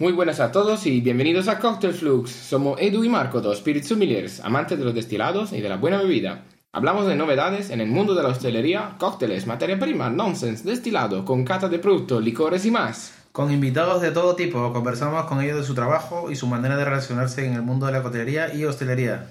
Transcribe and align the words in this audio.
Muy 0.00 0.12
buenas 0.12 0.38
a 0.38 0.52
todos 0.52 0.86
y 0.86 1.00
bienvenidos 1.00 1.48
a 1.48 1.58
Cocktail 1.58 1.92
Flux. 1.92 2.30
Somos 2.30 2.80
Edu 2.80 3.02
y 3.02 3.08
Marco, 3.08 3.40
dos 3.40 3.56
Spirit 3.56 3.82
Sommeliers, 3.82 4.38
amantes 4.38 4.78
de 4.78 4.84
los 4.84 4.94
destilados 4.94 5.52
y 5.52 5.60
de 5.60 5.68
la 5.68 5.76
buena 5.76 6.00
bebida. 6.00 6.44
Hablamos 6.70 7.08
de 7.08 7.16
novedades 7.16 7.70
en 7.70 7.80
el 7.80 7.88
mundo 7.88 8.14
de 8.14 8.22
la 8.22 8.28
hostelería, 8.28 8.94
cócteles, 9.00 9.48
materia 9.48 9.76
prima, 9.76 10.08
nonsense, 10.08 10.62
destilado, 10.62 11.24
con 11.24 11.44
cata 11.44 11.68
de 11.68 11.80
productos, 11.80 12.22
licores 12.22 12.64
y 12.64 12.70
más. 12.70 13.12
Con 13.32 13.50
invitados 13.50 14.00
de 14.00 14.12
todo 14.12 14.36
tipo, 14.36 14.72
conversamos 14.72 15.24
con 15.24 15.42
ellos 15.42 15.56
de 15.56 15.64
su 15.64 15.74
trabajo 15.74 16.30
y 16.30 16.36
su 16.36 16.46
manera 16.46 16.76
de 16.76 16.84
relacionarse 16.84 17.44
en 17.44 17.54
el 17.54 17.62
mundo 17.62 17.86
de 17.86 17.92
la 17.92 18.02
coctelería 18.04 18.54
y 18.54 18.66
hostelería. 18.66 19.26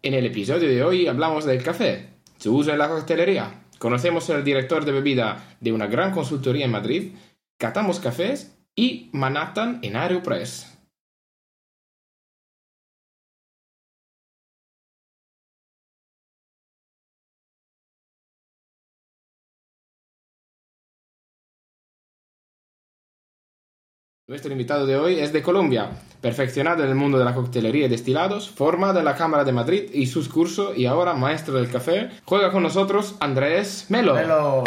En 0.00 0.14
el 0.14 0.24
episodio 0.24 0.66
de 0.66 0.82
hoy 0.82 1.08
hablamos 1.08 1.44
del 1.44 1.62
café, 1.62 2.08
su 2.38 2.56
uso 2.56 2.72
en 2.72 2.78
la 2.78 2.88
coctelería. 2.88 3.64
Conocemos 3.78 4.30
al 4.30 4.44
director 4.44 4.86
de 4.86 4.92
bebida 4.92 5.44
de 5.60 5.72
una 5.72 5.88
gran 5.88 6.12
consultoría 6.12 6.64
en 6.64 6.70
Madrid, 6.70 7.12
catamos 7.58 8.00
cafés 8.00 8.55
y 8.76 9.08
Manhattan 9.12 9.80
en 9.82 9.96
Aeropress. 9.96 10.72
Nuestro 24.28 24.50
invitado 24.50 24.86
de 24.86 24.96
hoy 24.96 25.20
es 25.20 25.32
de 25.32 25.40
Colombia, 25.40 25.88
perfeccionado 26.20 26.82
en 26.82 26.90
el 26.90 26.96
mundo 26.96 27.16
de 27.16 27.24
la 27.24 27.32
coctelería 27.32 27.86
y 27.86 27.88
destilados, 27.88 28.50
formado 28.50 28.98
en 28.98 29.04
la 29.04 29.14
Cámara 29.14 29.44
de 29.44 29.52
Madrid 29.52 29.84
y 29.92 30.06
sus 30.06 30.28
cursos 30.28 30.76
y 30.76 30.86
ahora 30.86 31.14
maestro 31.14 31.54
del 31.54 31.70
café. 31.70 32.10
Juega 32.24 32.50
con 32.50 32.64
nosotros 32.64 33.14
Andrés 33.20 33.86
Melo. 33.88 34.14
Melo. 34.14 34.64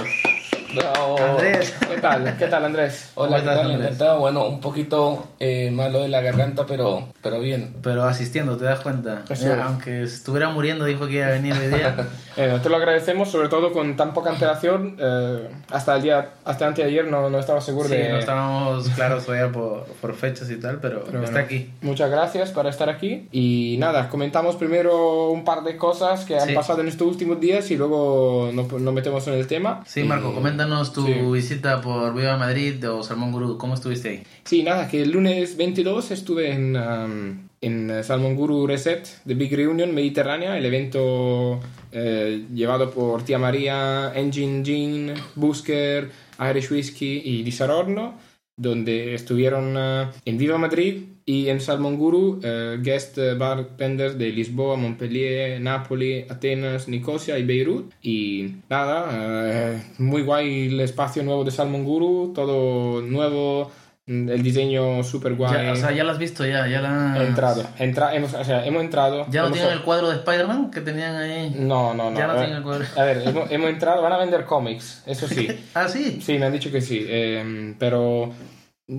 Bravo. 0.76 1.18
Andrés. 1.20 1.74
¿Qué 1.80 1.98
tal? 2.00 2.38
¿Qué 2.38 2.48
tal, 2.48 2.66
Andrés? 2.66 3.12
Hola, 3.16 3.38
¿Cómo 3.38 3.40
¿qué 3.40 3.46
tal? 3.58 3.60
Andrés? 3.72 3.82
Encantado. 3.82 4.20
Bueno, 4.20 4.48
un 4.48 4.62
poquito 4.62 5.28
eh, 5.40 5.72
malo 5.72 6.02
de 6.02 6.10
la 6.10 6.22
garganta, 6.22 6.66
pero, 6.68 7.08
pero 7.24 7.40
bien. 7.40 7.76
Pero 7.82 8.04
asistiendo, 8.04 8.56
¿te 8.58 8.66
das 8.66 8.80
cuenta? 8.82 9.24
Mira, 9.30 9.56
es. 9.56 9.62
aunque 9.62 10.04
estuviera 10.04 10.50
muriendo, 10.50 10.86
dijo 10.86 11.08
que 11.08 11.14
iba 11.16 11.28
a 11.28 11.32
venir 11.32 11.54
hoy 11.54 11.68
día. 11.68 11.96
Eh, 12.42 12.58
te 12.64 12.70
lo 12.70 12.78
agradecemos, 12.78 13.30
sobre 13.30 13.50
todo 13.50 13.74
con 13.74 13.98
tan 13.98 14.14
poca 14.14 14.30
antelación. 14.30 14.96
eh, 14.98 15.50
hasta 15.72 15.98
el 15.98 16.04
día, 16.04 16.30
hasta 16.46 16.68
anteayer 16.68 17.06
no, 17.06 17.30
no 17.30 17.38
estaba 17.38 17.60
seguro 17.60 17.90
sí, 17.90 17.96
de... 17.96 18.08
no 18.14 18.18
estábamos 18.20 18.88
claros 18.92 19.26
todavía 19.26 19.52
por, 19.52 19.84
por 20.00 20.16
fechas 20.16 20.50
y 20.50 20.56
tal, 20.56 20.80
pero, 20.80 21.04
Pero 21.04 21.20
está 21.20 21.32
bueno, 21.34 21.46
aquí. 21.46 21.74
Muchas 21.82 22.10
gracias 22.10 22.52
por 22.52 22.66
estar 22.68 22.88
aquí. 22.90 23.28
Y 23.34 23.76
nada, 23.78 24.08
comentamos 24.08 24.56
primero 24.56 25.32
un 25.32 25.44
par 25.44 25.64
de 25.64 25.76
cosas 25.76 26.24
que 26.24 26.38
han 26.40 26.48
Sí. 26.48 26.54
pasado 26.54 26.80
en 26.80 26.88
estos 26.88 27.06
últimos 27.10 27.42
días 27.42 27.70
y 27.72 27.76
luego 27.76 28.52
nos, 28.54 28.72
nos 28.72 28.94
metemos 28.94 29.28
en 29.28 29.34
el 29.34 29.46
tema. 29.46 29.84
Sí, 29.86 30.06
Marco, 30.06 30.32
Y- 30.32 30.40
coméntanos 30.60 30.92
tu 30.92 31.06
sí. 31.06 31.14
visita 31.32 31.80
por 31.80 32.14
Viva 32.14 32.36
Madrid 32.36 32.84
o 32.90 33.02
Salmón 33.02 33.32
Gurú. 33.32 33.58
¿Cómo 33.58 33.76
estuviste 33.76 34.10
ahí? 34.10 34.24
Sí, 34.44 34.62
nada, 34.62 34.90
que 34.90 35.02
el 35.02 35.12
lunes 35.12 35.56
22 35.56 36.12
estuve 36.12 36.52
en, 36.52 36.76
um, 36.76 37.48
en 37.62 38.04
Salmon 38.04 38.36
Guru 38.36 38.68
Reset, 38.68 39.08
The 39.26 39.36
Big 39.36 39.56
Reunion 39.56 39.96
Mediterránea, 39.96 40.58
el 40.58 40.66
evento 40.66 41.62
eh, 41.94 42.46
llevado 42.54 42.92
por 42.92 43.24
Tía 43.24 43.40
María, 43.40 44.12
Engine 44.14 44.66
Gin, 44.66 45.14
Busker, 45.36 46.12
Irish 46.52 46.72
Whiskey 46.72 47.22
y 47.24 47.44
Di 47.44 47.54
Sarorno, 47.54 48.16
donde 48.58 49.14
estuvieron 49.14 49.76
eh, 49.78 50.08
en 50.26 50.38
Viva 50.38 50.58
Madrid 50.58 51.04
y 51.30 51.48
en 51.50 51.62
Salmon 51.62 51.96
Guru 51.96 52.40
eh, 52.44 52.78
guest 52.82 53.20
bartenders 53.38 54.18
de 54.18 54.30
Lisboa, 54.32 54.76
Montpellier, 54.78 55.62
Nápoli, 55.62 56.26
Atenas, 56.28 56.88
Nicosia 56.88 57.38
y 57.38 57.44
Beirut. 57.44 57.94
Y 58.02 58.56
nada, 58.68 59.10
eh, 59.14 59.84
muy 60.00 60.24
guay 60.24 60.70
el 60.70 60.80
espacio 60.80 61.22
nuevo 61.22 61.44
de 61.44 61.52
Salmon 61.52 61.84
Guru, 61.84 62.32
todo 62.34 63.02
nuevo, 63.04 63.70
mm, 64.08 64.28
el 64.30 64.42
diseño 64.42 65.04
súper 65.04 65.36
guay. 65.36 65.66
Ya, 65.68 65.72
o 65.74 65.76
sea, 65.76 65.92
ya 65.92 66.04
lo 66.04 66.12
has 66.14 66.18
visto, 66.18 66.44
ya, 66.48 66.66
ya 66.68 66.82
la... 66.82 67.16
He 67.22 67.28
entrado, 67.28 67.64
entra- 67.78 68.16
hemos, 68.16 68.34
o 68.34 68.44
sea, 68.44 68.66
hemos 68.66 68.82
entrado. 68.82 69.28
¿Ya 69.30 69.42
no 69.42 69.48
hemos- 69.50 69.60
tienen 69.60 69.78
el 69.78 69.84
cuadro 69.84 70.10
de 70.10 70.16
Spider-Man 70.16 70.72
que 70.72 70.82
tenían 70.82 71.16
ahí? 71.16 71.56
No, 71.60 71.94
no, 71.94 72.10
no. 72.10 72.18
Ya 72.18 72.26
no 72.26 72.32
a, 72.34 72.36
ver, 72.38 72.42
tienen 72.46 72.58
el 72.58 72.64
cuadro. 72.64 72.86
a 72.98 73.04
ver, 73.04 73.22
hemos, 73.28 73.52
hemos 73.52 73.70
entrado, 73.70 74.02
van 74.02 74.14
a 74.14 74.18
vender 74.18 74.46
cómics, 74.46 75.04
eso 75.06 75.28
sí. 75.28 75.48
Ah, 75.76 75.88
sí. 75.88 76.20
Sí, 76.24 76.40
me 76.40 76.48
han 76.48 76.54
dicho 76.54 76.72
que 76.72 76.82
sí, 76.82 77.06
eh, 77.08 77.76
pero 77.78 78.34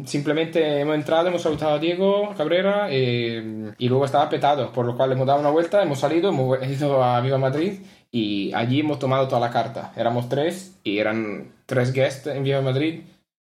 simplemente 0.04 0.80
hemos 0.80 0.94
entrado, 0.94 1.28
hemos 1.28 1.42
saludado 1.42 1.74
a 1.74 1.78
Diego 1.78 2.34
Cabrera 2.36 2.88
eh, 2.90 3.72
y 3.78 3.88
luego 3.88 4.04
estaba 4.04 4.28
petado, 4.28 4.72
por 4.72 4.86
lo 4.86 4.96
cual 4.96 5.12
hemos 5.12 5.26
dado 5.26 5.40
una 5.40 5.50
vuelta, 5.50 5.82
hemos 5.82 5.98
salido, 5.98 6.30
hemos 6.30 6.62
ido 6.66 7.02
a 7.02 7.20
Viva 7.20 7.38
Madrid 7.38 7.80
y 8.10 8.52
allí 8.54 8.80
hemos 8.80 8.98
tomado 8.98 9.26
toda 9.26 9.40
la 9.40 9.50
carta. 9.50 9.92
Éramos 9.96 10.28
tres 10.28 10.78
y 10.84 10.98
eran 10.98 11.52
tres 11.66 11.92
guests 11.92 12.26
en 12.28 12.44
Viva 12.44 12.60
Madrid 12.60 13.00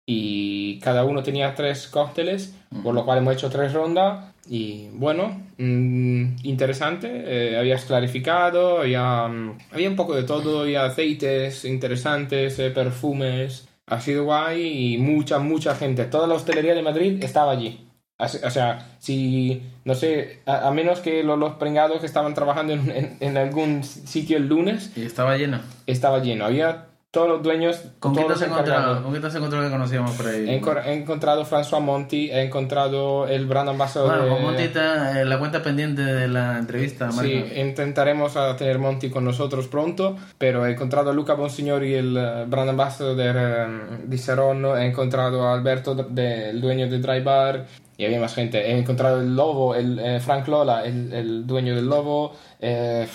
y 0.06 0.80
cada 0.80 1.06
uno 1.06 1.24
tenía 1.24 1.56
tres 1.56 1.88
cócteles, 1.88 2.56
por 2.84 2.94
lo 2.94 3.06
cual 3.06 3.20
hemos 3.20 3.36
hecho 3.36 3.50
tres 3.50 3.74
rondas 3.74 4.36
y 4.48 4.90
bueno, 4.94 5.42
mm, 5.58 6.36
interesante, 6.44 7.08
eh, 7.26 7.58
habías 7.58 7.86
clarificado, 7.86 8.80
había, 8.80 9.28
mm, 9.28 9.58
había 9.72 9.90
un 9.90 9.96
poco 9.96 10.16
de 10.16 10.24
todo, 10.24 10.62
había 10.62 10.86
aceites 10.86 11.66
interesantes, 11.66 12.60
eh, 12.60 12.70
perfumes, 12.70 13.68
ha 13.88 14.02
sido 14.02 14.24
guay 14.26 14.94
y 14.96 14.98
mucha, 14.98 15.40
mucha 15.40 15.76
gente, 15.76 16.06
toda 16.06 16.28
la 16.28 16.36
hostelería 16.36 16.74
de 16.76 16.82
Madrid 16.82 17.24
estaba 17.24 17.52
allí. 17.52 17.82
O 18.18 18.50
sea, 18.50 18.96
si, 19.00 19.62
no 19.84 19.94
sé, 19.94 20.40
a, 20.46 20.68
a 20.68 20.72
menos 20.72 21.00
que 21.02 21.22
los, 21.24 21.38
los 21.38 21.56
pringados 21.56 22.00
que 22.00 22.06
estaban 22.06 22.34
trabajando 22.34 22.72
en, 22.74 22.90
en- 22.90 23.18
en 23.20 23.38
algún 23.38 23.84
sitio 23.84 24.38
el 24.38 24.48
lunes, 24.48 24.92
Y 24.96 25.04
estaba 25.04 25.36
lleno. 25.38 25.60
estaba 25.86 26.20
lleno. 26.20 26.46
Había 26.46 26.86
todos 27.16 27.30
los 27.30 27.42
dueños, 27.42 27.80
¿Con 28.00 28.14
quién 28.14 28.28
te 28.28 28.34
todos 28.34 28.42
has 28.44 28.48
encontrado? 28.50 29.02
¿Con 29.02 29.12
quién 29.12 29.22
te 29.22 29.28
has 29.30 29.36
encontrado 29.36 29.66
que 29.66 29.72
conocíamos 29.72 30.12
por 30.12 30.28
ahí? 30.28 30.50
He, 30.50 30.62
encor- 30.62 30.84
he 30.86 30.94
encontrado 30.94 31.46
François 31.46 31.80
Monti, 31.82 32.30
he 32.30 32.42
encontrado 32.44 33.28
el 33.28 33.46
brand 33.48 33.70
ambassador 33.70 34.10
Bueno, 34.10 34.24
de... 34.26 34.30
con 34.32 34.42
Monty 34.44 34.64
está, 34.64 35.22
eh, 35.22 35.26
la 35.26 35.40
cuenta 35.40 35.64
pendiente 35.64 36.02
de 36.04 36.28
la 36.28 36.58
entrevista, 36.60 37.06
Marco. 37.08 37.22
Sí, 37.24 37.44
intentaremos 37.56 38.36
a 38.38 38.56
tener 38.56 38.78
Monti 38.80 39.10
con 39.10 39.24
nosotros 39.26 39.68
pronto, 39.68 40.16
pero 40.38 40.66
he 40.66 40.72
encontrado 40.74 41.10
a 41.10 41.14
Luca 41.14 41.34
Bonsignori, 41.34 41.94
el 41.96 42.18
eh, 42.18 42.46
brand 42.48 42.70
ambassador 42.70 43.16
eh, 43.20 43.66
di 44.06 44.18
Saronno, 44.18 44.78
he 44.78 44.86
encontrado 44.86 45.48
a 45.48 45.54
Alberto, 45.54 45.96
de- 45.96 46.50
el 46.52 46.60
dueño 46.62 46.90
de 46.90 47.00
Dry 47.00 47.22
Bar, 47.22 47.66
y 47.98 48.04
había 48.06 48.20
más 48.20 48.36
gente. 48.36 48.60
He 48.60 48.78
encontrado 48.78 49.22
el 49.22 49.34
Lobo, 49.36 49.74
el 49.74 49.98
eh, 50.00 50.20
Frank 50.20 50.48
Lola, 50.50 50.84
el, 50.86 51.14
el 51.14 51.48
dueño 51.48 51.76
del 51.76 51.86
Lobo. 51.88 52.36
eh, 52.60 53.08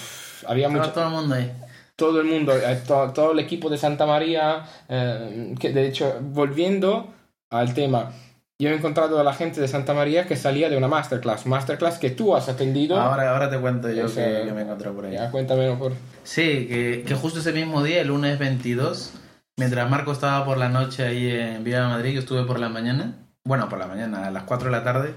había 0.46 0.70
mucho, 0.70 0.90
todo 0.90 1.04
el 1.04 1.10
mundo 1.10 1.34
ahí. 1.34 1.52
Todo 2.00 2.20
el 2.20 2.26
mundo, 2.26 2.52
to- 2.86 3.12
todo 3.14 3.32
el 3.32 3.38
equipo 3.38 3.68
de 3.70 3.78
Santa 3.78 4.06
María, 4.06 4.64
eh, 4.88 5.54
que 5.60 5.70
de 5.72 5.86
hecho, 5.86 6.18
volviendo 6.20 7.12
al 7.50 7.74
tema, 7.74 8.10
yo 8.58 8.68
he 8.70 8.74
encontrado 8.74 9.18
a 9.20 9.24
la 9.24 9.32
gente 9.32 9.60
de 9.60 9.68
Santa 9.68 9.94
María 9.94 10.26
que 10.26 10.36
salía 10.36 10.68
de 10.68 10.76
una 10.76 10.88
masterclass, 10.88 11.46
masterclass 11.46 11.98
que 11.98 12.10
tú 12.10 12.34
has 12.36 12.48
atendido. 12.48 12.98
Ahora, 13.00 13.30
ahora 13.32 13.48
te 13.50 13.58
cuento 13.58 13.88
yo 13.90 14.06
Ese- 14.06 14.22
que, 14.40 14.46
que 14.48 14.52
me 14.52 14.62
encontré 14.62 14.90
por 14.90 15.04
ahí. 15.06 15.12
Ya, 15.14 15.30
cuéntame 15.30 15.70
por... 15.76 15.92
Sí, 16.24 16.66
que, 16.68 17.04
que 17.06 17.14
justo 17.14 17.38
ese 17.40 17.52
mismo 17.52 17.82
día, 17.82 18.00
el 18.02 18.08
lunes 18.08 18.38
22, 18.38 19.12
mientras 19.56 19.88
Marco 19.90 20.12
estaba 20.12 20.44
por 20.44 20.58
la 20.58 20.68
noche 20.68 21.04
ahí 21.06 21.30
en 21.30 21.64
Villa 21.64 21.88
Madrid, 21.88 22.12
yo 22.14 22.20
estuve 22.20 22.44
por 22.44 22.58
la 22.58 22.68
mañana, 22.68 23.14
bueno, 23.44 23.68
por 23.68 23.78
la 23.78 23.86
mañana, 23.86 24.26
a 24.26 24.30
las 24.30 24.42
4 24.44 24.66
de 24.70 24.76
la 24.76 24.84
tarde, 24.84 25.14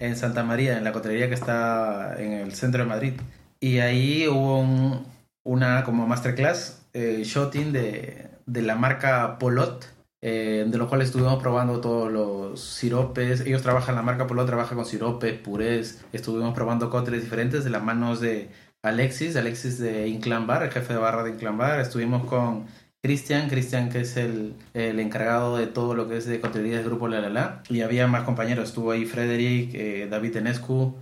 en 0.00 0.16
Santa 0.16 0.42
María, 0.44 0.76
en 0.76 0.84
la 0.84 0.92
cotelería 0.92 1.28
que 1.28 1.34
está 1.34 2.14
en 2.18 2.32
el 2.32 2.52
centro 2.54 2.82
de 2.82 2.88
Madrid. 2.88 3.12
Y 3.60 3.78
ahí 3.78 4.26
hubo 4.28 4.60
un- 4.60 5.06
una 5.44 5.84
como 5.84 6.06
masterclass, 6.06 6.86
eh, 6.92 7.22
shotting 7.24 7.72
de, 7.72 8.28
de 8.46 8.62
la 8.62 8.76
marca 8.76 9.38
Polot, 9.38 9.86
eh, 10.20 10.64
de 10.68 10.78
lo 10.78 10.88
cual 10.88 11.02
estuvimos 11.02 11.42
probando 11.42 11.80
todos 11.80 12.12
los 12.12 12.60
siropes. 12.60 13.40
Ellos 13.40 13.62
trabajan, 13.62 13.94
la 13.94 14.02
marca 14.02 14.26
Polot 14.26 14.46
trabaja 14.46 14.74
con 14.74 14.84
siropes, 14.84 15.38
purés. 15.38 16.04
Estuvimos 16.12 16.54
probando 16.54 16.90
cócteles 16.90 17.22
diferentes 17.22 17.64
de 17.64 17.70
las 17.70 17.82
manos 17.82 18.20
de 18.20 18.50
Alexis, 18.82 19.36
Alexis 19.36 19.78
de 19.78 20.08
Inclan 20.08 20.46
Bar, 20.46 20.62
el 20.62 20.70
jefe 20.70 20.92
de 20.92 20.98
barra 20.98 21.24
de 21.24 21.30
Inclan 21.30 21.58
Bar. 21.58 21.80
Estuvimos 21.80 22.24
con 22.24 22.66
Cristian, 23.02 23.48
Cristian 23.48 23.88
que 23.88 24.02
es 24.02 24.16
el, 24.16 24.54
el 24.74 25.00
encargado 25.00 25.56
de 25.56 25.66
todo 25.66 25.94
lo 25.94 26.08
que 26.08 26.18
es 26.18 26.26
de 26.26 26.40
coctelería 26.40 26.76
del 26.76 26.86
grupo 26.86 27.08
La. 27.08 27.62
Y 27.68 27.80
había 27.80 28.06
más 28.06 28.22
compañeros, 28.22 28.68
estuvo 28.68 28.92
ahí 28.92 29.06
Frederick, 29.06 29.74
eh, 29.74 30.08
David 30.08 30.36
Enescu 30.36 30.94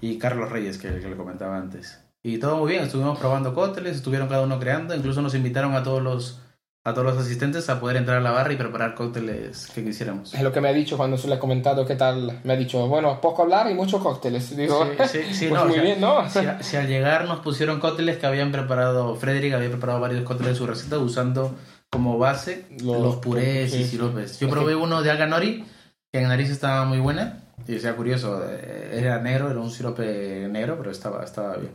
y 0.00 0.18
Carlos 0.18 0.50
Reyes, 0.50 0.78
que, 0.78 1.00
que 1.00 1.08
le 1.08 1.16
comentaba 1.16 1.56
antes. 1.56 1.98
Y 2.22 2.38
todo 2.38 2.56
muy 2.58 2.72
bien, 2.72 2.84
estuvimos 2.84 3.18
probando 3.18 3.54
cócteles, 3.54 3.96
estuvieron 3.96 4.28
cada 4.28 4.42
uno 4.42 4.58
creando, 4.58 4.94
incluso 4.94 5.22
nos 5.22 5.34
invitaron 5.34 5.74
a 5.74 5.82
todos 5.82 6.02
los 6.02 6.40
a 6.84 6.94
todos 6.94 7.04
los 7.06 7.18
asistentes 7.18 7.68
a 7.68 7.80
poder 7.80 7.96
entrar 7.98 8.16
a 8.16 8.20
la 8.22 8.30
barra 8.30 8.52
y 8.52 8.56
preparar 8.56 8.94
cócteles 8.94 9.66
que 9.74 9.84
quisiéramos. 9.84 10.32
Es 10.32 10.40
lo 10.40 10.52
que 10.52 10.62
me 10.62 10.68
ha 10.68 10.72
dicho 10.72 10.96
cuando 10.96 11.18
se 11.18 11.28
le 11.28 11.34
he 11.34 11.38
comentado 11.38 11.84
qué 11.84 11.96
tal. 11.96 12.40
Me 12.44 12.54
ha 12.54 12.56
dicho, 12.56 12.86
bueno, 12.88 13.20
poco 13.20 13.42
hablar 13.42 13.70
y 13.70 13.74
muchos 13.74 14.00
cócteles. 14.02 14.56
Digo, 14.56 14.86
Sí, 15.04 15.04
sí, 15.06 15.34
sí, 15.34 15.46
pues 15.48 15.60
no, 15.60 15.66
muy 15.66 15.72
o 15.72 15.74
sea, 15.74 15.82
bien, 15.82 16.00
¿no? 16.00 16.30
Si, 16.30 16.38
a- 16.38 16.62
si 16.62 16.76
al 16.78 16.86
llegar 16.88 17.26
nos 17.26 17.40
pusieron 17.40 17.78
cócteles 17.78 18.16
que 18.16 18.26
habían 18.26 18.52
preparado, 18.52 19.14
Frederick 19.16 19.52
había 19.52 19.68
preparado 19.68 20.00
varios 20.00 20.22
cócteles 20.22 20.54
de 20.54 20.58
su 20.58 20.66
receta 20.66 20.98
usando 20.98 21.54
como 21.90 22.16
base 22.16 22.64
Los- 22.82 23.02
los, 23.02 23.16
purés 23.16 23.74
y 23.74 23.84
siropes. 23.84 24.40
Yo 24.40 24.48
probé 24.48 24.74
uno 24.74 25.02
de 25.02 25.10
alga 25.10 25.26
nori, 25.26 25.66
que 26.10 26.20
en 26.20 26.28
nariz 26.28 26.48
estaba 26.48 26.86
muy 26.86 27.00
buena, 27.00 27.40
y 27.66 27.78
sea 27.80 27.96
curioso, 27.96 28.42
eh, 28.48 28.92
era 28.94 29.18
negro, 29.20 29.50
era 29.50 29.60
un 29.60 29.70
sirope 29.70 30.48
negro, 30.50 30.76
pero 30.78 30.90
estaba, 30.90 31.22
estaba 31.22 31.56
bien. 31.56 31.72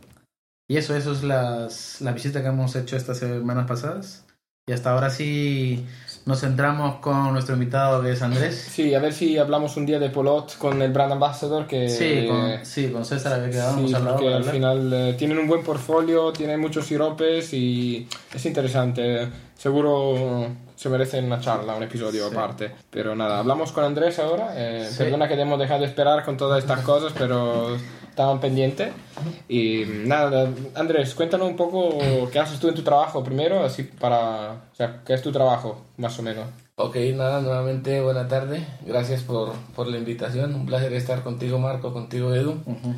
Y 0.68 0.78
eso, 0.78 0.96
eso 0.96 1.12
es 1.12 1.24
las, 1.24 2.02
la 2.02 2.12
visita 2.12 2.42
que 2.42 2.48
hemos 2.48 2.76
hecho 2.76 2.96
estas 2.96 3.18
semanas 3.20 3.68
pasadas. 3.68 4.26
Y 4.66 4.72
hasta 4.72 4.92
ahora 4.94 5.10
sí, 5.10 5.86
nos 6.26 6.40
centramos 6.40 6.96
con 7.00 7.34
nuestro 7.34 7.56
invitado 7.56 8.02
que 8.02 8.12
es 8.14 8.22
Andrés. 8.22 8.56
Sí, 8.72 8.96
a 8.96 9.00
ver 9.00 9.12
si 9.12 9.38
hablamos 9.38 9.76
un 9.76 9.86
día 9.86 10.00
de 10.00 10.10
Polot 10.10 10.58
con 10.58 10.82
el 10.82 10.94
Brand 10.94 11.12
Ambassador 11.12 11.68
que... 11.68 11.90
Sí, 11.90 12.28
con, 12.30 12.66
sí, 12.66 12.88
con 12.90 13.04
César 13.04 13.34
había 13.34 13.50
quedado, 13.50 13.86
Sí, 13.86 13.94
hablado 13.94 14.16
porque 14.18 14.34
al 14.34 14.44
final 14.46 14.94
eh, 14.94 15.16
tienen 15.18 15.38
un 15.38 15.48
buen 15.48 15.64
portfolio, 15.64 16.32
tienen 16.32 16.62
muchos 16.62 16.86
siropes 16.86 17.54
y 17.54 18.08
es 18.34 18.46
interesante. 18.46 19.28
Seguro 19.58 20.48
se 20.76 20.88
merecen 20.90 21.26
una 21.26 21.42
charla, 21.42 21.76
un 21.76 21.84
episodio 21.84 22.30
Sí. 22.30 22.34
aparte. 22.36 22.72
Pero 22.90 23.16
nada, 23.18 23.40
hablamos 23.40 23.74
con 23.74 23.84
Andrés 23.84 24.18
ahora. 24.20 24.54
eh, 24.56 24.88
Sí. 24.90 24.98
Perdona 25.00 25.28
que 25.28 25.36
te 25.36 25.42
hemos 25.42 25.60
dejado 25.60 25.84
esperar 25.84 26.24
con 26.24 26.38
todas 26.38 26.60
estas 26.64 26.80
cosas, 26.82 27.12
pero 27.18 27.76
estaban 28.14 28.40
pendientes. 28.40 28.92
Y 29.50 29.86
nada, 29.88 30.48
Andrés, 30.76 31.16
cuéntanos 31.16 31.50
un 31.50 31.56
poco 31.56 31.98
qué 32.32 32.40
haces 32.40 32.60
tú 32.60 32.68
en 32.68 32.76
tu 32.76 32.84
trabajo 32.84 33.24
primero, 33.24 33.64
así 33.64 33.84
para... 33.84 34.52
O 34.72 34.76
sea, 34.76 35.02
¿qué 35.04 35.16
es 35.16 35.22
tu 35.24 35.32
trabajo, 35.32 35.82
más 35.98 36.18
o 36.20 36.22
menos? 36.22 36.46
Ok, 36.76 36.96
nada, 37.16 37.42
nuevamente 37.42 38.02
buena 38.02 38.28
tarde. 38.28 38.66
Gracias 38.86 39.24
por, 39.24 39.54
por 39.76 39.88
la 39.88 39.98
invitación. 39.98 40.54
Un 40.54 40.68
placer 40.68 40.94
estar 40.94 41.24
contigo, 41.24 41.58
Marco, 41.58 41.92
contigo, 41.92 42.36
Edu. 42.36 42.52
Ujú. 42.52 42.94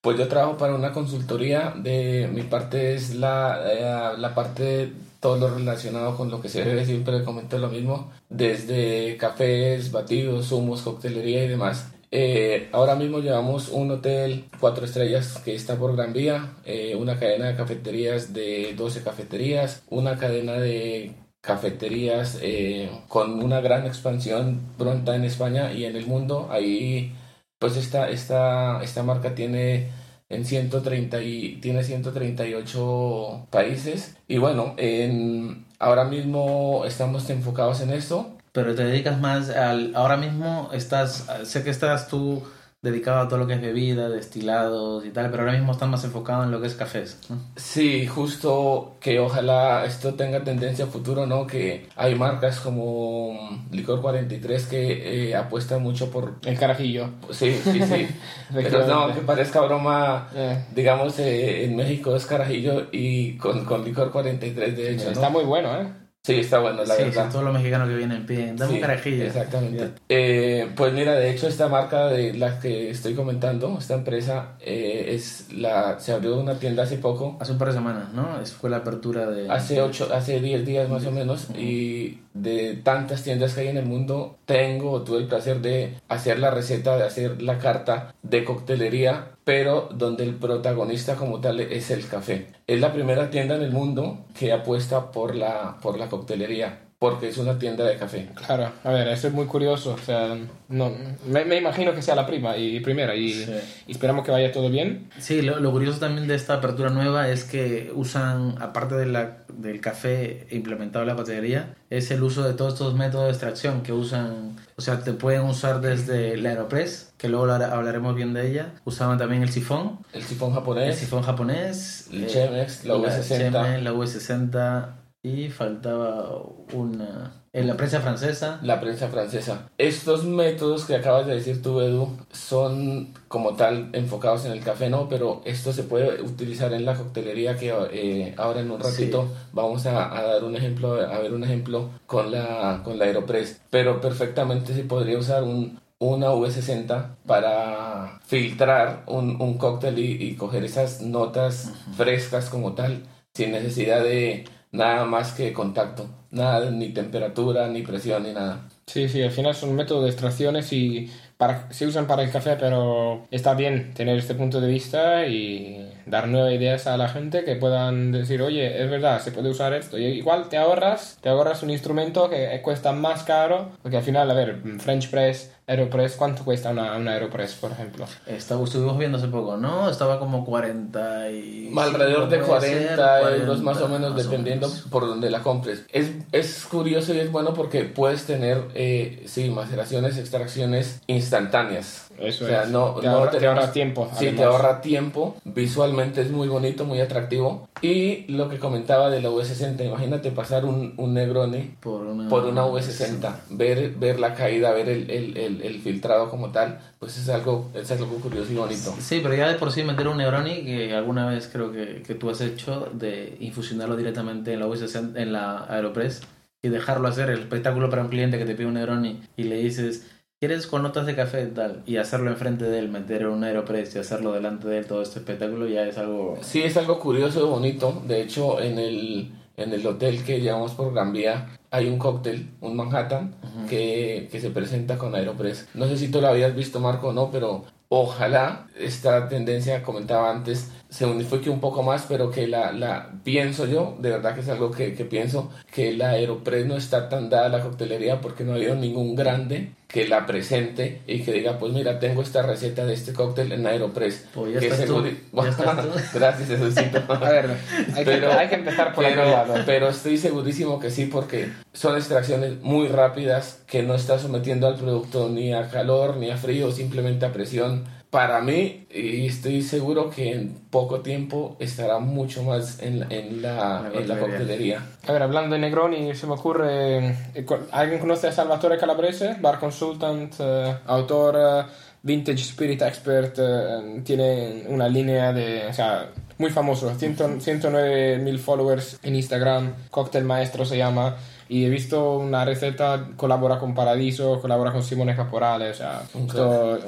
Pues 0.00 0.18
yo 0.18 0.28
trabajo 0.28 0.56
para 0.56 0.74
una 0.76 0.92
consultoría. 0.92 1.74
De 1.76 2.28
mi 2.32 2.42
parte 2.42 2.94
es 2.94 3.16
la, 3.16 3.60
eh, 3.64 4.18
la 4.18 4.34
parte 4.34 4.62
de 4.62 4.92
todo 5.20 5.38
lo 5.38 5.54
relacionado 5.56 6.16
con 6.16 6.30
lo 6.30 6.40
que 6.40 6.48
se 6.48 6.64
debe. 6.64 6.84
Siempre 6.84 7.24
comento 7.24 7.58
lo 7.58 7.68
mismo. 7.68 8.10
Desde 8.28 9.16
cafés, 9.16 9.90
batidos, 9.90 10.46
zumos, 10.46 10.82
coctelería 10.82 11.44
y 11.44 11.48
demás. 11.48 11.92
Eh, 12.14 12.68
ahora 12.72 12.94
mismo 12.94 13.20
llevamos 13.20 13.70
un 13.70 13.90
hotel 13.90 14.44
cuatro 14.60 14.84
estrellas 14.84 15.38
que 15.42 15.54
está 15.54 15.76
por 15.78 15.96
Gran 15.96 16.12
Vía, 16.12 16.56
eh, 16.66 16.94
una 16.94 17.18
cadena 17.18 17.48
de 17.48 17.56
cafeterías 17.56 18.34
de 18.34 18.74
12 18.76 19.02
cafeterías, 19.02 19.82
una 19.88 20.18
cadena 20.18 20.52
de 20.52 21.14
cafeterías 21.40 22.38
eh, 22.42 22.90
con 23.08 23.42
una 23.42 23.62
gran 23.62 23.86
expansión 23.86 24.60
pronta 24.76 25.16
en 25.16 25.24
España 25.24 25.72
y 25.72 25.86
en 25.86 25.96
el 25.96 26.06
mundo. 26.06 26.48
Ahí 26.50 27.14
pues 27.58 27.78
esta, 27.78 28.10
esta, 28.10 28.82
esta 28.82 29.02
marca 29.02 29.34
tiene 29.34 29.88
en 30.28 30.44
130 30.44 31.22
y, 31.22 31.56
tiene 31.62 31.82
138 31.82 33.46
países 33.50 34.16
y 34.28 34.38
bueno, 34.38 34.74
en, 34.76 35.66
ahora 35.78 36.04
mismo 36.04 36.84
estamos 36.86 37.28
enfocados 37.30 37.80
en 37.80 37.90
esto. 37.92 38.36
Pero 38.52 38.74
te 38.74 38.84
dedicas 38.84 39.18
más 39.18 39.50
al... 39.50 39.92
Ahora 39.94 40.16
mismo 40.16 40.70
estás... 40.72 41.26
Sé 41.44 41.64
que 41.64 41.70
estás 41.70 42.08
tú 42.08 42.42
dedicado 42.82 43.20
a 43.20 43.28
todo 43.28 43.38
lo 43.38 43.46
que 43.46 43.54
es 43.54 43.62
bebida, 43.62 44.08
destilados 44.08 45.06
y 45.06 45.10
tal, 45.10 45.30
pero 45.30 45.44
ahora 45.44 45.52
mismo 45.52 45.70
estás 45.70 45.88
más 45.88 46.02
enfocado 46.02 46.42
en 46.42 46.50
lo 46.50 46.60
que 46.60 46.66
es 46.66 46.74
cafés. 46.74 47.16
¿no? 47.30 47.38
Sí, 47.54 48.08
justo 48.08 48.96
que 49.00 49.20
ojalá 49.20 49.84
esto 49.84 50.14
tenga 50.14 50.42
tendencia 50.42 50.86
a 50.86 50.88
futuro, 50.88 51.24
¿no? 51.24 51.46
Que 51.46 51.88
hay 51.94 52.16
marcas 52.16 52.58
como 52.58 53.64
Licor 53.70 54.02
43 54.02 54.66
que 54.66 55.28
eh, 55.30 55.36
apuestan 55.36 55.80
mucho 55.80 56.10
por... 56.10 56.40
El 56.44 56.58
carajillo. 56.58 57.10
Sí, 57.30 57.56
sí, 57.62 57.80
sí. 57.82 58.08
Pero 58.52 58.84
no, 58.84 59.14
que 59.14 59.20
parezca 59.20 59.60
broma, 59.60 60.28
Eh, 60.34 60.64
digamos, 60.74 61.16
eh, 61.20 61.64
en 61.64 61.76
México 61.76 62.16
es 62.16 62.26
carajillo 62.26 62.88
y 62.90 63.36
con, 63.36 63.64
con 63.64 63.84
Licor 63.84 64.10
43 64.10 64.76
de 64.76 64.92
hecho, 64.92 65.04
¿no? 65.04 65.10
está 65.12 65.30
muy 65.30 65.44
bueno, 65.44 65.80
¿eh? 65.80 66.01
Sí, 66.24 66.34
está 66.38 66.60
bueno, 66.60 66.84
la 66.84 66.94
sí, 66.94 67.02
verdad. 67.02 67.24
sí, 67.26 67.32
todos 67.32 67.44
los 67.44 67.52
mexicanos 67.52 67.88
que 67.88 67.96
vienen 67.96 68.24
piden, 68.24 68.56
dame 68.56 68.70
Sí, 68.70 68.74
un 68.76 68.80
carajillo. 68.80 69.24
Exactamente. 69.24 69.88
Eh, 70.08 70.70
pues 70.76 70.92
mira, 70.92 71.14
de 71.16 71.30
hecho 71.32 71.48
esta 71.48 71.66
marca 71.66 72.06
de 72.06 72.32
la 72.34 72.60
que 72.60 72.90
estoy 72.90 73.14
comentando, 73.14 73.76
esta 73.76 73.94
empresa, 73.94 74.50
eh, 74.60 75.06
es 75.16 75.48
la, 75.52 75.98
se 75.98 76.12
abrió 76.12 76.36
una 76.38 76.54
tienda 76.60 76.84
hace 76.84 76.98
poco, 76.98 77.36
Hace 77.40 77.50
un 77.50 77.58
par 77.58 77.68
de 77.68 77.74
semanas, 77.74 78.12
¿no? 78.14 78.40
Es- 78.40 78.52
Fue 78.52 78.70
la 78.70 78.76
apertura 78.78 79.26
de... 79.28 79.50
hace 79.50 79.82
ocho, 79.82 80.10
hace 80.14 80.38
10 80.40 80.64
días 80.64 80.88
más 80.88 81.04
o 81.06 81.10
menos, 81.10 81.48
y 81.58 82.20
de 82.34 82.74
tantas 82.84 83.24
tiendas 83.24 83.54
que 83.54 83.62
hay 83.62 83.68
en 83.68 83.78
el 83.78 83.86
mundo, 83.86 84.38
tengo, 84.46 85.02
tuve 85.02 85.18
el 85.18 85.26
placer 85.26 85.60
de 85.60 85.94
hacer 86.08 86.38
la 86.38 86.52
receta, 86.52 86.96
de 86.96 87.02
hacer 87.02 87.42
la 87.42 87.58
carta 87.58 88.14
de 88.22 88.44
coctelería, 88.44 89.26
pero 89.44 89.88
donde 89.92 90.24
el 90.24 90.36
protagonista 90.36 91.16
como 91.16 91.40
tal 91.40 91.60
es 91.60 91.90
el 91.90 92.06
café. 92.06 92.46
Es 92.66 92.80
la 92.80 92.92
primera 92.92 93.30
tienda 93.30 93.56
en 93.56 93.62
el 93.62 93.72
mundo 93.72 94.24
que 94.38 94.52
apuesta 94.52 95.10
por 95.10 95.34
la, 95.34 95.78
por 95.82 95.98
la 95.98 96.08
coctelería, 96.08 96.91
porque 97.02 97.28
es 97.30 97.36
una 97.36 97.58
tienda 97.58 97.84
de 97.84 97.96
café. 97.96 98.28
Claro, 98.46 98.70
a 98.84 98.90
ver, 98.92 99.08
eso 99.08 99.26
es 99.26 99.34
muy 99.34 99.46
curioso. 99.46 99.94
O 99.94 99.98
sea, 100.06 100.36
no, 100.68 100.92
me, 101.26 101.44
me 101.44 101.56
imagino 101.56 101.92
que 101.96 102.00
sea 102.00 102.14
la 102.14 102.28
prima 102.28 102.56
y 102.56 102.78
primera 102.78 103.16
y, 103.16 103.32
Sí. 103.32 103.52
y 103.88 103.90
esperamos 103.90 104.24
que 104.24 104.30
vaya 104.30 104.52
todo 104.52 104.70
bien. 104.70 105.10
Sí, 105.18 105.42
lo, 105.42 105.58
lo 105.58 105.72
curioso 105.72 105.98
también 105.98 106.28
de 106.28 106.36
esta 106.36 106.54
apertura 106.54 106.90
nueva 106.90 107.28
es 107.28 107.42
que 107.42 107.90
usan, 107.92 108.54
aparte 108.60 108.94
de 108.94 109.06
la, 109.06 109.38
del 109.52 109.80
café 109.80 110.46
implementado 110.52 111.02
en 111.02 111.08
la 111.08 111.16
coctelería, 111.16 111.74
es 111.90 112.12
el 112.12 112.22
uso 112.22 112.44
de 112.44 112.54
todos 112.54 112.74
estos 112.74 112.94
métodos 112.94 113.24
de 113.24 113.30
extracción 113.32 113.82
que 113.82 113.92
usan, 113.92 114.54
o 114.76 114.80
sea, 114.80 115.00
te 115.00 115.12
pueden 115.12 115.42
usar 115.42 115.80
desde 115.80 116.36
la 116.36 116.50
Aeropress, 116.50 117.12
que 117.18 117.28
luego 117.28 117.50
hablar- 117.50 117.72
hablaremos 117.74 118.14
bien 118.14 118.32
de 118.32 118.48
ella, 118.48 118.74
usaban 118.84 119.18
también 119.18 119.42
el 119.42 119.50
sifón, 119.50 119.98
El 120.12 120.22
sifón 120.22 120.50
el 120.50 120.54
japonés, 120.54 120.96
sifón 120.98 121.22
japonés, 121.22 122.08
el 122.12 122.28
Chemex, 122.28 122.84
la 122.84 122.94
V60. 122.94 123.26
Chemex, 123.26 123.82
la 123.82 123.92
V60 123.92 124.88
y 125.22 125.48
faltaba 125.50 126.42
una... 126.72 127.32
En 127.52 127.66
la 127.66 127.76
prensa 127.76 128.00
francesa. 128.00 128.58
la 128.62 128.80
prensa 128.80 129.08
francesa. 129.08 129.68
Estos 129.76 130.24
métodos 130.24 130.86
que 130.86 130.96
acabas 130.96 131.26
de 131.26 131.34
decir 131.34 131.60
tú, 131.62 131.80
Edu, 131.80 132.08
son 132.32 133.12
como 133.28 133.54
tal 133.54 133.90
enfocados 133.92 134.46
en 134.46 134.52
el 134.52 134.64
café, 134.64 134.88
¿no? 134.88 135.08
Pero 135.08 135.42
esto 135.44 135.72
se 135.72 135.82
puede 135.82 136.22
utilizar 136.22 136.72
en 136.72 136.86
la 136.86 136.94
coctelería 136.94 137.56
que 137.56 137.72
eh, 137.92 138.34
ahora 138.38 138.60
en 138.60 138.70
un 138.70 138.80
ratito 138.80 139.28
vamos 139.52 139.84
a, 139.84 140.16
a 140.16 140.22
dar 140.22 140.44
un 140.44 140.56
ejemplo, 140.56 140.94
a 140.94 141.18
ver 141.18 141.34
un 141.34 141.44
ejemplo 141.44 141.90
con 142.06 142.32
la, 142.32 142.80
con 142.82 142.98
la 142.98 143.04
Aeropress. 143.04 143.60
Pero 143.68 144.00
perfectamente 144.00 144.74
se 144.74 144.84
podría 144.84 145.18
usar 145.18 145.42
un, 145.42 145.78
una 145.98 146.28
V60 146.32 147.16
para 147.26 148.18
filtrar 148.24 149.04
un, 149.06 149.40
un 149.40 149.58
cóctel 149.58 149.98
y, 149.98 150.24
y 150.24 150.36
coger 150.36 150.64
esas 150.64 151.02
notas 151.02 151.70
frescas 151.98 152.48
como 152.48 152.72
tal, 152.72 153.02
sin 153.34 153.52
necesidad 153.52 154.02
de 154.02 154.46
nada 154.72 155.04
más 155.04 155.32
que 155.32 155.52
contacto. 155.52 156.08
Nada, 156.30 156.70
ni 156.70 156.88
temperatura, 156.88 157.68
ni 157.68 157.82
presión, 157.82 158.22
ni 158.22 158.32
nada. 158.32 158.68
Sí, 158.86 159.08
sí, 159.08 159.22
al 159.22 159.30
final 159.30 159.54
son 159.54 159.76
métodos 159.76 160.04
de 160.04 160.10
extracciones 160.10 160.72
y 160.72 161.10
para, 161.36 161.70
se 161.72 161.86
usan 161.86 162.06
para 162.06 162.22
el 162.22 162.30
café, 162.30 162.56
pero 162.58 163.26
está 163.30 163.54
bien 163.54 163.92
tener 163.94 164.18
este 164.18 164.34
punto 164.34 164.60
de 164.60 164.68
vista 164.68 165.26
y 165.26 165.90
dar 166.06 166.28
nuevas 166.28 166.52
ideas 166.52 166.86
a 166.86 166.96
la 166.96 167.08
gente 167.08 167.44
que 167.44 167.56
puedan 167.56 168.12
decir, 168.12 168.40
oye, 168.42 168.82
es 168.82 168.90
verdad, 168.90 169.20
se 169.20 169.32
puede 169.32 169.50
usar 169.50 169.72
esto. 169.74 169.98
Y 169.98 170.04
igual 170.06 170.48
te 170.48 170.56
ahorras, 170.56 171.18
te 171.20 171.28
ahorras 171.28 171.62
un 171.62 171.70
instrumento 171.70 172.30
que 172.30 172.60
cuesta 172.62 172.92
más 172.92 173.24
caro, 173.24 173.72
porque 173.82 173.98
al 173.98 174.02
final, 174.02 174.30
a 174.30 174.34
ver, 174.34 174.62
French 174.78 175.10
Press, 175.10 175.52
Aeropress, 175.66 176.16
¿cuánto 176.16 176.44
cuesta 176.44 176.70
una, 176.70 176.96
una 176.96 177.12
Aeropress, 177.12 177.54
por 177.54 177.70
ejemplo? 177.70 178.04
Estaba, 178.26 178.64
estuvimos 178.64 178.98
viendo 178.98 179.18
hace 179.18 179.28
poco, 179.28 179.56
¿no? 179.56 179.88
Estaba 179.88 180.18
como 180.18 180.44
40 180.44 181.30
y... 181.30 181.72
Alrededor 181.76 182.28
de 182.28 182.38
puede 182.38 182.60
ser, 182.60 182.96
40 182.96 183.36
euros 183.36 183.62
más 183.62 183.76
o 183.76 183.88
40, 183.88 183.98
menos, 183.98 184.14
más 184.14 184.26
o 184.26 184.30
dependiendo 184.30 184.68
menos. 184.68 184.82
por 184.90 185.06
donde 185.06 185.30
la 185.30 185.42
compres. 185.42 185.84
Es, 185.92 186.10
es 186.32 186.64
curioso 186.64 187.14
y 187.14 187.20
es 187.20 187.30
bueno 187.30 187.54
porque 187.54 187.84
puedes 187.84 188.24
tener, 188.24 188.64
eh, 188.74 189.22
sí, 189.26 189.50
maceraciones, 189.50 190.18
extracciones 190.18 191.00
instantáneas. 191.06 192.08
Eso 192.22 192.44
o 192.44 192.48
sea, 192.48 192.62
es. 192.62 192.70
no, 192.70 192.94
te, 192.94 193.06
no 193.06 193.12
ahorra, 193.12 193.30
te 193.30 193.46
ahorra 193.46 193.72
tiempo. 193.72 194.08
Sí, 194.12 194.26
te 194.26 194.28
además. 194.28 194.46
ahorra 194.46 194.80
tiempo. 194.80 195.36
Visualmente 195.44 196.22
es 196.22 196.30
muy 196.30 196.48
bonito, 196.48 196.84
muy 196.84 197.00
atractivo. 197.00 197.68
Y 197.80 198.30
lo 198.32 198.48
que 198.48 198.58
comentaba 198.58 199.10
de 199.10 199.20
la 199.20 199.28
V60, 199.28 199.84
imagínate 199.84 200.30
pasar 200.30 200.64
un, 200.64 200.94
un 200.96 201.14
Negroni 201.14 201.74
Por 201.80 202.02
una, 202.02 202.28
por 202.28 202.44
una 202.44 202.64
V60, 202.64 203.34
ver, 203.50 203.90
ver 203.96 204.20
la 204.20 204.34
caída, 204.34 204.72
ver 204.72 204.88
el, 204.88 205.10
el, 205.10 205.36
el, 205.36 205.62
el 205.62 205.80
filtrado 205.80 206.30
como 206.30 206.50
tal, 206.50 206.78
pues 206.98 207.18
es 207.18 207.28
algo, 207.28 207.70
es 207.74 207.90
algo 207.90 208.06
curioso 208.06 208.52
y 208.52 208.56
bonito. 208.56 208.94
Sí, 209.00 209.20
pero 209.22 209.34
ya 209.34 209.48
de 209.48 209.54
por 209.58 209.72
sí 209.72 209.82
meter 209.82 210.06
un 210.06 210.18
Negroni, 210.18 210.64
que 210.64 210.94
alguna 210.94 211.26
vez 211.28 211.48
creo 211.52 211.72
que, 211.72 212.02
que 212.06 212.14
tú 212.14 212.30
has 212.30 212.40
hecho, 212.40 212.88
de 212.92 213.36
infusionarlo 213.40 213.96
directamente 213.96 214.52
en 214.52 214.60
la, 214.60 214.66
V60 214.66 215.16
en 215.16 215.32
la 215.32 215.64
Aeropress 215.68 216.22
y 216.62 216.68
dejarlo 216.68 217.08
hacer 217.08 217.30
el 217.30 217.40
espectáculo 217.40 217.90
para 217.90 218.02
un 218.02 218.08
cliente 218.08 218.38
que 218.38 218.44
te 218.44 218.54
pide 218.54 218.66
un 218.68 218.74
Negroni 218.74 219.20
y 219.36 219.42
le 219.44 219.56
dices, 219.56 220.08
¿quieres 220.42 220.66
con 220.66 220.82
notas 220.82 221.06
de 221.06 221.14
café 221.14 221.46
tal? 221.46 221.84
Y 221.86 221.98
hacerlo 221.98 222.28
enfrente 222.28 222.64
de 222.64 222.80
él, 222.80 222.88
meter 222.88 223.28
un 223.28 223.44
Aeropress 223.44 223.94
y 223.94 224.00
hacerlo 224.00 224.32
delante 224.32 224.66
de 224.66 224.78
él 224.78 224.86
todo 224.86 225.00
este 225.00 225.20
espectáculo 225.20 225.68
ya 225.68 225.84
es 225.84 225.98
algo... 225.98 226.36
Sí, 226.40 226.62
es 226.62 226.76
algo 226.76 226.98
curioso 226.98 227.46
y 227.46 227.48
bonito. 227.48 228.02
De 228.08 228.22
hecho, 228.22 228.60
en 228.60 228.76
el, 228.76 229.30
en 229.56 229.72
el 229.72 229.86
hotel 229.86 230.24
que 230.24 230.40
llevamos 230.40 230.72
por 230.72 230.92
Vía 231.12 231.46
hay 231.70 231.86
un 231.86 231.96
cóctel, 231.96 232.50
un 232.60 232.74
Manhattan, 232.74 233.36
que, 233.70 234.28
que 234.32 234.40
se 234.40 234.50
presenta 234.50 234.98
con 234.98 235.14
Aeropress. 235.14 235.68
No 235.74 235.86
sé 235.86 235.96
si 235.96 236.10
tú 236.10 236.20
lo 236.20 236.26
habías 236.26 236.56
visto, 236.56 236.80
Marco, 236.80 237.10
o 237.10 237.12
no, 237.12 237.30
pero 237.30 237.62
ojalá 237.88 238.66
esta 238.76 239.28
tendencia, 239.28 239.84
comentaba 239.84 240.28
antes, 240.28 240.72
se 240.92 241.06
unifique 241.06 241.48
un 241.48 241.58
poco 241.58 241.82
más, 241.82 242.04
pero 242.06 242.30
que 242.30 242.46
la, 242.46 242.70
la 242.70 243.08
pienso 243.24 243.64
yo, 243.66 243.96
de 243.98 244.10
verdad 244.10 244.34
que 244.34 244.42
es 244.42 244.48
algo 244.50 244.70
que, 244.70 244.92
que 244.92 245.06
pienso, 245.06 245.50
que 245.72 245.92
la 245.94 246.10
Aeropress 246.10 246.66
no 246.66 246.76
está 246.76 247.08
tan 247.08 247.30
dada 247.30 247.46
a 247.46 247.48
la 247.48 247.62
coctelería 247.62 248.20
porque 248.20 248.44
no 248.44 248.52
ha 248.52 248.56
habido 248.56 248.74
ningún 248.74 249.14
grande 249.14 249.70
que 249.88 250.06
la 250.06 250.26
presente 250.26 251.00
y 251.06 251.20
que 251.22 251.32
diga, 251.32 251.58
pues 251.58 251.72
mira, 251.72 251.98
tengo 251.98 252.20
esta 252.20 252.42
receta 252.42 252.84
de 252.84 252.92
este 252.92 253.14
cóctel 253.14 253.52
en 253.52 253.66
Aeropress. 253.66 254.26
Pues 254.34 254.52
ya 254.54 254.60
que 254.60 254.66
estás 254.68 254.84
tú, 254.86 254.98
seguri- 255.02 255.16
ya 255.32 255.48
estás 255.48 255.82
tú. 256.12 256.18
Gracias, 256.18 256.48
Jesucito. 256.48 257.02
A 257.08 257.18
ver, 257.30 257.50
hay, 257.94 258.04
Pero- 258.04 258.28
que, 258.28 258.34
hay 258.34 258.48
que 258.48 258.54
empezar 258.56 258.94
por 258.94 259.02
pero, 259.04 259.24
lado. 259.24 259.54
pero 259.64 259.88
estoy 259.88 260.18
segurísimo 260.18 260.78
que 260.78 260.90
sí, 260.90 261.06
porque 261.06 261.48
son 261.72 261.96
extracciones 261.96 262.60
muy 262.60 262.88
rápidas 262.88 263.62
que 263.66 263.82
no 263.82 263.94
está 263.94 264.18
sometiendo 264.18 264.66
al 264.66 264.76
producto 264.76 265.30
ni 265.30 265.54
a 265.54 265.70
calor 265.70 266.18
ni 266.18 266.30
a 266.30 266.36
frío, 266.36 266.70
simplemente 266.70 267.24
a 267.24 267.32
presión. 267.32 267.84
Para 268.12 268.42
mí, 268.42 268.86
y 268.92 269.26
estoy 269.26 269.62
seguro 269.62 270.10
que 270.10 270.32
en 270.34 270.52
poco 270.68 271.00
tiempo 271.00 271.56
estará 271.58 271.98
mucho 271.98 272.42
más 272.42 272.78
en, 272.82 273.00
la- 273.00 273.06
en, 273.08 273.40
la, 273.40 273.78
en 273.94 274.06
la 274.06 274.14
coctelería. 274.20 274.82
A 275.08 275.12
ver, 275.12 275.22
hablando 275.22 275.54
de 275.54 275.60
Negroni, 275.62 276.14
se 276.14 276.26
me 276.26 276.34
ocurre. 276.34 276.98
eh, 277.34 277.46
¿Alguien 277.70 278.00
conoce 278.00 278.28
a 278.28 278.32
Salvatore 278.32 278.76
Calabrese? 278.76 279.36
Bar 279.40 279.58
consultant, 279.58 280.30
eh, 280.40 280.74
autor, 280.84 281.36
eh, 281.38 281.72
vintage 282.02 282.42
spirit 282.42 282.82
expert. 282.82 283.34
eh, 283.38 284.02
tiene 284.04 284.64
una 284.68 284.88
línea 284.90 285.32
de. 285.32 285.68
O 285.70 285.72
sea, 285.72 286.10
muy 286.36 286.50
famoso. 286.50 286.92
109 286.98 288.18
mil 288.18 288.38
followers 288.38 288.98
en 289.02 289.16
Instagram. 289.16 289.72
Cocktail 289.90 290.24
Maestro 290.26 290.66
se 290.66 290.76
llama. 290.76 291.16
Y 291.48 291.64
he 291.64 291.68
visto 291.68 292.18
una 292.18 292.44
receta, 292.44 293.08
colabora 293.16 293.58
con 293.58 293.74
Paradiso, 293.74 294.40
colabora 294.40 294.72
con 294.72 294.82
Simone 294.82 295.14
Caporale, 295.14 295.70
o 295.70 295.74
sea, 295.74 296.02
esto 296.14 296.78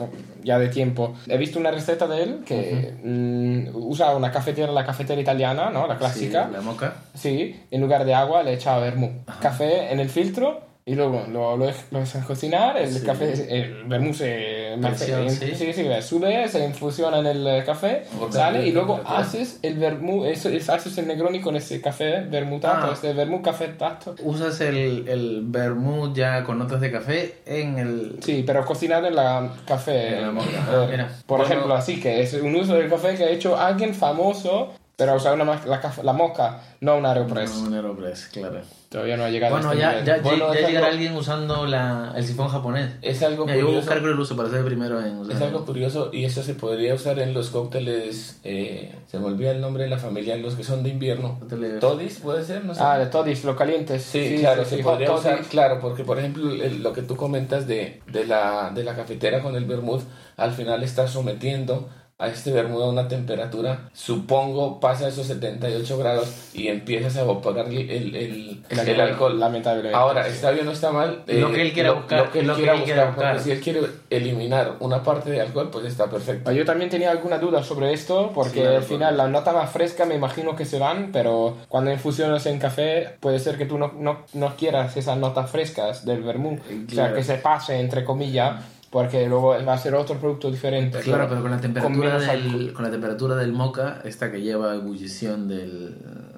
ya 0.43 0.59
de 0.59 0.69
tiempo. 0.69 1.15
He 1.27 1.37
visto 1.37 1.59
una 1.59 1.71
receta 1.71 2.07
de 2.07 2.23
él 2.23 2.41
que 2.45 2.95
mm, 3.03 3.75
usa 3.75 4.15
una 4.15 4.31
cafetera, 4.31 4.73
la 4.73 4.85
cafetera 4.85 5.21
italiana, 5.21 5.71
¿no? 5.71 5.87
La 5.87 5.99
clásica. 5.99 6.47
Sí, 6.47 6.53
la 6.53 6.61
moca. 6.61 6.95
Sí, 7.15 7.61
en 7.71 7.81
lugar 7.81 8.05
de 8.05 8.15
agua 8.15 8.43
le 8.43 8.55
echaba 8.55 8.79
vermú. 8.81 9.25
Café 9.41 9.93
en 9.93 10.01
el 10.01 10.09
filtro 10.09 10.74
y 10.87 10.95
luego 10.97 11.25
lo, 11.33 11.57
lo, 11.57 11.67
lo 11.91 11.99
dejas 11.99 12.25
cocinar. 12.27 12.77
El 12.77 12.91
Sí. 12.93 13.07
café, 13.07 13.33
el 13.59 13.85
vermú 13.85 14.13
se 14.13 14.77
Presión, 14.83 15.31
se- 15.31 15.55
sí. 15.55 15.73
sube, 16.03 16.47
se 16.49 16.65
infusiona 16.65 17.21
en 17.21 17.27
el 17.27 17.47
eh, 17.47 17.63
café, 17.65 18.03
sale 18.31 18.67
y 18.67 18.73
luego 18.73 19.01
haces 19.07 19.59
el 19.63 19.79
vermú, 19.79 20.27
eso, 20.27 20.51
es- 20.51 20.69
haces 20.69 20.99
el 20.99 21.07
Negroni 21.07 21.41
con 21.41 21.57
ese 21.57 21.81
café 21.81 22.21
vermutato, 22.21 22.89
Ah. 22.89 22.93
este 22.93 23.15
vermú 23.15 23.41
cafetato. 23.41 24.15
Usas 24.23 24.61
el, 24.61 25.09
el 25.09 25.41
vermouth 25.45 26.15
ya 26.15 26.45
con 26.45 26.59
notas 26.59 26.83
de 26.83 26.91
café 26.93 27.37
en 27.47 27.79
el... 27.79 28.19
Sí, 28.21 28.45
pero 28.47 28.63
cocinado 28.67 29.07
en 29.07 29.15
la 29.17 29.53
café. 29.67 30.19
En 30.19 30.35
la. 30.37 30.43
Eh, 30.43 30.47
Ah, 30.69 30.87
mira. 30.91 31.09
Por 31.27 31.39
Bueno. 31.39 31.53
ejemplo, 31.55 31.75
así 31.75 31.99
que 32.01 32.21
es 32.23 32.35
un 32.35 32.55
uso 32.57 32.75
del 32.75 32.91
café 32.91 33.15
que 33.15 33.25
ha 33.25 33.31
hecho 33.31 33.57
alguien 33.59 33.95
famoso, 33.95 34.73
pero 34.97 35.15
usa 35.17 35.33
una, 35.33 35.45
la, 35.45 35.93
la 36.03 36.13
moca, 36.13 36.61
no 36.81 36.97
un 36.97 37.07
Aeropress. 37.07 37.55
No, 37.57 37.67
un 37.69 37.75
Aeropress, 37.75 38.29
claro. 38.33 38.61
Todavía 38.89 39.17
no 39.17 39.25
ha 39.25 39.29
llegado 39.31 39.55
Bueno, 39.55 39.71
a 39.71 39.73
este 39.73 39.81
ya, 39.83 39.91
nivel. 39.91 40.05
ya, 40.07 40.23
Bueno, 40.23 40.55
ya 40.55 40.61
llegará 40.69 40.87
algo- 40.87 40.95
alguien 40.99 41.17
usando 41.17 41.67
la, 41.67 42.13
el 42.17 42.25
sifón 42.25 42.49
japonés. 42.49 42.91
Es 43.03 43.25
algo 43.25 43.45
Mira, 43.45 43.57
yo 43.59 43.65
voy 43.65 43.75
a 43.75 43.79
curioso. 43.81 43.91
buscar 43.91 44.09
el 44.13 44.21
uso 44.21 44.37
para 44.37 44.49
ser 44.51 44.59
el 44.61 44.65
primero 44.67 45.01
en 45.05 45.17
usar. 45.19 45.35
Es 45.35 45.43
algo 45.43 45.65
curioso 45.65 46.11
y 46.13 46.25
esto 46.25 46.45
se 46.45 46.55
podría 46.55 46.95
usar 46.95 47.19
en 47.19 47.35
los 47.35 47.51
cócteles, 47.51 48.39
eh, 48.45 48.95
se 49.11 49.19
me 49.19 49.25
olvida 49.27 49.51
el 49.51 49.61
nombre 49.61 49.83
de 49.83 49.91
la 49.91 49.99
familia, 49.99 50.37
los 50.37 50.55
que 50.55 50.63
son 50.63 50.85
de 50.85 50.91
invierno. 50.91 51.41
Cócteles- 51.41 51.81
Todis, 51.81 52.21
puede 52.21 52.45
ser, 52.45 52.65
no 52.65 52.73
sé. 52.73 52.81
Ah, 52.85 52.97
de 52.99 53.07
todis, 53.07 53.43
lo 53.45 53.57
calientes. 53.57 54.01
Sí, 54.05 54.37
claro, 54.39 54.65
se 54.65 54.79
podría 54.79 55.11
usar, 55.11 55.41
claro, 55.43 55.81
porque 55.81 56.05
por 56.05 56.21
ejemplo 56.21 56.53
el- 56.53 56.85
lo 56.85 56.93
que 56.93 57.03
tú 57.03 57.17
comentas 57.17 57.67
de, 57.67 58.01
de, 58.07 58.27
la, 58.29 58.71
de 58.73 58.85
la 58.85 58.95
cafetera 58.95 59.43
con 59.43 59.57
el 59.57 59.65
vermouth, 59.65 60.03
al 60.37 60.53
final 60.53 60.85
está 60.85 61.09
sometiendo 61.09 61.89
a 62.17 62.29
este 62.29 62.53
vermouth 62.53 62.83
a 62.83 62.87
una 62.89 63.09
temperatura, 63.09 63.91
supongo 63.93 64.79
pasa 64.79 65.09
esos 65.09 65.27
78 65.27 65.99
grados 65.99 66.33
y 66.55 66.69
empiezas 66.69 67.17
a 67.17 67.23
evaporar 67.23 67.67
el, 67.67 67.91
el, 67.91 68.15
el- 68.15 68.63
El 68.71 68.79
el 68.79 68.79
alcohol, 68.81 69.01
alcohol. 69.01 69.41
lamentablemente, 69.41 69.97
Ahora, 69.97 70.25
sí. 70.27 70.31
¿está 70.31 70.53
bien 70.53 70.69
o 70.69 70.71
está 70.71 70.93
mal? 70.93 71.25
Lo 71.27 71.51
que 71.51 71.63
él 71.63 71.73
quiera 71.73 71.89
lo- 71.89 71.97
buscar, 71.97 72.21
Lo 72.27 72.31
que 72.31 72.39
él 72.41 72.47
lo 72.47 72.55
que 72.55 72.63
quiera 72.63 72.77
él 72.79 72.85
quiera 72.85 73.05
buscar, 73.07 73.15
porque 73.17 73.29
buscar. 73.39 73.45
si 73.45 73.51
él 73.51 73.61
quiere 73.61 73.81
eliminar 74.11 74.77
una 74.79 75.03
parte 75.03 75.31
de 75.31 75.41
alcohol, 75.41 75.71
pues 75.73 75.87
está 75.87 76.09
perfecto. 76.09 76.53
Yo 76.53 76.65
también 76.65 76.89
tenía 76.89 77.11
alguna 77.11 77.39
duda 77.39 77.65
sobre 77.65 77.93
esto, 77.93 78.31
porque 78.33 78.51
Sí, 78.53 78.61
al 78.61 78.67
claro, 78.69 78.83
final 78.85 79.17
la 79.17 79.29
nota 79.29 79.53
más 79.53 79.71
fresca 79.71 80.05
me 80.05 80.15
imagino 80.15 80.55
que 80.55 80.65
se 80.67 80.79
van, 80.79 81.11
pero 81.13 81.57
cuando 81.69 81.91
infusionas 81.91 82.47
en 82.47 82.61
café 82.61 83.17
puede 83.19 83.41
ser 83.41 83.59
que 83.59 83.67
tú 83.67 83.77
no, 83.77 83.93
no, 83.99 84.19
no 84.35 84.55
quieras 84.57 84.97
esas 84.97 85.19
notas 85.19 85.51
frescas 85.51 86.05
del 86.05 86.23
vermú, 86.23 86.55
o 86.61 86.69
sea, 86.69 86.87
Claro. 86.87 87.15
que 87.17 87.25
se 87.25 87.35
pase 87.39 87.81
entre 87.81 88.05
comillas, 88.05 88.63
porque 88.95 89.27
luego 89.29 89.49
va 89.67 89.73
a 89.73 89.77
ser 89.79 89.93
otro 89.97 90.21
producto 90.21 90.53
diferente. 90.53 91.01
Claro, 91.01 91.27
pero 91.29 91.43
con 91.43 91.51
la 91.51 91.61
temperatura 91.61 92.17
menos 92.17 92.27
del, 92.29 92.73
con 92.73 92.85
la 92.85 92.93
temperatura 92.93 93.35
del 93.35 93.53
moca, 93.53 94.01
esta 94.05 94.31
que 94.31 94.41
lleva 94.41 94.73
ebullición 94.73 95.49
del, 95.49 95.97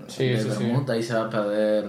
Sí, 0.08 0.28
del 0.28 0.50
sí, 0.52 0.72
ahí 0.88 1.02
se 1.02 1.12
va 1.12 1.26
a 1.26 1.28
perder. 1.28 1.84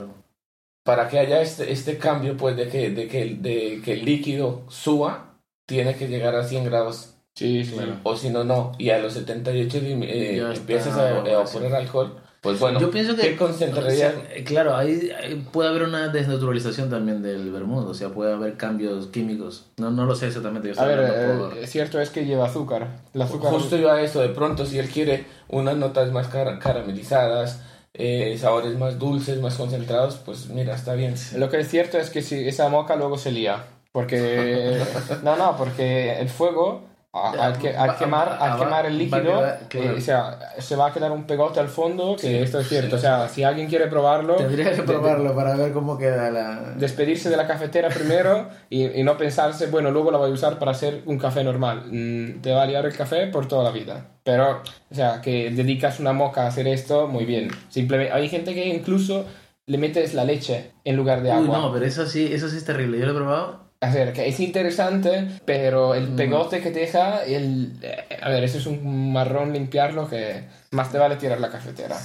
para 0.83 1.07
que 1.07 1.19
haya 1.19 1.41
este, 1.41 1.71
este 1.71 1.97
cambio, 1.97 2.35
pues 2.35 2.57
de 2.57 2.67
que, 2.67 2.89
de, 2.89 3.07
que, 3.07 3.21
el- 3.21 3.41
de 3.41 3.81
que 3.81 3.93
el 3.93 4.03
líquido 4.03 4.63
suba, 4.67 5.39
tiene 5.65 5.95
que 5.95 6.09
llegar 6.09 6.35
a 6.35 6.43
100 6.43 6.65
grados. 6.65 7.13
Sí, 7.33 7.63
sí, 7.63 7.75
Claro. 7.75 7.99
O 8.03 8.17
si 8.17 8.29
no, 8.29 8.43
no. 8.43 8.73
Y 8.77 8.89
a 8.89 8.97
los 8.99 9.13
78 9.13 9.77
eh, 9.81 10.43
empiezas 10.53 10.97
a 10.97 11.13
bueno, 11.13 11.27
evaporar 11.29 11.75
alcohol. 11.75 12.17
Pues 12.41 12.59
bueno, 12.59 12.79
Yo 12.79 12.91
pienso 12.91 13.15
que. 13.15 13.21
¿qué 13.23 13.35
concentraría? 13.35 14.09
o 14.09 14.11
sea, 14.33 14.43
claro, 14.45 14.75
ahí 14.75 15.11
puede 15.51 15.69
haber 15.69 15.83
una 15.83 16.09
desnaturalización 16.09 16.89
también 16.89 17.21
del 17.21 17.51
vermouth, 17.51 17.87
o 17.87 17.93
sea, 17.93 18.09
puede 18.09 18.31
haber 18.33 18.57
cambios 18.57 19.07
químicos. 19.07 19.65
No, 19.77 19.89
no 19.91 20.05
lo 20.05 20.15
sé 20.15 20.27
exactamente. 20.27 20.71
Yo 20.73 20.79
A 20.79 20.85
ver, 20.85 21.37
por- 21.39 21.57
eh, 21.57 21.63
es 21.63 21.69
cierto 21.71 21.99
es 21.99 22.09
que 22.11 22.25
lleva 22.25 22.45
azúcar. 22.45 22.99
El 23.13 23.21
azúcar 23.23 23.51
Justo 23.51 23.75
iba 23.75 23.93
a 23.95 24.01
eso, 24.01 24.21
de 24.21 24.29
pronto, 24.29 24.65
si 24.65 24.77
él 24.77 24.87
quiere 24.89 25.25
unas 25.49 25.75
notas 25.77 26.11
más 26.11 26.27
cara- 26.27 26.59
caramelizadas, 26.59 27.61
eh, 27.93 28.37
sabores 28.39 28.77
más 28.77 28.99
dulces, 28.99 29.41
más 29.41 29.55
concentrados, 29.55 30.17
pues 30.23 30.47
mira, 30.49 30.75
está 30.75 30.93
bien. 30.93 31.15
Lo 31.35 31.49
que 31.49 31.59
es 31.59 31.67
cierto 31.67 31.97
es 31.97 32.11
que 32.11 32.21
si 32.21 32.47
esa 32.47 32.69
moca 32.69 32.95
luego 32.95 33.17
se 33.17 33.31
lía. 33.31 33.63
Porque. 33.91 34.77
no, 35.23 35.35
no, 35.37 35.57
porque 35.57 36.19
el 36.19 36.29
fuego. 36.29 36.85
Al, 37.25 37.57
que- 37.57 37.75
al 37.75 37.89
Va- 37.89 37.97
quemar, 37.97 38.37
al 38.39 38.59
quemar 38.59 38.85
el 38.85 38.93
va 38.93 38.97
líquido, 38.97 39.21
quedar- 39.39 39.59
claro. 39.69 39.91
eh, 39.91 39.95
o 39.97 40.01
sea, 40.01 40.39
se 40.59 40.75
va 40.75 40.87
a 40.87 40.93
quedar 40.93 41.11
un 41.11 41.23
pegote 41.25 41.59
al 41.59 41.67
fondo, 41.67 42.15
que 42.15 42.21
Sí, 42.27 42.35
esto 42.35 42.59
es 42.59 42.69
cierto. 42.69 42.89
sí, 42.91 42.95
o 42.95 42.99
sea, 42.99 43.27
si 43.29 43.43
alguien 43.43 43.67
quiere 43.67 43.87
probarlo, 43.87 44.35
Tendría 44.35 44.71
que 44.71 44.77
de- 44.77 44.83
probarlo 44.83 45.35
para 45.35 45.55
ver 45.55 45.71
cómo 45.73 45.97
queda 45.97 46.29
la. 46.31 46.73
despedirse 46.77 47.29
de 47.29 47.37
la 47.37 47.47
cafetera 47.47 47.89
primero 47.89 48.49
y, 48.69 48.85
y 48.99 49.03
no 49.03 49.17
pensarse, 49.17 49.67
bueno, 49.67 49.91
luego 49.91 50.11
la 50.11 50.17
voy 50.17 50.29
a 50.31 50.33
usar 50.33 50.59
para 50.59 50.71
hacer 50.71 51.01
un 51.05 51.17
café 51.17 51.43
normal. 51.43 51.83
Mm, 51.91 52.41
te 52.41 52.51
va 52.53 52.63
a 52.63 52.65
liar 52.65 52.85
el 52.85 52.95
café 52.95 53.27
por 53.27 53.47
toda 53.47 53.63
la 53.63 53.71
vida. 53.71 54.05
Pero, 54.23 54.61
o 54.91 54.95
sea, 54.95 55.21
que 55.21 55.49
dedicas 55.51 55.99
una 55.99 56.13
moca 56.13 56.43
a 56.43 56.47
hacer 56.47 56.67
esto, 56.67 57.07
muy 57.07 57.25
bien. 57.25 57.49
Simplemente, 57.69 58.13
hay 58.13 58.27
gente 58.29 58.53
que 58.53 58.65
incluso 58.67 59.25
le 59.65 59.77
metes 59.77 60.13
la 60.13 60.23
leche 60.23 60.71
en 60.83 60.95
lugar 60.95 61.21
de 61.21 61.29
Uy, 61.29 61.35
agua. 61.45 61.57
no, 61.59 61.73
pero 61.73 61.85
eso 61.85 62.05
sí, 62.05 62.29
eso 62.31 62.47
sí 62.49 62.57
es 62.57 62.65
terrible. 62.65 62.99
Yo 62.99 63.05
lo 63.05 63.11
he 63.11 63.15
probado. 63.15 63.66
A 63.79 63.91
ver, 63.91 64.11
que 64.11 64.27
es 64.27 64.39
interesante, 64.39 65.27
pero 65.45 65.93
el 65.93 66.07
pegote 66.07 66.61
que 66.61 66.71
te 66.71 66.79
deja, 66.79 67.23
el, 67.23 67.73
eh, 67.83 68.17
a 68.19 68.29
ver, 68.29 68.43
eso 68.43 68.57
es 68.57 68.65
un 68.65 69.13
marrón 69.13 69.53
limpiarlo 69.53 70.09
que 70.09 70.45
más 70.71 70.91
te 70.91 70.97
vale 70.97 71.15
tirar 71.15 71.39
la 71.39 71.49
cafetera. 71.49 71.95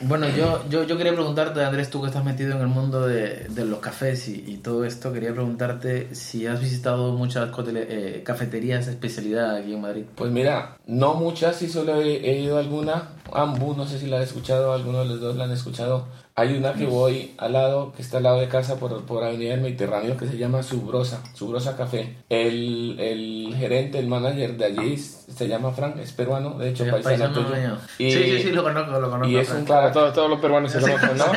Bueno, 0.00 0.28
yo, 0.28 0.68
yo, 0.68 0.82
yo 0.82 0.96
quería 0.96 1.12
preguntarte, 1.12 1.64
Andrés, 1.64 1.90
tú 1.90 2.00
que 2.00 2.08
estás 2.08 2.24
metido 2.24 2.56
en 2.56 2.60
el 2.62 2.66
mundo 2.66 3.06
de, 3.06 3.46
de 3.48 3.64
los 3.64 3.78
cafés 3.78 4.28
y, 4.28 4.44
y 4.48 4.56
todo 4.56 4.84
esto, 4.84 5.12
quería 5.12 5.32
preguntarte 5.32 6.12
si 6.12 6.48
has 6.48 6.60
visitado 6.60 7.12
muchas 7.12 7.50
eh, 7.72 8.22
cafeterías 8.24 8.86
de 8.86 8.92
especialidad 8.92 9.54
aquí 9.54 9.74
en 9.74 9.80
Madrid. 9.80 10.04
Pues 10.16 10.32
mira, 10.32 10.76
no 10.86 11.14
muchas, 11.14 11.54
sí 11.54 11.68
solo 11.68 12.02
he, 12.02 12.16
he 12.16 12.40
ido 12.40 12.56
a 12.56 12.60
alguna. 12.60 13.10
Ambu, 13.32 13.74
no 13.76 13.86
sé 13.86 13.98
si 14.00 14.08
la 14.08 14.16
han 14.16 14.24
escuchado, 14.24 14.72
alguno 14.72 14.98
de 14.98 15.04
los 15.06 15.20
dos 15.20 15.36
la 15.36 15.44
han 15.44 15.52
escuchado. 15.52 16.08
Hay 16.34 16.56
una 16.56 16.72
que 16.72 16.86
voy 16.86 17.34
al 17.36 17.52
lado, 17.52 17.92
que 17.92 18.02
está 18.02 18.16
al 18.16 18.22
lado 18.22 18.40
de 18.40 18.48
casa 18.48 18.78
por, 18.78 19.04
por 19.04 19.22
Avenida 19.22 19.50
del 19.50 19.60
Mediterráneo, 19.60 20.16
que 20.16 20.26
se 20.26 20.38
llama 20.38 20.62
Subrosa, 20.62 21.22
Subrosa 21.34 21.76
Café. 21.76 22.16
El, 22.28 22.98
el 22.98 23.54
gerente, 23.58 23.98
el 23.98 24.06
manager 24.06 24.56
de 24.56 24.64
allí 24.64 24.96
se 25.34 25.48
llama 25.48 25.72
Frank, 25.72 25.96
es 25.98 26.12
peruano, 26.12 26.58
de 26.58 26.70
hecho, 26.70 26.84
paisano, 26.90 27.02
paisano 27.04 27.34
tuyo. 27.34 27.56
mío. 27.60 27.76
Y- 27.98 28.12
Sí, 28.12 28.22
sí, 28.24 28.42
sí, 28.44 28.52
lo 28.52 28.62
conozco, 28.62 28.98
lo 29.00 29.10
conozco. 29.10 29.28
y 29.32 29.36
es 29.36 29.50
un 29.50 29.64
Claro, 29.64 29.92
todo- 29.92 30.12
todos 30.12 30.30
los 30.30 30.40
peruanos 30.40 30.72
se 30.72 30.80
conocen, 30.80 31.16
¿no? 31.16 31.24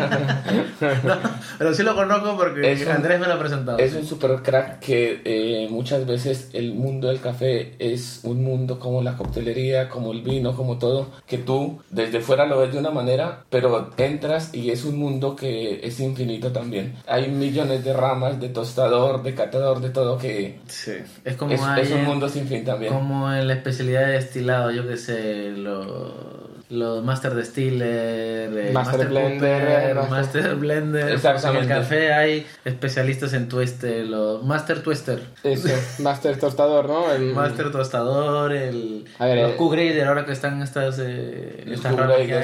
No, 1.04 1.18
pero 1.58 1.74
sí 1.74 1.84
lo 1.84 1.96
conozco 1.96 2.36
porque 2.38 2.72
Es 2.72 2.86
un- 2.86 2.92
Andrés 2.92 3.20
me 3.20 3.28
lo 3.28 3.34
ha 3.34 3.40
presentado. 3.40 3.78
Es 3.78 3.94
un 3.94 4.06
super 4.06 4.42
crack 4.44 4.80
que 4.80 5.22
eh, 5.24 5.68
muchas 5.70 6.06
veces 6.06 6.50
el 6.54 6.74
mundo 6.74 7.08
del 7.08 7.20
café 7.22 7.76
es 7.80 8.22
un 8.24 8.44
mundo 8.44 8.80
como 8.80 9.02
la 9.02 9.16
coctelería, 9.16 9.90
como 9.90 10.12
el 10.12 10.22
vino, 10.22 10.56
como 10.56 10.78
todo, 10.78 11.08
que 11.28 11.38
tú 11.38 11.80
desde 11.90 12.20
fuera 12.20 12.46
lo 12.46 12.60
ves 12.60 12.74
de 12.74 12.80
una 12.80 12.92
manera, 12.92 13.44
pero 13.50 13.92
entras 13.98 14.54
y 14.54 14.70
es 14.72 14.84
un 14.86 14.98
mundo 14.98 15.36
que 15.36 15.80
es 15.86 16.00
infinito 16.00 16.52
también. 16.52 16.96
Hay 17.08 17.30
millones 17.30 17.84
de 17.84 17.94
ramas, 17.94 18.40
de 18.40 18.50
tostador, 18.50 19.24
de 19.24 19.34
catador, 19.34 19.80
de 19.82 19.90
todo 19.90 20.18
que 20.18 20.60
Sí. 20.68 20.92
Es 21.24 21.36
como 21.36 21.54
es, 21.54 21.62
hay 21.62 21.84
es 21.84 21.92
un 21.92 22.04
mundo 22.04 22.28
sin 22.30 22.48
fin 22.48 22.64
también. 22.66 22.94
Como 22.94 23.32
en 23.32 23.48
la 23.48 23.54
de 23.94 24.14
destilado, 24.14 24.72
yo 24.72 24.88
que 24.88 24.98
sé, 24.98 25.52
lo... 25.52 26.55
los 26.70 27.04
Master 27.04 27.36
Distiller, 27.36 28.50
eh, 28.58 28.72
Master 28.74 29.08
Blender, 29.08 29.34
Cooper, 29.62 29.96
Master- 29.96 30.10
Master 30.10 30.56
Blender. 30.56 31.10
Exactamente. 31.12 31.66
En 31.66 31.72
el 31.72 31.78
café 31.82 32.14
hay 32.14 32.46
especialistas 32.66 33.34
en 33.34 33.48
tueste, 33.48 34.04
los 34.04 34.44
Master 34.44 34.82
Twister. 34.82 35.22
Eso, 35.44 35.70
Master 36.00 36.40
Tostador, 36.40 36.88
¿no? 36.88 37.12
El- 37.12 37.34
Master 37.34 37.72
Tostador, 37.72 38.52
el, 38.54 39.06
ver, 39.20 39.38
los 39.44 39.52
eh, 39.52 39.56
Q-Grader, 39.58 40.08
ahora 40.08 40.26
que 40.26 40.32
están 40.32 40.62
estas, 40.62 40.98
eh, 41.00 41.64
estas 41.68 41.96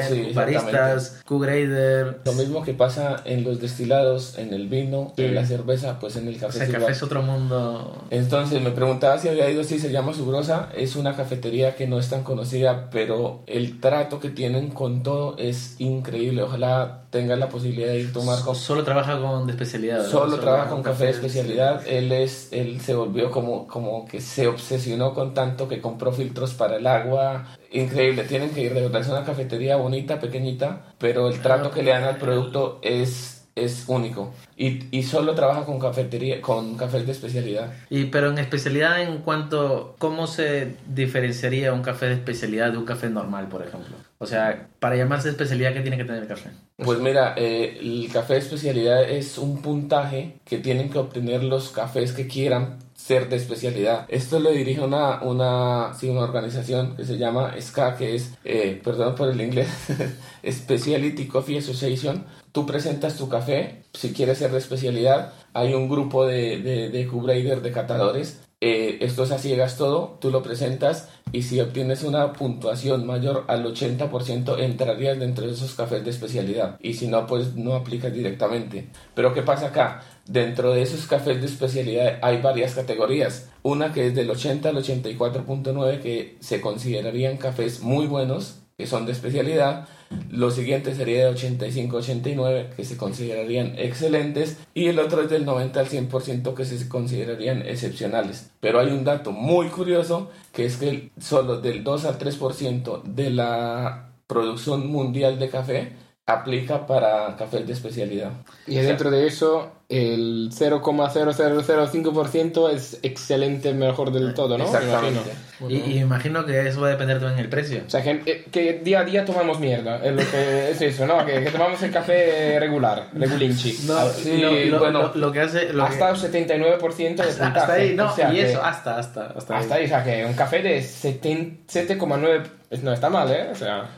sí, 0.09 0.31
baristas, 0.33 1.21
Q-Grader. 1.25 2.19
Lo 2.25 2.33
mismo 2.33 2.63
que 2.63 2.73
pasa 2.73 3.21
en 3.25 3.43
los 3.43 3.59
destilados, 3.59 4.37
en 4.37 4.53
el 4.53 4.67
vino, 4.67 5.13
Sí. 5.15 5.25
en 5.25 5.35
la 5.35 5.45
cerveza, 5.45 5.99
pues 5.99 6.15
en 6.15 6.27
el 6.27 6.35
O 6.35 6.39
café. 6.39 6.53
sea, 6.53 6.63
es 6.63 6.69
el 6.73 6.79
café 6.79 6.91
es 6.91 7.03
otro 7.03 7.21
mundo. 7.21 8.05
Entonces 8.09 8.61
me 8.61 8.71
preguntaba 8.71 9.17
si 9.17 9.29
había 9.29 9.49
ido, 9.49 9.63
sí, 9.63 9.79
se 9.79 9.91
llama 9.91 10.13
Subrosa, 10.13 10.69
es 10.75 10.95
una 10.95 11.15
cafetería 11.15 11.75
que 11.75 11.87
no 11.87 11.99
es 11.99 12.09
tan 12.09 12.23
conocida, 12.23 12.89
pero 12.91 13.43
el 13.47 13.79
trato 13.79 14.10
que 14.19 14.29
tienen 14.29 14.69
con 14.69 15.03
todo 15.03 15.35
es 15.37 15.75
increíble. 15.79 16.43
Ojalá 16.43 17.03
tengas 17.09 17.39
la 17.39 17.49
posibilidad 17.49 17.89
de 17.89 17.99
ir 17.99 18.09
a 18.09 18.13
tomar 18.13 18.43
con... 18.43 18.55
Solo 18.55 18.83
trabaja 18.83 19.19
con 19.19 19.45
de 19.45 19.53
especialidad. 19.53 19.97
¿verdad? 19.97 20.11
Solo 20.11 20.39
trabaja 20.39 20.69
con 20.69 20.83
café 20.83 21.05
de 21.05 21.13
sí. 21.13 21.19
especialidad. 21.19 21.87
Él 21.87 22.11
es, 22.11 22.49
él 22.51 22.81
se 22.81 22.95
volvió 22.95 23.31
como, 23.31 23.67
como 23.67 24.05
que 24.05 24.21
se 24.21 24.47
obsesionó 24.47 25.13
con 25.13 25.33
tanto 25.33 25.67
que 25.67 25.81
compró 25.81 26.11
filtros 26.11 26.53
para 26.53 26.77
el 26.77 26.87
agua. 26.87 27.47
Increíble, 27.71 28.23
tienen 28.23 28.49
que 28.51 28.61
ir 28.61 28.73
de 28.73 28.81
verdad. 28.81 29.01
Es 29.01 29.07
una 29.07 29.23
cafetería 29.23 29.77
bonita, 29.77 30.19
pequeñita, 30.19 30.93
pero 30.97 31.27
el 31.27 31.41
trato 31.41 31.71
que 31.71 31.83
le 31.83 31.91
dan 31.91 32.03
al 32.03 32.17
producto 32.17 32.79
es, 32.81 33.40
es 33.55 33.85
único. 33.87 34.33
Y, 34.55 34.85
y 34.91 35.03
solo 35.03 35.35
trabaja 35.35 35.65
con 35.65 35.79
cafetería, 35.79 36.41
con 36.41 36.75
cafés 36.75 37.05
de 37.05 37.11
especialidad. 37.11 37.73
Y 37.89 38.05
pero 38.05 38.29
en 38.29 38.37
especialidad 38.37 39.01
en 39.01 39.19
cuanto 39.19 39.95
cómo 39.97 40.27
se 40.27 40.75
diferenciaría 40.87 41.73
un 41.73 41.81
café 41.81 42.07
de 42.07 42.13
especialidad 42.13 42.71
de 42.71 42.77
un 42.77 42.85
café 42.85 43.09
normal, 43.09 43.47
por 43.47 43.65
ejemplo. 43.65 43.95
O 44.17 44.25
sea, 44.25 44.67
para 44.79 44.95
llamarse 44.95 45.29
especialidad, 45.29 45.73
¿qué 45.73 45.81
tiene 45.81 45.97
que 45.97 46.05
tener 46.05 46.21
el 46.21 46.27
café? 46.27 46.51
Pues 46.77 46.99
mira, 46.99 47.33
eh, 47.37 47.77
el 47.79 48.09
café 48.11 48.33
de 48.33 48.39
especialidad 48.39 49.03
es 49.03 49.37
un 49.37 49.61
puntaje 49.61 50.39
que 50.45 50.57
tienen 50.57 50.89
que 50.89 50.97
obtener 50.97 51.43
los 51.43 51.69
cafés 51.69 52.11
que 52.11 52.27
quieran 52.27 52.79
ser 52.95 53.29
de 53.29 53.35
especialidad. 53.35 54.05
Esto 54.09 54.39
lo 54.39 54.51
dirige 54.51 54.81
una, 54.81 55.21
una, 55.21 55.93
sí, 55.99 56.09
una 56.09 56.21
organización 56.21 56.95
que 56.95 57.03
se 57.03 57.17
llama 57.17 57.55
SCA, 57.59 57.95
que 57.95 58.15
es, 58.15 58.33
eh, 58.43 58.79
perdón 58.83 59.15
por 59.15 59.29
el 59.29 59.41
inglés, 59.41 59.69
Specialty 60.47 61.27
Coffee 61.27 61.57
Association. 61.57 62.23
Tú 62.51 62.65
presentas 62.65 63.17
tu 63.17 63.29
café, 63.29 63.83
si 63.93 64.11
quieres 64.11 64.37
ser 64.37 64.51
de 64.51 64.57
especialidad, 64.57 65.33
hay 65.53 65.73
un 65.73 65.89
grupo 65.89 66.25
de, 66.25 66.57
de, 66.59 66.89
de 66.89 67.61
de 67.61 67.71
catadores. 67.71 68.41
Eh, 68.63 68.99
esto 69.01 69.23
es 69.23 69.31
a 69.31 69.39
ciegas 69.39 69.75
todo, 69.75 70.19
tú 70.21 70.29
lo 70.29 70.43
presentas 70.43 71.09
y 71.31 71.41
si 71.41 71.59
obtienes 71.59 72.03
una 72.03 72.31
puntuación 72.33 73.07
mayor 73.07 73.45
al 73.47 73.65
80% 73.65 74.59
entrarías 74.59 75.17
dentro 75.17 75.47
de 75.47 75.53
esos 75.53 75.73
cafés 75.73 76.03
de 76.03 76.11
especialidad 76.11 76.77
y 76.79 76.93
si 76.93 77.07
no 77.07 77.25
pues 77.25 77.55
no 77.55 77.73
aplicas 77.73 78.13
directamente. 78.13 78.89
Pero 79.15 79.33
¿qué 79.33 79.41
pasa 79.41 79.67
acá? 79.67 80.03
Dentro 80.27 80.73
de 80.73 80.83
esos 80.83 81.07
cafés 81.07 81.41
de 81.41 81.47
especialidad 81.47 82.19
hay 82.21 82.39
varias 82.39 82.75
categorías. 82.75 83.49
Una 83.63 83.93
que 83.93 84.07
es 84.07 84.13
del 84.13 84.29
80 84.29 84.69
al 84.69 84.75
84.9 84.75 85.99
que 85.99 86.37
se 86.39 86.61
considerarían 86.61 87.37
cafés 87.37 87.81
muy 87.81 88.05
buenos 88.05 88.60
que 88.81 88.87
son 88.87 89.05
de 89.05 89.11
especialidad. 89.11 89.87
Lo 90.31 90.49
siguiente 90.49 90.95
sería 90.95 91.27
de 91.27 91.35
85-89 91.35 92.69
que 92.69 92.83
se 92.83 92.97
considerarían 92.97 93.75
excelentes 93.77 94.57
y 94.73 94.87
el 94.87 94.97
otro 94.97 95.21
es 95.21 95.29
del 95.29 95.45
90 95.45 95.79
al 95.79 95.87
100% 95.87 96.55
que 96.55 96.65
se 96.65 96.89
considerarían 96.89 97.61
excepcionales. 97.61 98.49
Pero 98.59 98.79
hay 98.79 98.87
un 98.87 99.03
dato 99.03 99.33
muy 99.33 99.67
curioso 99.67 100.31
que 100.51 100.65
es 100.65 100.77
que 100.77 101.11
solo 101.19 101.61
del 101.61 101.83
2 101.83 102.05
al 102.05 102.17
3% 102.17 103.03
de 103.03 103.29
la 103.29 104.13
producción 104.25 104.87
mundial 104.87 105.37
de 105.37 105.49
café 105.49 105.93
aplica 106.25 106.87
para 106.87 107.35
cafés 107.35 107.67
de 107.67 107.73
especialidad. 107.73 108.31
Y 108.65 108.77
dentro 108.77 109.11
de 109.11 109.27
eso, 109.27 109.73
el 109.91 110.49
0,0005% 110.51 112.69
es 112.71 112.99
excelente, 113.03 113.73
mejor 113.73 114.11
del 114.11 114.33
todo, 114.33 114.57
¿no? 114.57 114.63
Me 114.63 114.69
Exactamente. 114.69 115.19
imagino. 115.59 115.69
Y, 115.69 115.75
y 115.91 115.99
imagino 115.99 116.45
que 116.45 116.67
eso 116.67 116.81
va 116.81 116.87
a 116.87 116.91
depender 116.91 117.17
también 117.19 117.37
del 117.37 117.49
precio. 117.49 117.83
O 117.85 117.89
sea, 117.89 118.01
que, 118.01 118.21
eh, 118.25 118.45
que 118.51 118.79
día 118.83 119.01
a 119.01 119.03
día 119.03 119.25
tomamos 119.25 119.59
mierda. 119.59 119.97
Es, 120.03 120.11
lo 120.13 120.21
que, 120.31 120.71
es 120.75 120.81
eso, 120.81 121.05
¿no? 121.05 121.25
Que, 121.25 121.43
que 121.43 121.51
tomamos 121.51 121.81
el 121.83 121.91
café 121.91 122.57
regular, 122.59 123.09
regulinchi. 123.13 123.77
No, 123.87 124.07
sí, 124.09 124.37
lo, 124.37 124.51
lo- 124.51 124.79
bueno, 124.79 125.01
lo- 125.03 125.15
lo 125.15 125.31
que 125.31 125.41
hace... 125.41 125.73
Lo 125.73 125.83
hasta 125.83 126.13
que- 126.13 126.27
el 126.27 126.47
79% 126.49 127.15
de 127.15 127.23
hasta, 127.23 127.43
puntaje. 127.45 127.59
hasta 127.59 127.73
ahí, 127.73 127.95
no, 127.95 128.11
O 128.11 128.15
sea 128.15 128.31
y 128.31 128.35
que- 128.37 128.49
eso, 128.49 128.63
hasta, 128.63 128.97
hasta, 128.97 129.25
hasta, 129.27 129.57
Hasta 129.57 129.75
ahí, 129.75 129.85
o 129.85 129.89
sea, 129.89 130.03
que 130.03 130.25
un 130.25 130.33
café 130.33 130.61
de 130.61 130.81
7 130.81 131.63
7,9 131.67 132.43
es- 132.69 132.83
no 132.83 132.93
está 132.93 133.09
mal, 133.09 133.29
¿eh? 133.31 133.49
O 133.51 133.55
sea, 133.55 133.89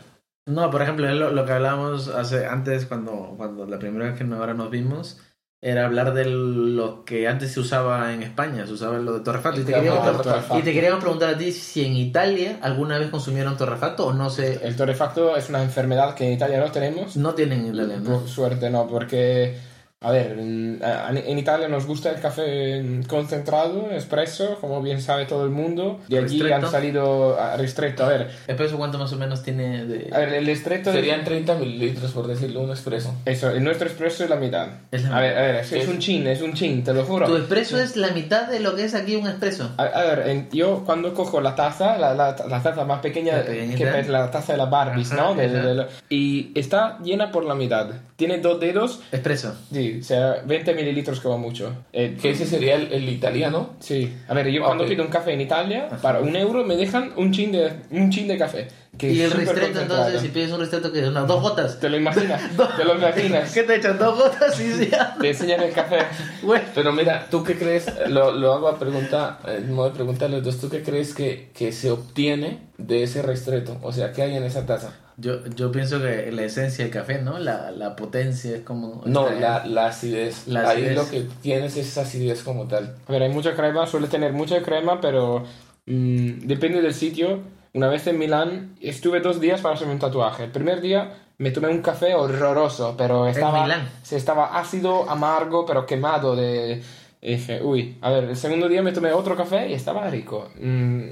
No, 0.45 0.69
por 0.71 0.81
ejemplo, 0.81 1.07
es 1.07 1.15
lo, 1.15 1.31
lo 1.31 1.45
que 1.45 1.51
hablábamos 1.53 2.07
hace, 2.09 2.45
antes, 2.45 2.85
cuando, 2.85 3.33
cuando 3.37 3.65
la 3.65 3.79
primera 3.79 4.09
vez 4.09 4.17
que 4.17 4.25
ahora 4.33 4.53
nos 4.53 4.69
vimos, 4.69 5.19
era 5.65 5.85
hablar 5.85 6.13
de 6.13 6.25
lo 6.25 7.05
que 7.05 7.25
antes 7.25 7.53
se 7.53 7.61
usaba 7.61 8.13
en 8.13 8.21
España, 8.21 8.67
se 8.67 8.73
usaba 8.73 8.97
lo 8.97 9.13
de 9.13 9.19
torrefato. 9.21 9.61
Y 9.61 9.63
te, 9.63 9.71
queríamos, 9.71 10.03
torrefato. 10.03 10.59
y 10.59 10.61
te 10.61 10.73
queríamos 10.73 10.99
preguntar 10.99 11.29
a 11.29 11.37
ti 11.37 11.53
si 11.53 11.85
en 11.85 11.95
Italia 11.95 12.59
alguna 12.61 12.99
vez 12.99 13.09
consumieron 13.09 13.55
torrefato 13.55 14.07
o 14.07 14.13
no 14.13 14.29
sé, 14.29 14.59
el 14.61 14.75
torrefacto 14.75 15.37
es 15.37 15.47
una 15.47 15.63
enfermedad 15.63 16.15
que 16.15 16.27
en 16.27 16.33
Italia 16.33 16.59
no 16.59 16.69
tenemos. 16.69 17.15
no 17.15 17.33
tienen 17.33 17.61
en 17.61 17.75
Italia, 17.75 17.97
¿no? 17.97 18.19
Por 18.19 18.27
suerte 18.27 18.69
no, 18.69 18.87
porque, 18.87 19.57
a 20.03 20.11
ver, 20.11 20.37
en, 20.37 20.79
en 20.81 21.39
Italia 21.39 21.67
nos 21.67 21.85
gusta 21.87 22.11
el 22.11 22.19
café 22.19 22.83
concentrado, 23.07 23.89
espresso, 23.91 24.57
como 24.59 24.81
bien 24.81 25.01
sabe 25.01 25.25
todo 25.25 25.43
el 25.45 25.49
mundo. 25.51 25.99
De 26.07 26.17
allí 26.17 26.27
Ristretto. 26.41 26.55
han 26.65 26.71
salido 26.71 27.39
a 27.39 27.57
ristretto. 27.57 28.03
A 28.05 28.09
ver, 28.09 28.29
¿Eso 28.47 28.77
cuánto 28.77 28.97
más 28.97 29.11
o 29.13 29.17
menos 29.17 29.43
tiene 29.43 29.85
de...? 29.85 30.09
a 30.13 30.19
ver 30.19 30.33
el 30.33 30.49
estrecho 30.49 30.91
de- 30.91 30.97
serían 30.97 31.23
30 31.23 31.55
mililitros 31.55 32.11
por 32.11 32.27
decirlo 32.27 32.61
un 32.61 32.69
expreso. 32.71 33.13
Eso, 33.25 33.49
el 33.49 33.63
nuestro 33.63 33.87
espresso 33.87 34.23
es 34.23 34.29
la 34.29 34.35
mitad. 34.35 34.67
Es 34.91 35.03
la 35.03 35.17
a 35.17 35.21
ver, 35.21 35.37
a 35.37 35.41
ver, 35.41 35.55
es, 35.57 35.71
es 35.71 35.85
Sí. 35.85 35.91
un 35.91 35.99
chin, 35.99 36.27
es 36.27 36.41
un 36.41 36.53
chin, 36.53 36.83
te 36.83 36.93
lo 36.93 37.03
juro. 37.05 37.25
Tu 37.27 37.35
expreso 37.37 37.77
es 37.79 37.95
la 37.95 38.09
mitad 38.11 38.47
de 38.47 38.59
lo 38.59 38.75
que 38.75 38.85
es 38.85 38.95
aquí 38.95 39.15
un 39.15 39.27
expreso. 39.27 39.71
A, 39.77 39.83
a 39.83 40.03
ver, 40.15 40.27
en- 40.29 40.49
yo 40.51 40.83
cuando 40.85 41.13
cojo 41.13 41.39
la 41.41 41.55
taza, 41.55 41.97
la, 41.97 42.13
la- 42.13 42.35
la 42.47 42.61
taza 42.61 42.83
más 42.85 42.99
pequeña, 42.99 43.37
La 43.37 43.43
que 43.45 43.99
es 43.99 44.07
la 44.09 44.29
taza 44.31 44.53
de 44.53 44.57
la 44.57 44.65
Barbies, 44.65 45.11
Ajá, 45.11 45.21
¿no? 45.23 45.35
De- 45.35 45.47
de 45.49 45.85
y 46.09 46.51
está 46.57 46.99
llena 47.03 47.31
por 47.31 47.45
la 47.45 47.55
mitad. 47.55 47.87
Tiene 48.15 48.37
dos 48.39 48.59
dedos, 48.59 49.01
Expreso. 49.11 49.55
sí, 49.71 49.92
o 49.99 50.03
sea, 50.03 50.41
20 50.45 50.73
mililitros 50.73 51.19
como 51.19 51.37
mucho. 51.37 51.73
Eh, 51.93 52.15
Que 52.21 52.31
ese 52.31 52.45
sería 52.45 52.75
el, 52.75 52.91
el 52.91 53.09
italiano. 53.09 53.71
Sí, 53.79 54.11
a 54.27 54.33
ver, 54.33 54.49
yo 54.49 54.63
cuando 54.63 54.83
Ok. 54.83 54.89
pido 54.89 55.03
un 55.03 55.09
café 55.09 55.33
en 55.33 55.41
Italia, 55.41 55.89
para 56.01 56.19
un 56.21 56.35
euro 56.35 56.63
me 56.63 56.75
dejan 56.75 57.11
un 57.17 57.31
chin 57.31 57.51
de, 57.51 57.71
un 57.91 58.09
chin 58.09 58.27
de 58.27 58.37
café. 58.37 58.67
Que 58.97 59.11
Y 59.11 59.21
el 59.21 59.31
ristretto, 59.31 59.81
entonces, 59.81 60.21
si 60.21 60.27
pides 60.27 60.51
un 60.51 60.59
ristretto 60.59 60.91
que 60.91 61.01
es 61.01 61.07
unas 61.07 61.27
dos 61.27 61.41
gotas. 61.41 61.79
Te 61.79 61.89
lo 61.89 61.97
imaginas, 61.97 62.41
te 62.77 62.85
lo 62.85 62.95
imaginas. 62.95 63.51
¿Qué 63.53 63.63
te 63.63 63.75
echan? 63.77 63.97
Dos 63.97 64.17
gotas 64.19 64.59
y 64.59 64.87
ya. 64.89 65.15
Te 65.19 65.29
enseñan 65.29 65.61
el 65.61 65.73
café. 65.73 65.97
Bueno. 66.43 66.65
Pero 66.75 66.91
mira, 66.91 67.27
¿tú 67.31 67.43
qué 67.43 67.57
crees? 67.57 67.91
Lo, 68.09 68.31
lo 68.31 68.53
hago 68.53 68.67
a 68.67 68.77
pregunta, 68.77 69.39
en 69.47 69.73
modo 69.73 69.89
de 69.89 69.95
pregunta 69.95 70.25
a 70.25 70.29
los 70.29 70.43
dos. 70.43 70.59
¿Tú 70.59 70.69
qué 70.69 70.83
crees 70.83 71.15
que, 71.15 71.49
que 71.55 71.71
se 71.71 71.89
obtiene 71.89 72.67
de 72.77 73.03
ese 73.03 73.21
restreto? 73.21 73.77
O 73.81 73.91
sea, 73.93 74.11
¿qué 74.11 74.23
hay 74.23 74.35
en 74.35 74.43
esa 74.43 74.65
taza? 74.65 74.93
Yo, 75.17 75.45
yo 75.55 75.71
pienso 75.71 76.01
que 76.01 76.31
la 76.31 76.43
esencia 76.43 76.83
del 76.83 76.93
café, 76.93 77.21
¿no? 77.21 77.39
La, 77.39 77.71
la 77.71 77.95
potencia 77.95 78.55
es 78.55 78.61
como... 78.63 79.01
No, 79.05 79.29
la, 79.29 79.65
la 79.65 79.87
acidez. 79.87 80.47
La 80.47 80.61
Ahí 80.69 80.83
acidez. 80.83 80.95
lo 80.95 81.09
que 81.09 81.27
tienes 81.41 81.77
es 81.77 81.97
acidez 81.97 82.43
como 82.43 82.67
tal. 82.67 82.95
A 83.07 83.11
ver, 83.11 83.23
hay 83.23 83.29
mucha 83.29 83.53
crema, 83.55 83.87
suele 83.87 84.07
tener 84.07 84.33
mucha 84.33 84.61
crema, 84.63 84.99
pero 85.01 85.43
mm, 85.85 86.39
depende 86.47 86.81
del 86.81 86.93
sitio. 86.93 87.39
Una 87.75 87.87
vez 87.87 88.05
en 88.05 88.19
Milán 88.19 88.75
estuve 88.81 89.19
dos 89.19 89.39
días 89.39 89.61
para 89.61 89.73
hacerme 89.73 89.93
un 89.93 89.99
tatuaje. 89.99 90.43
El 90.43 90.51
primer 90.51 90.79
día 90.79 91.11
me 91.39 91.49
tomé 91.49 91.69
un 91.69 91.81
café 91.81 92.13
horroroso, 92.13 92.93
pero 92.95 93.25
estaba, 93.25 93.67
se 94.03 94.15
estaba 94.15 94.59
ácido, 94.59 95.09
amargo, 95.09 95.65
pero 95.65 95.87
quemado 95.87 96.35
de... 96.35 96.83
y 97.25 97.35
dije, 97.35 97.61
uy, 97.63 97.95
a 98.01 98.11
ver, 98.11 98.25
el 98.25 98.35
segundo 98.35 98.67
día 98.67 98.83
me 98.83 98.91
tomé 98.91 99.13
otro 99.13 99.37
café 99.37 99.69
y 99.69 99.73
estaba 99.73 100.09
rico. 100.09 100.49
Mm, 100.59 101.03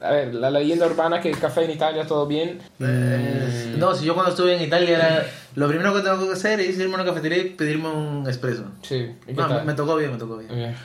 a 0.00 0.10
ver, 0.12 0.32
la 0.32 0.48
leyenda 0.48 0.86
urbana 0.86 1.20
que 1.20 1.28
el 1.28 1.38
café 1.38 1.64
en 1.64 1.72
Italia 1.72 2.06
todo 2.06 2.24
bien. 2.28 2.60
Eh, 2.78 3.74
no, 3.76 3.92
si 3.92 4.04
yo 4.04 4.14
cuando 4.14 4.30
estuve 4.30 4.54
en 4.54 4.62
Italia 4.62 4.96
era... 4.96 5.26
Lo 5.56 5.66
primero 5.68 5.94
que 5.94 6.02
tengo 6.02 6.24
que 6.26 6.34
hacer 6.34 6.60
es 6.60 6.78
irme 6.78 6.92
a 6.92 6.96
una 6.96 7.04
cafetería 7.06 7.38
y 7.38 7.44
pedirme 7.50 7.88
un 7.88 8.24
expreso. 8.28 8.64
Sí, 8.82 9.10
¿y 9.26 9.26
qué 9.28 9.32
No, 9.32 9.48
me, 9.48 9.64
me 9.64 9.72
tocó 9.72 9.96
bien, 9.96 10.12
me 10.12 10.18
tocó 10.18 10.36
bien. 10.36 10.76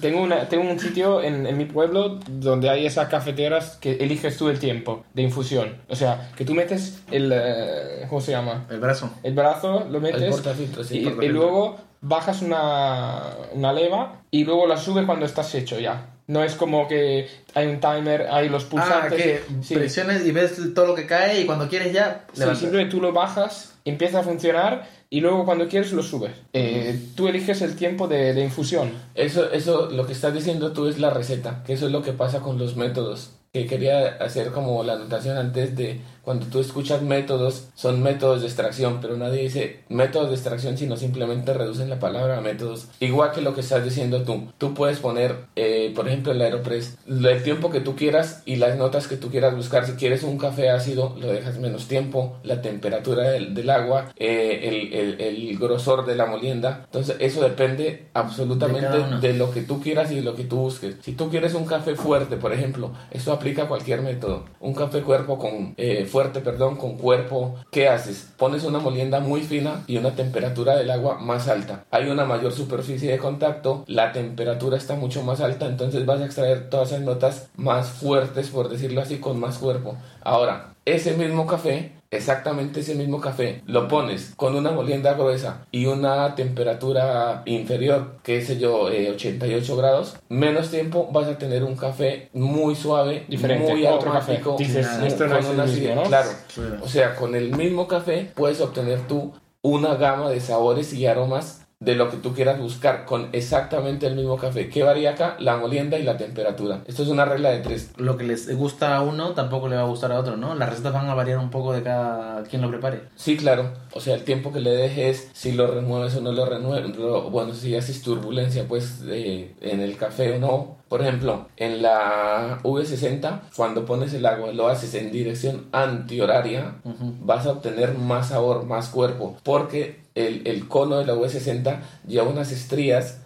Tengo, 0.00 0.22
una, 0.22 0.48
tengo 0.48 0.68
un 0.68 0.80
sitio 0.80 1.22
en, 1.22 1.46
en 1.46 1.56
mi 1.58 1.66
pueblo 1.66 2.18
donde 2.26 2.70
hay 2.70 2.86
esas 2.86 3.08
cafeteras 3.08 3.76
que 3.76 3.96
eliges 3.96 4.36
tú 4.38 4.48
el 4.48 4.58
tiempo 4.58 5.04
de 5.12 5.22
infusión. 5.22 5.76
O 5.88 5.94
sea, 5.94 6.32
que 6.36 6.44
tú 6.46 6.54
metes 6.54 7.02
el... 7.10 7.30
eh, 7.32 8.06
¿Cómo 8.08 8.20
se 8.22 8.32
llama? 8.32 8.66
El 8.70 8.80
brazo. 8.80 9.10
El 9.22 9.34
brazo, 9.34 9.86
lo 9.90 9.98
El 9.98 10.02
metes 10.02 10.30
portafiltros, 10.30 10.86
sí, 10.86 11.00
y, 11.00 11.24
y 11.24 11.28
luego 11.28 11.76
bajas 12.04 12.42
una, 12.42 13.22
una 13.52 13.72
leva 13.72 14.22
y 14.30 14.44
luego 14.44 14.66
la 14.66 14.76
subes 14.76 15.06
cuando 15.06 15.26
estás 15.26 15.54
hecho 15.54 15.78
ya. 15.80 16.10
No 16.26 16.42
es 16.42 16.54
como 16.54 16.88
que 16.88 17.28
hay 17.54 17.66
un 17.66 17.80
timer, 17.80 18.28
hay 18.30 18.48
los 18.48 18.64
Ah, 18.64 18.68
pulsantes. 18.70 19.22
que 19.22 19.42
Sí. 19.62 19.74
presiones 19.74 20.24
y 20.24 20.30
ves 20.32 20.58
todo 20.74 20.86
lo 20.86 20.94
que 20.94 21.06
cae 21.06 21.40
y 21.42 21.46
cuando 21.46 21.68
quieres 21.68 21.92
ya... 21.92 22.24
Sí, 22.32 22.40
levantas. 22.40 22.58
simplemente 22.60 22.90
tú 22.94 23.02
lo 23.02 23.12
bajas, 23.12 23.74
empieza 23.84 24.20
a 24.20 24.22
funcionar 24.22 24.88
y 25.10 25.20
luego 25.20 25.44
cuando 25.44 25.68
quieres 25.68 25.92
lo 25.92 26.02
subes. 26.02 26.32
Eh, 26.54 26.98
tú 27.14 27.28
eliges 27.28 27.60
el 27.60 27.76
tiempo 27.76 28.08
de, 28.08 28.32
de 28.32 28.42
infusión. 28.42 28.90
Eso, 29.14 29.50
eso, 29.52 29.90
lo 29.90 30.06
que 30.06 30.12
estás 30.14 30.32
diciendo 30.32 30.72
tú 30.72 30.88
es 30.88 30.98
la 30.98 31.10
receta, 31.10 31.62
que 31.66 31.74
eso 31.74 31.86
es 31.86 31.92
lo 31.92 32.02
que 32.02 32.12
pasa 32.12 32.40
con 32.40 32.58
los 32.58 32.74
métodos. 32.76 33.30
que 33.52 33.66
quería 33.66 34.16
hacer 34.20 34.50
como 34.50 34.82
la 34.82 34.94
anotación 34.94 35.36
antes 35.36 35.76
de 35.76 36.00
cuando 36.24 36.46
tú 36.46 36.60
escuchas 36.60 37.02
métodos, 37.02 37.68
son 37.74 38.02
métodos 38.02 38.40
de 38.40 38.46
extracción, 38.46 38.98
pero 39.00 39.16
nadie 39.16 39.42
dice 39.42 39.80
métodos 39.88 40.30
de 40.30 40.34
extracción, 40.34 40.78
sino 40.78 40.96
simplemente 40.96 41.52
reducen 41.52 41.90
la 41.90 41.98
palabra 41.98 42.38
a 42.38 42.40
métodos. 42.40 42.88
Igual 43.00 43.32
que 43.32 43.42
lo 43.42 43.54
que 43.54 43.60
estás 43.60 43.84
diciendo 43.84 44.22
tú. 44.22 44.48
Tú 44.58 44.74
puedes 44.74 44.98
poner, 44.98 45.36
eh, 45.56 45.92
por 45.94 46.08
ejemplo, 46.08 46.32
el 46.32 46.40
Aeropress, 46.40 46.96
el 47.06 47.42
tiempo 47.42 47.70
que 47.70 47.80
tú 47.80 47.94
quieras 47.94 48.42
y 48.46 48.56
las 48.56 48.76
notas 48.76 49.06
que 49.06 49.16
tú 49.16 49.30
quieras 49.30 49.54
buscar. 49.54 49.86
Si 49.86 49.92
quieres 49.92 50.22
un 50.22 50.38
café 50.38 50.70
ácido, 50.70 51.14
lo 51.20 51.28
dejas 51.28 51.58
menos 51.58 51.86
tiempo, 51.88 52.38
la 52.42 52.62
temperatura 52.62 53.30
del, 53.30 53.54
del 53.54 53.70
agua, 53.70 54.12
eh, 54.16 54.60
el, 54.64 54.94
el, 54.94 55.20
el, 55.20 55.58
grosor 55.58 56.06
de 56.06 56.16
la 56.16 56.26
molienda. 56.26 56.82
Entonces, 56.86 57.16
eso 57.20 57.42
depende 57.42 58.08
absolutamente 58.14 58.88
de, 58.88 59.20
de, 59.20 59.34
lo 59.34 59.50
que 59.50 59.62
tú 59.62 59.80
quieras 59.80 60.10
y 60.10 60.16
de 60.16 60.22
lo 60.22 60.34
que 60.34 60.44
tú 60.44 60.56
busques. 60.56 60.96
Si 61.02 61.12
tú 61.12 61.28
quieres 61.28 61.54
un 61.54 61.66
café 61.66 61.94
fuerte, 61.94 62.36
por 62.36 62.52
ejemplo, 62.52 62.92
esto 63.10 63.32
aplica 63.32 63.64
a 63.64 63.68
cualquier 63.68 64.02
método. 64.02 64.44
Un 64.60 64.74
café 64.74 65.02
cuerpo 65.02 65.38
con 65.38 65.74
eh, 65.76 66.06
fuerte, 66.14 66.42
perdón, 66.42 66.76
con 66.76 66.96
cuerpo, 66.96 67.56
¿qué 67.72 67.88
haces? 67.88 68.32
Pones 68.36 68.62
una 68.62 68.78
molienda 68.78 69.18
muy 69.18 69.40
fina 69.40 69.82
y 69.88 69.96
una 69.96 70.14
temperatura 70.14 70.76
del 70.76 70.92
agua 70.92 71.18
más 71.18 71.48
alta. 71.48 71.86
Hay 71.90 72.08
una 72.08 72.24
mayor 72.24 72.52
superficie 72.52 73.10
de 73.10 73.18
contacto, 73.18 73.82
la 73.88 74.12
temperatura 74.12 74.76
está 74.76 74.94
mucho 74.94 75.24
más 75.24 75.40
alta, 75.40 75.66
entonces 75.66 76.06
vas 76.06 76.20
a 76.20 76.26
extraer 76.26 76.70
todas 76.70 76.92
esas 76.92 77.00
notas 77.00 77.48
más 77.56 77.88
fuertes, 77.88 78.50
por 78.50 78.68
decirlo 78.68 79.00
así, 79.00 79.18
con 79.18 79.40
más 79.40 79.58
cuerpo. 79.58 79.96
Ahora, 80.22 80.74
ese 80.84 81.14
mismo 81.14 81.48
café 81.48 81.90
exactamente 82.16 82.80
ese 82.80 82.94
mismo 82.94 83.20
café, 83.20 83.62
lo 83.66 83.88
pones 83.88 84.32
con 84.36 84.54
una 84.54 84.70
molienda 84.70 85.14
gruesa 85.14 85.66
y 85.70 85.86
una 85.86 86.34
temperatura 86.34 87.42
inferior, 87.46 88.16
que 88.22 88.42
sé 88.42 88.58
yo, 88.58 88.90
eh, 88.90 89.10
88 89.10 89.76
grados, 89.76 90.16
menos 90.28 90.70
tiempo 90.70 91.08
vas 91.12 91.26
a 91.28 91.38
tener 91.38 91.64
un 91.64 91.76
café 91.76 92.28
muy 92.32 92.74
suave, 92.74 93.24
Diferente, 93.28 93.72
muy 93.72 93.86
otro 93.86 94.10
aromático, 94.12 94.52
café. 94.52 94.64
Dices, 94.64 94.86
con 94.86 95.06
esto 95.06 95.26
no 95.26 95.38
es 95.38 95.46
una 95.46 95.64
mismo, 95.64 95.94
¿no? 95.94 96.02
Claro, 96.04 96.30
Claro. 96.54 96.76
o 96.82 96.88
sea, 96.88 97.14
con 97.16 97.34
el 97.34 97.54
mismo 97.56 97.86
café 97.88 98.30
puedes 98.34 98.60
obtener 98.60 99.00
tú 99.06 99.32
una 99.62 99.94
gama 99.94 100.30
de 100.30 100.40
sabores 100.40 100.92
y 100.92 101.06
aromas 101.06 101.63
de 101.84 101.94
lo 101.94 102.10
que 102.10 102.16
tú 102.16 102.34
quieras 102.34 102.58
buscar 102.58 103.04
con 103.04 103.28
exactamente 103.32 104.06
el 104.06 104.16
mismo 104.16 104.36
café. 104.36 104.68
¿Qué 104.68 104.82
varía 104.82 105.10
acá? 105.10 105.36
La 105.38 105.56
molienda 105.56 105.98
y 105.98 106.02
la 106.02 106.16
temperatura. 106.16 106.82
Esto 106.86 107.02
es 107.02 107.08
una 107.08 107.24
regla 107.24 107.50
de 107.50 107.60
tres. 107.60 107.92
Lo 107.96 108.16
que 108.16 108.24
les 108.24 108.54
gusta 108.56 108.96
a 108.96 109.02
uno 109.02 109.30
tampoco 109.30 109.68
le 109.68 109.76
va 109.76 109.82
a 109.82 109.86
gustar 109.86 110.12
a 110.12 110.18
otro, 110.18 110.36
¿no? 110.36 110.54
Las 110.54 110.70
recetas 110.70 110.92
van 110.92 111.08
a 111.08 111.14
variar 111.14 111.38
un 111.38 111.50
poco 111.50 111.72
de 111.72 111.82
cada 111.82 112.42
quien 112.44 112.62
lo 112.62 112.70
prepare. 112.70 113.02
Sí, 113.16 113.36
claro. 113.36 113.72
O 113.92 114.00
sea, 114.00 114.14
el 114.14 114.24
tiempo 114.24 114.52
que 114.52 114.60
le 114.60 114.70
dejes, 114.70 115.30
si 115.32 115.52
lo 115.52 115.66
remueves 115.66 116.16
o 116.16 116.20
no 116.20 116.32
lo 116.32 116.46
remueves. 116.46 116.96
Bueno, 117.30 117.54
si 117.54 117.76
haces 117.76 118.02
turbulencia, 118.02 118.66
pues, 118.66 119.02
eh, 119.06 119.54
en 119.60 119.80
el 119.80 119.96
café 119.96 120.36
o 120.36 120.38
no. 120.38 120.83
Por 120.88 121.02
ejemplo, 121.02 121.48
en 121.56 121.82
la 121.82 122.60
V60, 122.62 123.40
cuando 123.56 123.84
pones 123.84 124.14
el 124.14 124.26
agua, 124.26 124.52
lo 124.52 124.68
haces 124.68 124.94
en 124.94 125.10
dirección 125.10 125.66
antihoraria, 125.72 126.76
vas 126.84 127.46
a 127.46 127.52
obtener 127.52 127.96
más 127.98 128.28
sabor, 128.28 128.64
más 128.66 128.88
cuerpo. 128.90 129.36
Porque 129.42 130.04
el, 130.14 130.46
el 130.46 130.68
cono 130.68 130.98
de 130.98 131.06
la 131.06 131.14
V60 131.14 131.80
lleva 132.06 132.28
unas 132.28 132.52
estrías 132.52 133.23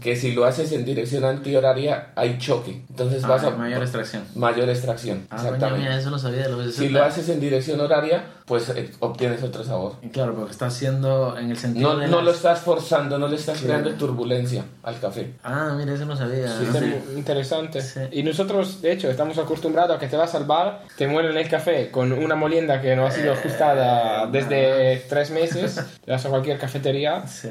que 0.00 0.16
si 0.16 0.32
lo 0.32 0.44
haces 0.44 0.72
en 0.72 0.84
dirección 0.84 1.24
antihoraria, 1.24 2.08
hay 2.14 2.38
choque. 2.38 2.82
Entonces 2.90 3.22
vas 3.26 3.42
Ah, 3.44 3.48
a... 3.48 3.50
mayor 3.50 3.82
extracción. 3.82 4.24
Mayor 4.34 4.68
extracción, 4.68 5.26
Ah, 5.30 5.36
coño, 5.36 5.42
exactamente. 5.48 5.80
mira, 5.88 5.98
eso 5.98 6.10
no 6.10 6.18
sabía 6.18 6.42
de 6.44 6.48
los 6.50 6.74
Si 6.74 6.88
lo 6.88 7.02
haces 7.04 7.28
en 7.28 7.40
dirección 7.40 7.80
horaria, 7.80 8.24
pues 8.46 8.68
eh, 8.70 8.90
obtienes 9.00 9.42
otro 9.42 9.62
sabor. 9.64 9.96
Claro, 10.12 10.34
porque 10.34 10.52
está 10.52 10.66
haciendo 10.66 11.36
en 11.38 11.50
el 11.50 11.56
sentido 11.58 11.92
No, 11.94 11.98
de 11.98 12.06
no 12.08 12.16
las- 12.16 12.24
lo 12.24 12.30
estás 12.32 12.60
forzando, 12.60 13.18
no 13.18 13.28
le 13.28 13.36
estás 13.36 13.58
Claro. 13.60 13.80
creando 13.82 13.98
turbulencia 13.98 14.64
al 14.82 14.98
café. 15.00 15.34
Ah, 15.44 15.74
mira, 15.76 15.92
eso 15.94 16.04
no 16.06 16.16
sabía. 16.16 16.46
Está 16.46 16.80
muy 16.80 16.94
interesante. 17.16 17.80
Sí. 17.82 18.00
Y 18.12 18.22
nosotros, 18.22 18.80
de 18.80 18.92
hecho, 18.92 19.10
estamos 19.10 19.36
acostumbrados 19.38 19.96
a 19.96 19.98
que 19.98 20.06
te 20.08 20.16
vas 20.16 20.34
al 20.34 20.44
bar, 20.44 20.82
te 20.96 21.06
muelen 21.06 21.36
el 21.36 21.48
café 21.48 21.90
con 21.90 22.12
una 22.12 22.34
molienda 22.34 22.80
que 22.80 22.96
no 22.96 23.06
ha 23.06 23.10
sido 23.10 23.32
ajustada 23.32 24.26
desde 24.26 25.04
tres 25.08 25.30
meses, 25.30 25.80
te 26.04 26.10
vas 26.10 26.24
a 26.24 26.28
cualquier 26.28 26.58
cafetería, 26.58 27.26
Sí. 27.26 27.48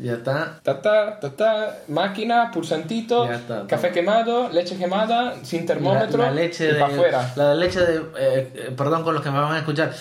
Ya 0.00 0.12
está. 0.14 0.57
Ta, 0.62 0.80
ta, 0.82 1.18
ta, 1.20 1.30
ta, 1.30 1.74
máquina, 1.88 2.50
pulsantito, 2.52 3.26
Ya 3.26 3.34
está, 3.36 3.66
café 3.66 3.90
quemado, 3.90 4.48
leche 4.50 4.76
quemada, 4.76 5.34
sin 5.42 5.64
termómetro, 5.66 6.18
La, 6.18 6.26
la 6.26 6.30
leche 6.32 6.64
y 6.64 6.72
de. 6.72 6.80
para 6.80 6.92
afuera. 6.92 7.32
La 7.36 7.54
leche 7.54 7.80
de. 7.80 8.02
eh, 8.18 8.72
perdón 8.76 9.02
con 9.04 9.14
los 9.14 9.22
que 9.22 9.30
me 9.30 9.40
van 9.40 9.52
a 9.54 9.58
escuchar. 9.58 9.92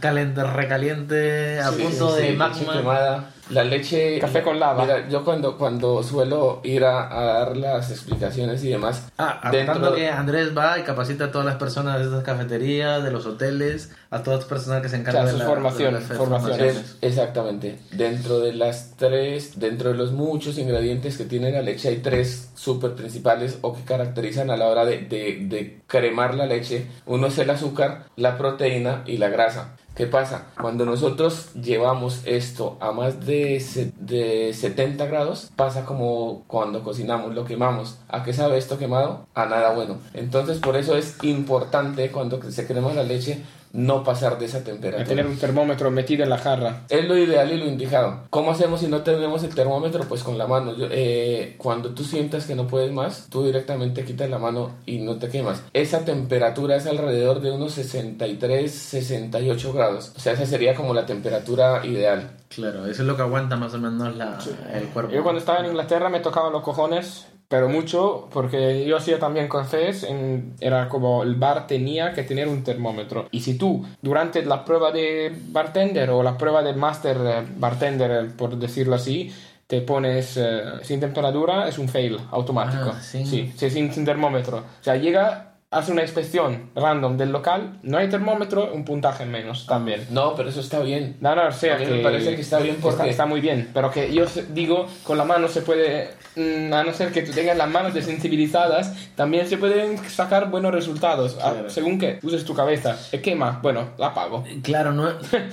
Caliente, 0.00 0.44
recaliente, 0.44 1.60
a 1.60 1.70
Sí, 1.72 1.82
punto 1.82 2.16
sí, 2.16 2.22
de 2.22 2.30
leche 2.30 2.38
magma. 2.64 3.24
La 3.50 3.64
leche... 3.64 4.18
Café 4.18 4.42
con 4.42 4.58
lava. 4.60 4.82
Mira, 4.84 5.08
yo 5.08 5.24
cuando, 5.24 5.56
cuando 5.56 6.02
suelo 6.02 6.60
ir 6.64 6.84
a, 6.84 7.18
a 7.18 7.24
dar 7.44 7.56
las 7.56 7.90
explicaciones 7.90 8.62
y 8.64 8.68
demás... 8.68 9.08
Ah, 9.16 9.48
dentro- 9.50 9.94
que 9.94 10.08
Andrés 10.08 10.56
va 10.56 10.78
y 10.78 10.82
capacita 10.82 11.26
a 11.26 11.30
todas 11.32 11.46
las 11.46 11.56
personas 11.56 11.98
de 11.98 12.04
estas 12.04 12.22
cafeterías, 12.24 13.02
de 13.02 13.10
los 13.10 13.24
hoteles, 13.26 13.90
a 14.10 14.22
todas 14.22 14.40
las 14.40 14.48
personas 14.48 14.82
que 14.82 14.88
se 14.88 14.96
encargan 14.96 15.22
Claro, 15.24 15.38
de 15.38 15.44
la 15.44 15.90
las 15.92 16.04
formaciones. 16.04 16.76
Es- 16.76 16.96
exactamente. 17.00 17.78
Dentro 17.92 18.40
de 18.40 18.52
las 18.52 18.92
tres, 18.96 19.58
dentro 19.58 19.90
de 19.90 19.96
los 19.96 20.12
muchos 20.12 20.58
ingredientes 20.58 21.16
que 21.16 21.24
tiene 21.24 21.50
la 21.50 21.62
leche, 21.62 21.88
hay 21.88 21.98
tres 21.98 22.50
súper 22.54 22.92
principales 22.94 23.58
o 23.62 23.74
que 23.74 23.82
caracterizan 23.82 24.50
a 24.50 24.56
la 24.56 24.66
hora 24.66 24.84
de, 24.84 24.98
de, 24.98 25.38
de 25.48 25.80
cremar 25.86 26.34
la 26.34 26.46
leche. 26.46 26.86
Uno 27.06 27.28
es 27.28 27.38
el 27.38 27.48
azúcar, 27.50 28.04
la 28.16 28.36
proteína 28.36 29.02
y 29.06 29.16
la 29.16 29.28
grasa. 29.28 29.76
¿Qué 29.98 30.06
pasa? 30.06 30.46
Cuando 30.60 30.84
nosotros 30.84 31.52
llevamos 31.54 32.22
esto 32.24 32.76
a 32.78 32.92
más 32.92 33.26
de, 33.26 33.60
de 33.98 34.54
70 34.54 35.06
grados, 35.06 35.50
pasa 35.56 35.84
como 35.84 36.44
cuando 36.46 36.84
cocinamos, 36.84 37.34
lo 37.34 37.44
quemamos. 37.44 37.98
¿A 38.08 38.22
qué 38.22 38.32
sabe 38.32 38.58
esto 38.58 38.78
quemado? 38.78 39.26
A 39.34 39.46
nada 39.46 39.74
bueno. 39.74 39.98
Entonces, 40.14 40.58
por 40.58 40.76
eso 40.76 40.96
es 40.96 41.16
importante 41.22 42.12
cuando 42.12 42.40
se 42.48 42.64
crema 42.64 42.92
la 42.92 43.02
leche 43.02 43.42
no 43.72 44.02
pasar 44.04 44.38
de 44.38 44.46
esa 44.46 44.58
A 44.58 44.64
temperatura. 44.64 45.06
tener 45.08 45.26
un 45.26 45.36
termómetro 45.38 45.90
metido 45.90 46.24
en 46.24 46.30
la 46.30 46.38
jarra. 46.38 46.84
Es 46.88 47.04
lo 47.06 47.16
ideal 47.16 47.52
y 47.52 47.56
lo 47.58 47.66
indicado. 47.66 48.20
¿Cómo 48.30 48.50
hacemos 48.50 48.80
si 48.80 48.88
no 48.88 49.02
tenemos 49.02 49.42
el 49.44 49.54
termómetro? 49.54 50.04
Pues 50.04 50.22
con 50.22 50.38
la 50.38 50.46
mano. 50.46 50.76
Yo- 50.76 50.88
eh, 50.90 51.54
cuando 51.58 51.90
tú 51.90 52.04
sientas 52.04 52.46
que 52.46 52.54
no 52.54 52.66
puedes 52.66 52.92
más, 52.92 53.26
tú 53.30 53.44
directamente 53.44 54.04
quitas 54.04 54.28
la 54.30 54.38
mano 54.38 54.72
y 54.86 54.98
no 54.98 55.16
te 55.16 55.28
quemas. 55.28 55.62
Esa 55.72 56.04
temperatura 56.04 56.76
es 56.76 56.86
alrededor 56.86 57.40
de 57.40 57.50
unos 57.52 57.72
63, 57.72 58.70
68 58.72 59.72
grados. 59.72 60.12
O 60.16 60.20
sea, 60.20 60.32
esa 60.32 60.46
sería 60.46 60.74
como 60.74 60.94
la 60.94 61.06
temperatura 61.06 61.84
ideal. 61.86 62.30
Claro, 62.48 62.86
eso 62.86 63.02
es 63.02 63.06
lo 63.08 63.16
que 63.16 63.22
aguanta 63.22 63.56
más 63.56 63.74
o 63.74 63.78
menos 63.78 64.16
la, 64.16 64.38
el 64.72 64.84
cuerpo. 64.88 65.12
Yo 65.12 65.22
cuando 65.22 65.38
estaba 65.38 65.60
en 65.60 65.66
Inglaterra 65.66 66.08
me 66.08 66.20
tocaban 66.20 66.52
los 66.52 66.62
cojones, 66.62 67.26
pero 67.48 67.68
mucho, 67.68 68.28
porque 68.32 68.84
yo 68.86 68.96
hacía 68.98 69.18
también 69.18 69.48
cafés, 69.48 70.04
en- 70.04 70.54
era 70.60 70.88
como 70.88 71.22
el 71.22 71.34
bar 71.36 71.66
tenía 71.66 72.12
que 72.12 72.22
tener 72.22 72.46
un 72.48 72.62
termómetro. 72.62 73.26
Y 73.30 73.40
si 73.40 73.56
tú, 73.56 73.86
durante 74.02 74.44
la 74.44 74.64
prueba 74.64 74.92
de 74.92 75.34
bartender 75.48 76.10
o 76.10 76.22
la 76.22 76.36
prueba 76.36 76.62
de 76.62 76.74
master 76.74 77.16
eh, 77.24 77.46
bartender, 77.56 78.10
eh, 78.10 78.30
por 78.36 78.56
decirlo 78.58 78.94
así, 78.96 79.32
te 79.66 79.80
pones 79.82 80.36
eh, 80.36 80.62
sin 80.82 81.00
temperatura, 81.00 81.68
es 81.68 81.78
un 81.78 81.88
fail 81.88 82.18
automático. 82.30 82.92
Ah, 82.94 83.00
sin- 83.02 83.26
Sí, 83.26 83.52
sí, 83.56 83.70
sin, 83.70 83.92
sin 83.92 84.04
termómetro. 84.04 84.58
O 84.58 84.82
sea, 84.84 84.96
llega, 84.96 85.47
hace 85.70 85.92
una 85.92 86.00
inspección 86.00 86.70
random 86.74 87.18
del 87.18 87.30
local, 87.30 87.78
no 87.82 87.98
hay 87.98 88.08
termómetro, 88.08 88.72
un 88.72 88.86
puntaje 88.86 89.26
menos 89.26 89.66
también. 89.66 90.06
No, 90.10 90.34
pero 90.34 90.48
eso 90.48 90.60
está 90.60 90.80
bien. 90.80 91.18
No, 91.20 91.34
no, 91.34 91.46
o 91.48 91.52
sea 91.52 91.74
A 91.74 91.78
mí 91.78 91.84
que 91.84 91.90
me 91.90 92.02
parece 92.02 92.34
que 92.34 92.40
está 92.40 92.58
bien 92.58 92.76
porque- 92.80 92.96
está, 92.96 93.06
está 93.06 93.26
muy 93.26 93.42
bien, 93.42 93.68
pero 93.74 93.90
que 93.90 94.12
yo 94.14 94.24
digo, 94.50 94.86
con 95.04 95.18
la 95.18 95.24
mano 95.24 95.46
se 95.48 95.60
puede, 95.60 96.08
mm, 96.36 96.72
a 96.72 96.84
no 96.84 96.94
ser 96.94 97.12
que 97.12 97.20
tú 97.20 97.32
tengas 97.32 97.54
las 97.58 97.68
manos 97.68 97.92
desensibilizadas, 97.92 98.94
también 99.14 99.46
se 99.46 99.58
pueden 99.58 99.98
sacar 100.08 100.48
buenos 100.50 100.72
resultados, 100.72 101.36
a- 101.42 101.52
Claro. 101.52 101.68
según 101.70 101.98
que 101.98 102.18
uses 102.22 102.46
tu 102.46 102.54
cabeza. 102.54 102.96
¿Se 102.96 103.20
quema? 103.20 103.58
Bueno, 103.62 103.90
la 103.98 104.06
apago. 104.08 104.44
Claro, 104.62 104.92
no, 104.92 105.10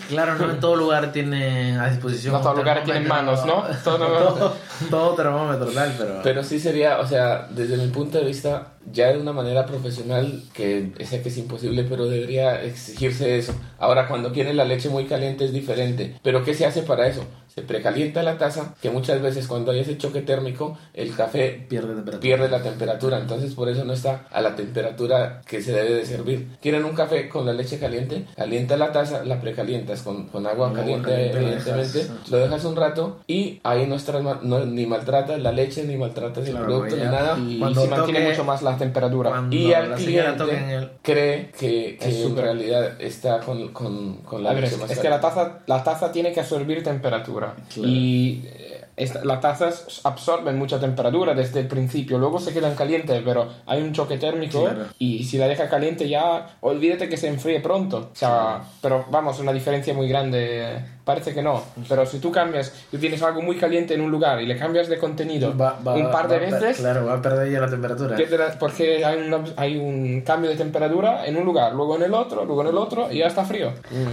claro, 0.08 0.36
no 0.36 0.50
en 0.50 0.60
todo 0.62 0.78
lugar 0.78 1.12
tiene 1.12 1.78
a 1.78 1.90
disposición. 1.90 2.34
No 2.36 2.40
todos 2.42 2.56
lugares 2.58 2.86
tienen 2.86 3.06
manos, 3.08 3.46
¿no? 3.46 3.64
Todo- 3.84 3.98
todo, 3.98 4.56
todo 4.90 5.14
termómetro, 5.16 5.66
tal, 5.68 5.94
pero. 5.98 6.20
Pero 6.24 6.42
sí 6.44 6.58
sería, 6.60 7.00
o 7.00 7.06
sea, 7.08 7.48
desde 7.50 7.76
mi 7.78 7.88
punto 7.88 8.18
de 8.18 8.24
vista, 8.26 8.68
ya 8.92 9.12
de 9.12 9.20
una 9.20 9.34
manera 9.34 9.66
profesional, 9.66 10.44
que 10.54 10.92
sé 11.06 11.22
que 11.22 11.30
es 11.30 11.38
imposible, 11.38 11.84
pero 11.84 12.08
debería 12.08 12.64
exigirse 12.64 13.38
eso. 13.38 13.54
Ahora, 13.78 14.08
cuando 14.08 14.32
quieren 14.32 14.58
la 14.58 14.66
leche 14.66 14.90
muy 14.90 15.06
caliente 15.06 15.46
es 15.46 15.54
diferente. 15.54 16.16
Pero 16.24 16.44
¿qué 16.44 16.54
se 16.54 16.66
hace 16.66 16.84
para 16.84 17.08
eso? 17.08 17.26
Se 17.56 17.62
precalienta 17.62 18.22
la 18.22 18.38
taza, 18.38 18.76
que 18.82 18.90
muchas 18.90 19.22
veces 19.22 19.48
cuando 19.48 19.72
hay 19.72 19.80
ese 19.80 19.98
choque 19.98 20.22
térmico, 20.22 20.78
el 20.94 21.16
café 21.16 21.66
pierde 21.70 21.94
temperatura. 21.96 22.20
pierde 22.20 22.50
la 22.50 22.62
temperatura, 22.62 23.18
entonces 23.18 23.54
por 23.54 23.70
eso 23.70 23.86
no 23.86 23.94
está 23.94 24.26
a 24.30 24.42
la 24.42 24.58
temperatura 24.58 25.42
que 25.48 25.62
se 25.62 25.72
debe 25.72 25.94
de 25.94 26.06
servir. 26.06 26.50
¿Quieren 26.62 26.84
un 26.84 26.94
café 26.94 27.30
con 27.30 27.46
la 27.46 27.54
leche 27.54 27.80
caliente? 27.80 28.26
Calienta 28.36 28.76
la 28.76 28.92
taza, 28.92 29.24
la 29.24 29.40
precalientas 29.40 30.02
con, 30.02 30.28
con 30.28 30.46
agua 30.46 30.68
Con 30.72 30.80
agua 30.82 31.02
caliente, 31.02 31.10
caliente, 31.10 31.40
lo 31.40 31.48
evidentemente, 31.48 31.98
dejas, 32.00 32.30
lo 32.30 32.38
dejas 32.40 32.66
un 32.66 32.76
rato 32.76 33.20
y 33.26 33.62
ahí 33.64 33.88
no, 33.88 33.96
no- 34.42 34.66
ni 34.66 34.86
maltratas 34.86 35.40
la 35.40 35.54
leche, 35.54 35.86
ni 35.86 35.96
maltratas 35.96 36.46
el 36.46 36.52
Claro, 36.52 36.66
producto, 36.66 36.98
ya. 36.98 37.04
ni 37.06 37.10
nada. 37.10 37.38
Y 37.40 37.60
Cuando 37.60 37.82
se 37.84 37.88
mantiene 37.88 38.20
toque- 38.20 38.30
mucho 38.32 38.44
más 38.44 38.62
la 38.64 38.78
temperatura. 38.78 39.48
Y 39.50 39.72
al 39.72 39.96
cliente 39.96 40.76
el. 40.76 40.90
cree 41.02 41.52
que, 41.58 41.98
que 42.02 42.24
en 42.26 42.36
realidad 42.36 43.00
está 43.02 43.40
con, 43.40 43.70
con, 43.70 44.18
con 44.24 44.44
la 44.44 44.52
ver, 44.52 44.64
leche 44.64 44.76
es, 44.76 44.82
más 44.82 44.92
es 44.92 45.00
que 45.00 45.10
la 45.10 45.22
caliente. 45.22 45.42
taza, 45.46 45.60
la 45.68 45.84
taza 45.86 46.12
tiene 46.12 46.34
que 46.34 46.42
absorbir 46.42 46.84
temperatura. 46.84 47.45
Claro. 47.54 47.90
Y 47.90 48.44
eh, 48.46 48.82
esta- 48.98 49.24
las 49.26 49.42
tazas 49.42 50.02
absorben 50.04 50.58
mucha 50.58 50.80
temperatura 50.80 51.34
desde 51.34 51.60
el 51.60 51.68
principio, 51.68 52.18
luego 52.18 52.40
se 52.40 52.54
quedan 52.54 52.76
calientes, 52.76 53.22
pero 53.26 53.48
hay 53.66 53.82
un 53.82 53.92
choque 53.94 54.18
térmico 54.18 54.62
Claro. 54.64 54.86
y 55.00 55.24
si 55.24 55.38
la 55.38 55.48
deja 55.48 55.68
caliente 55.70 56.08
ya, 56.08 56.58
olvídate 56.62 57.10
que 57.10 57.18
se 57.18 57.28
enfríe 57.28 57.60
pronto. 57.60 58.10
O 58.14 58.16
sea, 58.16 58.62
pero 58.82 59.06
vamos, 59.12 59.40
una 59.40 59.52
diferencia 59.54 59.94
muy 59.94 60.08
grande. 60.08 60.95
Parece 61.06 61.36
que 61.36 61.44
no, 61.44 61.64
pero 61.88 62.04
si 62.08 62.18
tú 62.18 62.32
cambias, 62.32 62.74
tú 62.90 62.98
tienes 62.98 63.22
algo 63.22 63.40
muy 63.44 63.58
caliente 63.58 63.94
en 63.94 64.02
un 64.02 64.10
lugar 64.10 64.42
y 64.42 64.48
le 64.48 64.58
cambias 64.58 64.90
de 64.90 64.98
contenido 64.98 65.56
Va- 65.56 65.80
va- 65.86 65.94
un 65.94 66.10
par 66.12 66.28
de 66.28 66.40
va 66.40 66.46
veces, 66.58 66.78
Claro, 66.78 67.06
va 67.06 67.14
a 67.14 67.22
perder 67.22 67.52
ya 67.52 67.60
la 67.60 67.70
temperatura. 67.70 68.18
porque 68.60 69.06
hay, 69.06 69.20
una- 69.28 69.44
hay 69.56 69.78
un 69.78 70.22
cambio 70.22 70.50
de 70.50 70.56
temperatura 70.56 71.28
en 71.28 71.38
un 71.38 71.46
lugar, 71.46 71.74
luego 71.76 71.96
en 71.96 72.04
el 72.04 72.14
otro, 72.16 72.44
luego 72.44 72.62
en 72.64 72.68
el 72.70 72.78
otro 72.78 73.12
y 73.12 73.20
ya 73.20 73.28
está 73.28 73.46
frío. 73.46 73.72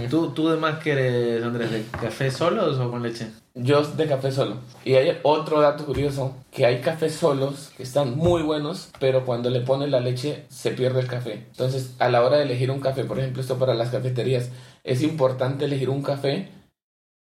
¿Tú, 0.09 0.29
¿Tú 0.33 0.49
de 0.49 0.57
más 0.57 0.77
quieres, 0.83 1.43
Andrés, 1.43 1.71
de 1.71 1.83
café 1.99 2.29
solos 2.29 2.77
o 2.79 2.91
con 2.91 3.01
leche? 3.01 3.27
Yo 3.55 3.81
de 3.83 4.07
café 4.07 4.31
solo. 4.31 4.57
Y 4.85 4.93
hay 4.93 5.17
otro 5.23 5.61
dato 5.61 5.85
curioso, 5.85 6.35
que 6.51 6.65
hay 6.67 6.79
cafés 6.81 7.13
solos 7.15 7.71
que 7.75 7.83
están 7.83 8.15
muy 8.17 8.41
buenos, 8.43 8.89
pero 8.99 9.25
cuando 9.25 9.49
le 9.49 9.61
pones 9.61 9.89
la 9.89 9.99
leche 9.99 10.45
se 10.49 10.71
pierde 10.71 10.99
el 11.01 11.07
café. 11.07 11.45
Entonces, 11.51 11.95
a 11.99 12.09
la 12.09 12.23
hora 12.23 12.37
de 12.37 12.43
elegir 12.43 12.69
un 12.71 12.79
café, 12.79 13.03
por 13.03 13.17
ejemplo, 13.19 13.41
esto 13.41 13.57
para 13.57 13.73
las 13.73 13.89
cafeterías, 13.89 14.49
es 14.83 15.01
importante 15.03 15.65
elegir 15.65 15.89
un 15.89 16.01
café 16.03 16.49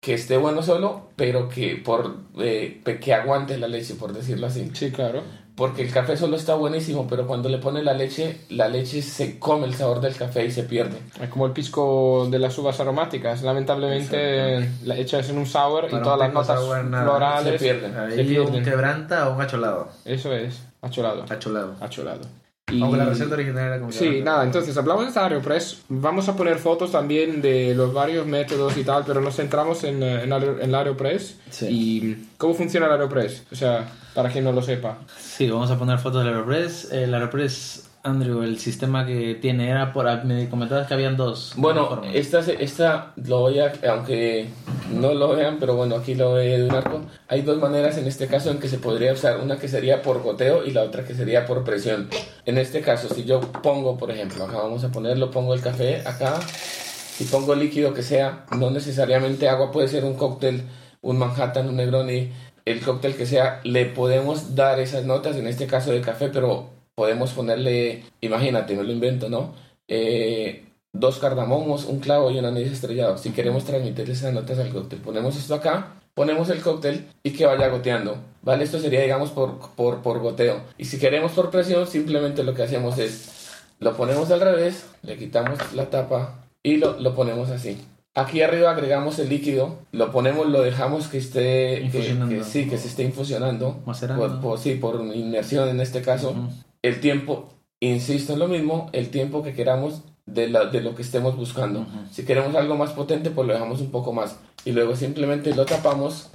que 0.06 0.14
esté 0.14 0.38
bueno 0.38 0.62
solo, 0.62 1.08
pero 1.16 1.50
que 1.50 1.82
por 1.84 2.16
eh, 2.38 2.80
que 3.02 3.14
aguante 3.16 3.58
la 3.58 3.68
leche, 3.68 3.96
por 3.96 4.14
decirlo 4.14 4.46
así. 4.46 4.70
Sí, 4.72 4.92
claro. 4.92 5.24
Porque 5.56 5.82
el 5.82 5.92
café 5.92 6.16
solo 6.16 6.36
está 6.36 6.54
buenísimo, 6.54 7.08
pero 7.10 7.26
cuando 7.26 7.50
le 7.50 7.58
pones 7.58 7.84
la 7.84 7.96
leche, 7.96 8.42
la 8.50 8.68
leche 8.68 9.02
se 9.02 9.40
come 9.40 9.66
el 9.66 9.74
sabor 9.74 10.02
del 10.02 10.16
café 10.16 10.46
y 10.46 10.52
se 10.52 10.62
pierde. 10.62 11.00
Es 11.20 11.28
como 11.30 11.48
el 11.48 11.54
pisco 11.54 12.28
de 12.30 12.38
las 12.38 12.56
uvas 12.60 12.80
aromáticas. 12.80 13.42
Lamentablemente 13.42 14.70
la 14.84 14.96
echas 14.96 15.28
en 15.30 15.40
un 15.40 15.48
sour 15.48 15.86
y 15.86 15.90
todas 15.90 16.14
un 16.14 16.20
las 16.20 16.34
notas 16.34 16.60
sour, 16.60 16.88
florales 16.88 17.54
se 17.54 17.66
pierden. 17.66 17.94
se 17.94 18.00
Ahí 18.00 18.38
un 18.38 18.46
pierden. 18.46 18.64
quebranta 18.64 19.28
o 19.30 19.34
un 19.34 19.42
acholado. 19.42 19.88
Eso 20.06 20.32
es, 20.34 20.62
acholado. 20.84 21.24
Acholado. 21.28 21.76
Acholado. 21.82 22.45
Y- 22.72 22.82
Aunque 22.82 22.98
la 22.98 23.06
receta 23.06 23.36
original 23.36 23.68
era 23.68 23.80
como 23.80 23.92
Sí, 23.92 24.22
nada, 24.24 24.44
entonces 24.44 24.76
hablamos 24.76 25.04
de 25.04 25.10
esta 25.10 25.24
Aeropress. 25.24 25.84
Vamos 25.88 26.28
a 26.30 26.36
poner 26.36 26.58
fotos 26.58 26.92
también 26.92 27.40
de 27.40 27.76
los 27.76 27.94
varios 27.94 28.26
métodos 28.26 28.76
y 28.76 28.84
tal, 28.84 29.04
pero 29.06 29.22
nos 29.22 29.36
centramos 29.36 29.84
en, 29.84 30.02
eh, 30.02 30.24
en, 30.24 30.72
la 30.72 30.80
Aeropress. 30.80 31.38
Sí. 31.52 31.68
¿Y 31.70 32.28
cómo 32.38 32.56
funciona 32.56 32.88
la 32.88 32.94
Aeropress? 32.96 33.44
O 33.52 33.56
sea, 33.56 33.88
para 34.16 34.30
quien 34.32 34.44
no 34.46 34.52
lo 34.52 34.64
sepa. 34.64 34.98
Sí, 35.16 35.48
vamos 35.48 35.70
a 35.70 35.78
poner 35.78 36.00
fotos 36.00 36.24
del 36.24 36.34
Aeropress. 36.34 36.92
El 36.92 37.14
Aeropress, 37.14 37.88
Andrew, 38.06 38.44
el 38.44 38.60
sistema 38.60 39.04
que 39.04 39.34
tiene 39.34 39.68
era 39.68 39.92
por... 39.92 40.06
Me 40.26 40.48
comentabas 40.48 40.88
que 40.88 40.94
habían 40.94 41.18
dos. 41.18 41.54
Bueno, 41.58 42.04
esta, 42.14 42.40
esta 42.40 43.14
lo 43.16 43.40
voy 43.40 43.60
a, 43.60 43.74
aunque 43.90 44.48
no 44.94 45.16
lo 45.16 45.36
vean, 45.36 45.58
pero 45.60 45.76
bueno, 45.76 45.96
aquí 45.96 46.14
lo 46.14 46.34
ve 46.34 46.60
de 46.60 46.66
un 46.66 46.76
arco. 46.76 47.02
Hay 47.28 47.42
dos 47.42 47.58
maneras 47.58 47.98
en 47.98 48.06
este 48.06 48.28
caso 48.28 48.52
en 48.52 48.60
que 48.60 48.68
se 48.68 48.78
podría 48.78 49.12
usar, 49.12 49.40
una 49.40 49.58
que 49.58 49.68
sería 49.68 50.04
por 50.04 50.22
goteo 50.22 50.64
y 50.64 50.70
la 50.70 50.84
otra 50.84 51.04
que 51.04 51.16
sería 51.16 51.48
por 51.48 51.64
presión. 51.64 52.08
En 52.46 52.60
este 52.60 52.82
caso, 52.82 53.10
si 53.10 53.26
yo 53.26 53.42
pongo, 53.42 53.98
por 53.98 54.12
ejemplo, 54.12 54.44
acá 54.46 54.58
vamos 54.58 54.84
a 54.84 54.92
ponerlo, 54.92 55.32
pongo 55.32 55.56
el 55.56 55.62
café 55.62 56.04
acá, 56.06 56.40
si 56.42 57.24
pongo 57.24 57.56
líquido 57.56 57.96
que 57.96 58.04
sea, 58.04 58.46
no 58.56 58.70
necesariamente 58.70 59.50
agua, 59.50 59.72
puede 59.72 59.88
ser 59.88 60.06
un 60.06 60.14
cóctel, 60.14 60.62
un 61.02 61.18
Manhattan, 61.18 61.70
un 61.70 61.78
Negroni, 61.78 62.32
el 62.66 62.82
cóctel 62.82 63.16
que 63.16 63.26
sea, 63.26 63.62
le 63.64 63.86
podemos 63.86 64.54
dar 64.54 64.80
esas 64.80 65.06
notas, 65.06 65.38
en 65.38 65.48
este 65.48 65.66
caso 65.66 65.92
de 65.92 66.02
café, 66.02 66.30
pero 66.30 66.75
podemos 66.96 67.32
ponerle, 67.34 68.04
imagínate, 68.22 68.76
me 68.76 68.84
lo 68.84 68.92
invento, 68.92 69.30
¿no? 69.30 69.54
Eh, 69.88 70.64
dos 70.94 71.20
cardamomos, 71.20 71.86
un 71.86 72.00
clavo 72.00 72.32
y 72.32 72.40
un 72.40 72.46
anís 72.46 72.72
estrellado. 72.72 73.18
Si 73.18 73.32
queremos 73.32 73.66
transmitir 73.66 74.10
esas 74.10 74.34
notas 74.34 74.58
al 74.60 74.70
cóctel, 74.70 75.00
ponemos 75.00 75.36
esto 75.36 75.54
acá, 75.56 75.94
ponemos 76.14 76.50
el 76.50 76.62
cóctel 76.62 77.06
y 77.22 77.32
que 77.32 77.46
vaya 77.46 77.68
goteando. 77.68 78.18
¿Vale? 78.42 78.64
Esto 78.64 78.80
sería, 78.80 79.02
digamos, 79.02 79.32
por, 79.32 79.58
por, 79.76 80.02
por 80.02 80.20
goteo. 80.20 80.62
Y 80.78 80.86
si 80.86 80.98
queremos 81.00 81.32
por 81.34 81.50
presión, 81.50 81.88
simplemente 81.88 82.44
lo 82.44 82.54
que 82.54 82.64
hacemos 82.64 82.98
es, 83.00 83.50
lo 83.80 83.98
ponemos 83.98 84.32
al 84.32 84.40
revés, 84.40 84.86
le 85.02 85.18
quitamos 85.18 85.60
la 85.74 85.90
tapa 85.90 86.46
y 86.64 86.78
lo, 86.78 87.00
lo 87.00 87.14
ponemos 87.16 87.50
así. 87.50 87.78
Aquí 88.14 88.42
arriba 88.42 88.72
agregamos 88.72 89.20
el 89.20 89.28
líquido, 89.28 89.80
lo 89.92 90.12
ponemos, 90.12 90.48
lo 90.48 90.62
dejamos 90.62 91.08
que 91.10 91.18
esté, 91.18 91.90
que, 91.92 92.16
que 92.30 92.44
sí, 92.46 92.70
que 92.70 92.78
se 92.78 92.88
esté 92.88 93.04
infusionando. 93.04 93.82
Macerando. 93.86 94.26
Por, 94.28 94.40
por- 94.42 94.60
sí, 94.60 94.76
por 94.76 95.04
inmersión 95.14 95.68
en 95.68 95.82
este 95.82 96.02
caso 96.02 96.30
Ujú. 96.32 96.48
El 96.88 97.00
tiempo, 97.00 97.50
insisto 97.80 98.34
en 98.34 98.40
lo 98.40 98.48
mismo, 98.48 98.90
el 98.94 99.10
tiempo 99.10 99.44
que 99.44 99.54
queramos 99.54 100.04
de, 100.26 100.50
la- 100.50 100.66
de 100.66 100.82
lo 100.82 100.96
que 100.96 101.02
estemos 101.02 101.36
buscando. 101.38 101.82
Ujú. 101.82 101.90
Si 102.12 102.26
queremos 102.26 102.56
algo 102.56 102.76
más 102.76 102.92
potente, 102.92 103.30
pues 103.30 103.48
lo 103.48 103.54
dejamos 103.54 103.82
un 103.82 103.92
poco 103.92 104.12
más. 104.14 104.38
Y 104.66 104.72
luego 104.72 104.96
simplemente 104.96 105.54
lo 105.56 105.66
tapamos, 105.66 106.30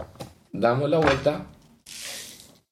damos 0.53 0.89
la 0.91 0.99
vuelta 0.99 1.47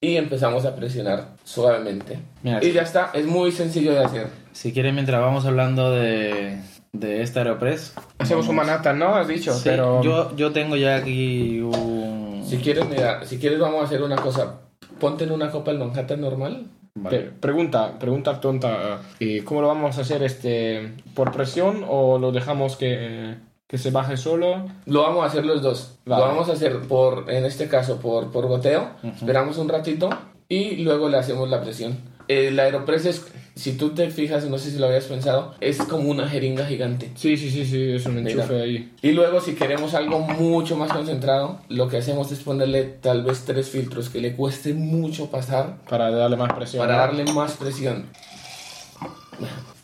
y 0.01 0.15
empezamos 0.15 0.65
a 0.65 0.75
presionar 0.75 1.35
suavemente. 1.43 2.19
Mira, 2.43 2.63
Y 2.63 2.71
ya 2.71 2.83
está, 2.83 3.11
es 3.13 3.25
muy 3.25 3.51
sencillo 3.51 3.91
de 3.93 4.03
hacer. 4.05 4.27
Si 4.53 4.71
quieren, 4.71 4.95
mientras 4.95 5.19
vamos 5.21 5.45
hablando 5.45 5.91
de, 5.91 6.59
de 6.93 7.21
este 7.21 7.39
Aeropress... 7.39 7.93
Hacemos 8.17 8.47
un 8.47 8.55
Manhattan, 8.55 8.97
¿no? 8.97 9.15
Has 9.15 9.27
dicho, 9.27 9.53
Sí, 9.53 9.61
pero... 9.65 10.01
yo, 10.01 10.35
yo 10.37 10.51
tengo 10.53 10.75
ya 10.77 10.95
aquí 10.97 11.59
un... 11.59 12.43
Si 12.47 12.57
quieres, 12.57 12.87
mira, 12.89 13.25
si 13.25 13.37
quieres 13.37 13.59
vamos 13.59 13.81
a 13.81 13.85
hacer 13.85 14.01
una 14.01 14.15
cosa. 14.15 14.61
Ponte 14.99 15.25
en 15.25 15.31
una 15.31 15.51
copa 15.51 15.71
el 15.71 15.79
Manhattan 15.79 16.21
normal. 16.21 16.65
Vale. 17.03 17.31
Pregunta, 17.39 17.97
pregunta 17.99 18.39
tonta. 18.39 19.01
eh, 19.19 19.41
¿Cómo 19.43 19.61
lo 19.61 19.67
vamos 19.67 19.97
a 19.97 20.01
hacer? 20.01 20.23
este 20.23 20.93
¿Por 21.13 21.31
presión 21.31 21.85
o 21.87 22.17
lo 22.19 22.31
dejamos 22.31 22.75
que, 22.77 23.35
que 23.67 23.77
se 23.77 23.91
baje 23.91 24.17
solo? 24.17 24.65
Lo 24.85 25.01
vamos 25.03 25.23
a 25.23 25.27
hacer 25.27 25.45
los 25.45 25.61
dos. 25.61 25.99
Vale. 26.05 26.21
Lo 26.23 26.27
vamos 26.29 26.49
a 26.49 26.53
hacer 26.53 26.79
por, 26.81 27.29
en 27.31 27.45
este 27.45 27.67
caso, 27.67 27.99
por, 27.99 28.31
por 28.31 28.47
goteo. 28.47 28.89
Esperamos 29.03 29.57
un 29.57 29.69
ratito 29.69 30.09
y 30.47 30.77
luego 30.83 31.09
le 31.09 31.17
hacemos 31.17 31.49
la 31.49 31.61
presión. 31.61 31.97
El 32.29 32.59
Aeropress 32.59 33.05
es, 33.07 33.25
si 33.55 33.71
tú 33.73 33.89
te 33.89 34.09
fijas, 34.11 34.45
no 34.45 34.57
sé 34.59 34.69
si 34.69 34.77
lo 34.77 34.85
habías 34.85 35.05
pensado, 35.05 35.55
es 35.61 35.77
como 35.79 36.09
una 36.11 36.29
jeringa 36.29 36.65
gigante. 36.67 37.09
Sí, 37.15 37.35
sí, 37.37 37.49
sí, 37.49 37.65
sí, 37.65 37.91
es 37.93 38.05
un 38.05 38.23
Mira. 38.23 38.29
enchufe 38.43 38.61
ahí. 38.61 38.91
Y 39.01 39.11
luego 39.13 39.41
si 39.41 39.55
queremos 39.55 39.95
algo 39.95 40.19
mucho 40.19 40.77
más 40.77 40.91
concentrado, 40.93 41.59
lo 41.69 41.89
que 41.89 41.97
hacemos 41.97 42.31
es 42.31 42.39
ponerle 42.39 42.83
tal 42.83 43.23
vez 43.23 43.45
tres 43.45 43.69
filtros 43.69 44.09
que 44.09 44.21
le 44.21 44.33
cueste 44.35 44.73
mucho 44.75 45.31
pasar 45.31 45.79
Para 45.89 46.11
darle 46.11 46.37
más 46.37 46.53
presión. 46.53 46.81
para 46.85 46.93
¿no? 46.93 46.99
darle 47.01 47.33
más 47.33 47.53
presión. 47.53 48.05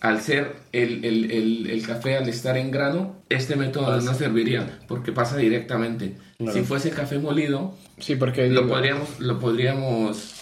Al 0.01 0.21
ser 0.21 0.57
el, 0.71 1.03
el, 1.03 1.31
el, 1.31 1.67
el 1.71 1.87
café, 1.87 2.17
al 2.17 2.29
estar 2.29 2.57
en 2.57 2.69
grano, 2.69 3.15
este 3.29 3.55
método 3.55 3.99
no 4.01 4.13
serviría 4.13 4.81
porque 4.87 5.11
pasa 5.11 5.37
directamente. 5.37 6.15
Si 6.53 6.61
fuese 6.61 6.91
café 6.91 7.17
molido, 7.17 7.73
Sí, 7.97 8.15
porque... 8.15 8.47
lo 8.49 8.61
digo, 8.63 8.73
podríamos, 8.75 9.19
lo 9.19 9.39
podríamos, 9.39 10.34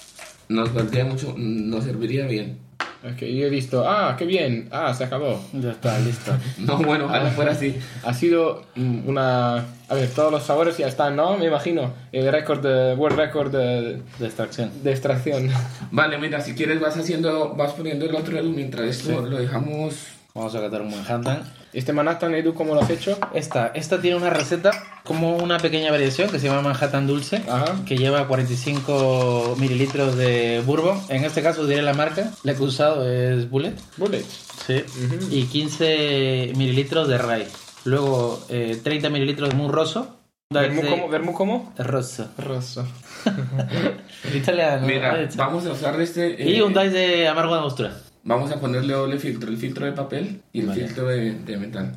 nos 0.49 0.73
valdría 0.73 1.05
mucho, 1.05 1.33
nos 1.37 1.83
serviría 1.83 2.25
bien. 2.25 2.59
es 3.03 3.15
que 3.15 3.35
yo 3.35 3.45
he 3.45 3.49
visto, 3.49 3.87
ah, 3.87 4.15
qué 4.17 4.25
bien, 4.25 4.69
ah, 4.71 4.93
se 4.93 5.03
acabó. 5.03 5.41
Ya 5.53 5.71
está, 5.71 5.99
listo. 5.99 6.31
No, 6.59 6.77
bueno, 6.77 7.05
ojalá 7.05 7.29
fuera 7.31 7.51
así. 7.51 7.75
Ha 8.03 8.13
sido 8.13 8.63
mm, 8.75 9.07
una... 9.07 9.57
A 9.89 9.95
ver, 9.95 10.09
todos 10.09 10.31
los 10.31 10.43
sabores 10.43 10.77
ya 10.77 10.87
están, 10.87 11.15
¿no? 11.15 11.37
Me 11.37 11.45
imagino. 11.45 11.93
El 12.11 12.31
récord, 12.31 12.65
World 12.97 13.17
Record 13.17 13.51
de, 13.51 14.01
De 14.19 14.25
extracción. 14.25 14.71
de 14.83 14.91
extracción. 14.91 15.49
Vale, 15.91 16.17
mira, 16.17 16.41
si 16.41 16.53
quieres 16.55 16.79
vas 16.79 16.97
haciendo, 16.97 17.53
vas 17.55 17.73
poniendo 17.73 18.05
el 18.05 18.15
otro 18.15 18.41
mientras 18.43 18.87
esto 18.87 19.21
lo 19.21 19.37
dejamos. 19.37 20.07
Vamos 20.33 20.55
a 20.55 20.61
catar 20.61 20.81
un 20.81 20.91
Manhattan. 20.91 21.43
Este 21.73 21.91
Manhattan, 21.91 22.35
Edu, 22.35 22.53
¿cómo 22.53 22.75
lo 22.75 22.81
has 22.81 22.89
hecho? 22.91 23.17
Esta, 23.33 23.67
esta 23.73 23.99
tiene 23.99 24.15
una 24.17 24.29
receta 24.29 24.71
como 25.03 25.37
una 25.37 25.57
pequeña 25.57 25.89
variación 25.89 26.29
que 26.29 26.39
se 26.39 26.47
llama 26.47 26.61
Manhattan 26.61 27.07
Dulce, 27.07 27.37
Ajá. 27.49 27.77
que 27.87 27.97
lleva 27.97 28.27
45 28.27 29.55
mililitros 29.59 30.15
de 30.15 30.61
bourbon. 30.65 31.01
En 31.09 31.23
este 31.25 31.41
caso 31.41 31.65
diré 31.65 31.81
la 31.81 31.93
marca. 31.95 32.29
La 32.43 32.53
que 32.53 32.59
he 32.59 32.65
usado 32.65 33.09
es 33.09 33.49
Bullet. 33.49 33.73
Bullet. 33.97 34.23
Sí. 34.67 34.83
Y 35.31 35.45
15 35.45 36.53
mililitros 36.55 37.07
de 37.07 37.17
rye. 37.17 37.47
Luego 37.85 38.45
eh, 38.49 38.79
30 38.83 39.09
mililitros 39.09 39.49
de 39.49 39.55
murroso. 39.55 40.17
¿Vermú 40.51 40.83
De- 40.83 40.89
cómo? 40.89 41.09
¿Vermú 41.09 41.33
cómo? 41.33 41.73
Rosso. 41.79 42.27
Rosso. 42.37 42.87
Italiano. 44.35 44.85
Mira, 44.85 45.27
vamos 45.35 45.65
a 45.65 45.71
usar 45.71 45.99
este. 45.99 46.35
Y 46.39 46.57
eh, 46.57 46.63
un 46.63 46.73
dice 46.73 46.89
de 46.91 47.27
amargo 47.27 47.53
de 47.53 47.59
angostura. 47.59 47.93
Vamos 48.25 48.51
a 48.51 48.59
ponerle 48.59 48.93
doble 48.93 49.19
filtro, 49.19 49.49
el 49.49 49.57
filtro 49.57 49.85
de 49.85 49.91
papel 49.91 50.41
y 50.53 50.61
el 50.61 50.67
Vale. 50.67 50.85
filtro 50.85 51.07
de, 51.07 51.33
de 51.33 51.57
metal. 51.57 51.91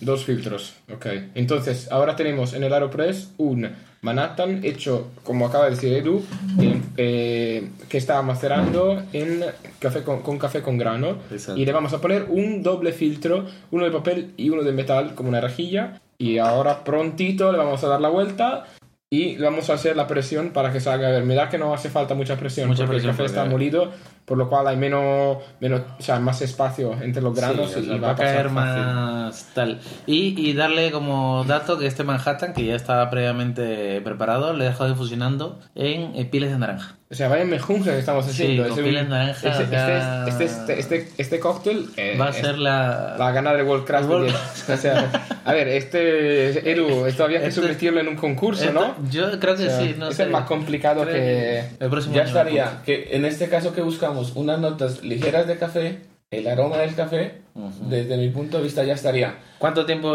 Dos 0.00 0.24
filtros, 0.24 0.72
ok. 0.90 1.06
Entonces, 1.34 1.88
ahora 1.92 2.16
tenemos 2.16 2.54
en 2.54 2.64
el 2.64 2.72
Aeropress 2.72 3.32
un 3.36 3.68
Manhattan 4.00 4.64
hecho, 4.64 5.10
como 5.22 5.46
acaba 5.46 5.66
de 5.66 5.72
decir 5.72 5.92
Edu, 5.92 6.24
en- 6.58 6.82
eh, 6.96 7.68
que 7.88 7.98
está 7.98 8.20
macerando 8.22 9.02
en 9.12 9.44
café 9.78 10.02
con, 10.02 10.22
con 10.22 10.38
café 10.38 10.62
con 10.62 10.78
grano. 10.78 11.18
Exacto. 11.30 11.60
Y 11.60 11.66
le 11.66 11.72
vamos 11.72 11.92
a 11.92 12.00
poner 12.00 12.26
un 12.30 12.62
doble 12.62 12.92
filtro, 12.92 13.46
uno 13.70 13.84
de 13.84 13.90
papel 13.90 14.32
y 14.38 14.48
uno 14.48 14.62
de 14.62 14.72
metal, 14.72 15.14
como 15.14 15.28
una 15.28 15.40
rejilla. 15.42 16.00
Y 16.18 16.38
ahora 16.38 16.82
prontito 16.82 17.52
le 17.52 17.58
vamos 17.58 17.84
a 17.84 17.88
dar 17.88 18.00
la 18.00 18.08
vuelta 18.08 18.64
y 19.10 19.36
vamos 19.36 19.68
a 19.70 19.74
hacer 19.74 19.96
la 19.96 20.06
presión 20.06 20.50
para 20.50 20.72
que 20.72 20.80
salga. 20.80 21.08
A 21.08 21.10
ver, 21.10 21.24
me 21.24 21.34
da 21.34 21.48
que 21.50 21.58
no 21.58 21.74
hace 21.74 21.90
falta 21.90 22.14
mucha 22.14 22.36
presión 22.38 22.68
Mucha 22.68 22.78
porque 22.86 22.92
presión, 22.94 23.10
el 23.10 23.16
café 23.16 23.26
está 23.26 23.44
molido, 23.44 23.92
por 24.24 24.38
lo 24.38 24.48
cual 24.48 24.66
hay 24.68 24.76
menos, 24.76 25.38
menos 25.60 25.82
o 25.98 26.02
sea, 26.02 26.18
más 26.20 26.40
espacio 26.42 26.94
entre 27.02 27.20
los 27.22 27.34
granos 27.34 27.70
Sí, 27.72 27.80
o 27.80 27.82
y 27.82 27.86
sea, 27.86 27.94
va, 27.96 28.06
va 28.08 28.12
a 28.12 28.16
caer 28.16 28.48
fácil. 28.50 28.84
más 28.84 29.48
tal. 29.54 29.80
Y, 30.06 30.34
y 30.48 30.52
darle 30.54 30.90
como 30.92 31.44
dato 31.44 31.78
que 31.78 31.86
este 31.86 32.04
Manhattan, 32.04 32.52
que 32.54 32.64
ya 32.64 32.74
estaba 32.76 33.10
previamente 33.10 34.00
preparado, 34.02 34.52
le 34.52 34.64
he 34.64 34.68
dejado 34.68 34.90
infusionando 34.90 35.58
en 35.74 36.14
eh, 36.16 36.24
piles 36.30 36.50
de 36.50 36.58
naranja. 36.58 36.96
O 37.10 37.14
sea, 37.14 37.28
vaya 37.28 37.44
mejunje 37.44 37.90
que 37.90 37.98
estamos 37.98 38.24
Sí, 38.24 38.30
haciendo. 38.30 38.62
con 38.62 38.72
Es 38.72 38.78
un- 38.78 38.84
pilas 38.84 39.08
naranja, 39.08 39.48
este, 39.50 39.62
o 39.64 39.68
sea- 39.68 40.24
este, 40.28 40.44
este, 40.44 40.78
este, 40.80 41.08
este 41.18 41.40
cóctel 41.40 41.90
eh, 41.98 42.16
Va 42.18 42.28
a 42.28 42.32
ser 42.32 42.56
la... 42.58 43.16
Va 43.20 43.28
a 43.28 43.32
ganar 43.32 43.56
el 43.56 43.66
World 43.66 43.84
Craft 43.84 44.08
World-. 44.08 44.34
O 44.72 44.76
sea, 44.78 45.10
a 45.44 45.52
ver, 45.52 45.68
este 45.68 46.70
Edu, 46.72 47.04
esto 47.06 47.24
había 47.24 47.40
que 47.40 47.48
Este- 47.48 47.88
en 47.88 48.08
un 48.08 48.16
concurso, 48.16 48.72
¿no? 48.72 48.94
Yo 49.10 49.38
creo 49.40 49.56
que 49.56 49.68
sí, 49.68 49.94
no 49.98 50.08
es 50.08 50.30
más 50.30 50.46
complicado 50.46 51.02
Creo 51.02 51.14
que... 51.14 51.64
El 51.80 51.90
próximo 51.90 52.14
Ya 52.14 52.22
año 52.22 52.28
estaría, 52.28 52.82
que 52.86 53.08
en 53.12 53.24
este 53.26 53.48
caso 53.48 53.74
que 53.74 53.82
buscamos 53.82 54.11
unas 54.34 54.58
notas 54.60 55.02
ligeras 55.02 55.46
de 55.46 55.58
café, 55.58 56.00
el 56.30 56.46
aroma 56.46 56.78
del 56.78 56.94
café, 56.94 57.42
desde 57.88 58.16
mi 58.16 58.28
punto 58.30 58.56
de 58.58 58.62
vista 58.64 58.84
ya 58.84 58.94
estaría. 58.94 59.38
¿Cuánto 59.58 59.84
tiempo? 59.84 60.08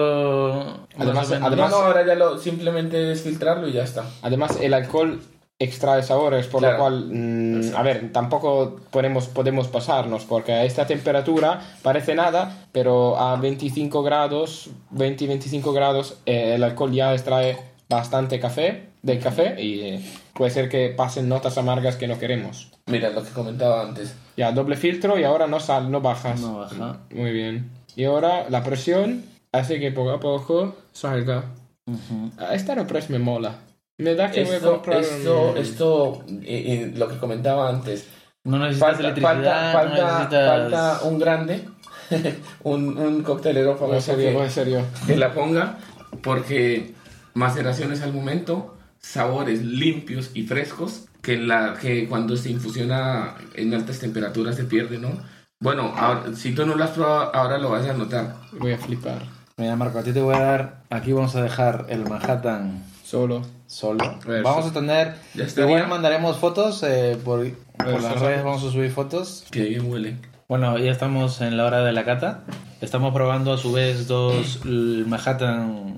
Además- 0.98 1.32
además- 1.32 1.72
no, 1.72 1.78
ahora 1.78 2.06
ya 2.06 2.16
lo 2.16 2.38
simplemente 2.38 3.12
es 3.12 3.22
filtrarlo 3.22 3.68
y 3.68 3.74
ya 3.74 3.84
está. 3.84 4.04
Además, 4.22 4.58
el 4.62 4.74
alcohol 4.74 5.20
extrae 5.60 6.04
sabores, 6.04 6.46
por 6.48 6.60
Claro. 6.62 6.78
lo 6.78 6.84
cual, 6.84 7.10
mm, 7.12 7.76
a 7.76 7.82
ver, 7.82 8.12
tampoco 8.12 8.80
podemos, 8.92 9.28
podemos 9.28 9.68
pasarnos, 9.68 10.24
porque 10.26 10.52
a 10.54 10.64
esta 10.66 10.86
temperatura 10.86 11.62
parece 11.82 12.14
nada, 12.14 12.66
pero 12.72 13.18
a 13.18 13.36
25 13.38 14.04
grados, 14.04 14.70
20-25 14.92 15.74
grados, 15.74 16.18
eh, 16.28 16.54
el 16.56 16.64
alcohol 16.64 16.92
ya 16.92 17.14
extrae 17.14 17.58
bastante 17.90 18.40
café 18.40 18.90
del 19.08 19.20
café 19.20 19.56
y 19.62 19.80
eh, 19.82 20.02
puede 20.34 20.52
ser 20.52 20.70
que 20.70 20.90
pasen 20.90 21.28
notas 21.30 21.58
amargas 21.58 21.96
que 21.96 22.08
no 22.08 22.20
queremos. 22.20 22.70
Mira 22.88 23.10
lo 23.10 23.24
que 23.24 23.30
comentaba 23.32 23.82
antes. 23.82 24.14
Ya, 24.36 24.52
doble 24.52 24.76
filtro 24.76 25.18
y 25.18 25.24
ahora 25.24 25.48
no 25.48 25.60
sal, 25.60 25.90
no 25.90 26.02
bajas. 26.02 26.40
No 26.42 26.60
baja. 26.60 27.00
Muy 27.14 27.32
bien. 27.32 27.72
Y 27.96 28.04
ahora 28.04 28.48
la 28.50 28.64
presión 28.64 29.24
hace 29.52 29.80
que 29.80 29.92
poco 29.92 30.12
a 30.12 30.20
poco 30.20 30.76
salga. 30.92 31.46
Ujú. 31.88 32.32
Ah, 32.38 32.54
Esta 32.54 32.74
Aeropress 32.74 33.10
me 33.10 33.18
mola. 33.18 33.56
Me 33.98 34.14
da 34.14 34.30
que 34.30 34.44
voy 34.44 34.54
a 34.54 34.58
Esto, 34.58 34.72
comprar 34.74 35.00
esto, 35.00 35.50
un- 35.52 35.58
esto 35.58 36.24
eh, 36.44 36.46
eh, 36.46 36.94
lo 36.96 37.08
que 37.08 37.18
comentaba 37.18 37.68
antes. 37.70 38.08
No 38.44 38.60
necesitas 38.60 38.90
Falta, 38.90 39.02
electricidad, 39.04 39.74
falta, 39.74 39.74
no 39.74 39.74
falta, 39.74 40.20
necesitas... 40.20 40.72
falta 40.72 41.00
un 41.08 41.20
grande, 41.20 41.66
un, 42.64 42.98
un 42.98 43.24
coctelero 43.24 43.72
En 43.72 43.78
famoso 43.78 44.02
serio, 44.02 44.38
que, 44.38 44.44
en 44.46 44.52
serio. 44.52 44.82
que 45.08 45.18
la 45.18 45.34
ponga, 45.34 45.78
porque 46.22 46.94
maceraciones 47.34 48.02
al 48.02 48.14
momento, 48.14 48.77
sabores 49.00 49.64
limpios 49.64 50.32
y 50.34 50.44
frescos, 50.44 51.06
que, 51.22 51.34
en 51.36 51.48
la, 51.48 51.76
que 51.80 52.08
cuando 52.08 52.36
se 52.38 52.50
infusiona 52.52 53.36
en 53.54 53.74
altas 53.74 54.00
temperaturas 54.00 54.56
se 54.56 54.64
pierde, 54.66 54.98
¿no? 54.98 55.10
Bueno, 55.60 55.94
ahora- 55.98 56.36
si 56.36 56.54
tú 56.54 56.66
no 56.66 56.76
lo 56.76 56.84
has 56.84 56.92
probado, 56.92 57.34
ahora 57.36 57.58
lo 57.58 57.70
vas 57.70 57.88
a 57.88 57.94
notar. 57.94 58.36
Voy 58.60 58.74
a 58.74 58.78
flipar. 58.78 59.24
Mira, 59.58 59.76
Marco, 59.76 59.98
a 60.00 60.04
ti 60.04 60.14
te 60.14 60.22
voy 60.22 60.36
a 60.36 60.40
dar... 60.40 60.84
Aquí 60.92 61.12
vamos 61.14 61.36
a 61.36 61.42
dejar 61.42 61.88
el 61.90 62.08
Manhattan 62.08 62.84
Solo. 63.04 63.42
solo. 63.66 64.20
ver, 64.28 64.44
vamos 64.44 64.68
a 64.68 64.74
tener... 64.74 65.16
Ya 65.34 65.46
estaría. 65.46 65.72
Igual 65.72 65.90
mandaremos 65.90 66.38
fotos 66.38 66.84
eh, 66.84 67.18
por, 67.26 67.48
por 67.78 68.02
las 68.02 68.20
redes, 68.20 68.44
vamos 68.44 68.64
a 68.64 68.72
subir 68.72 68.92
fotos. 68.92 69.46
Que 69.50 69.64
bien 69.64 69.90
huele. 69.92 70.18
Bueno, 70.48 70.78
ya 70.78 70.92
estamos 70.92 71.42
en 71.42 71.58
la 71.58 71.66
hora 71.66 71.84
de 71.84 71.92
la 71.92 72.06
cata. 72.06 72.44
Estamos 72.80 73.14
probando 73.14 73.52
a 73.52 73.58
su 73.58 73.74
vez 73.74 74.08
dos 74.08 74.60
Manhattan 74.64 75.96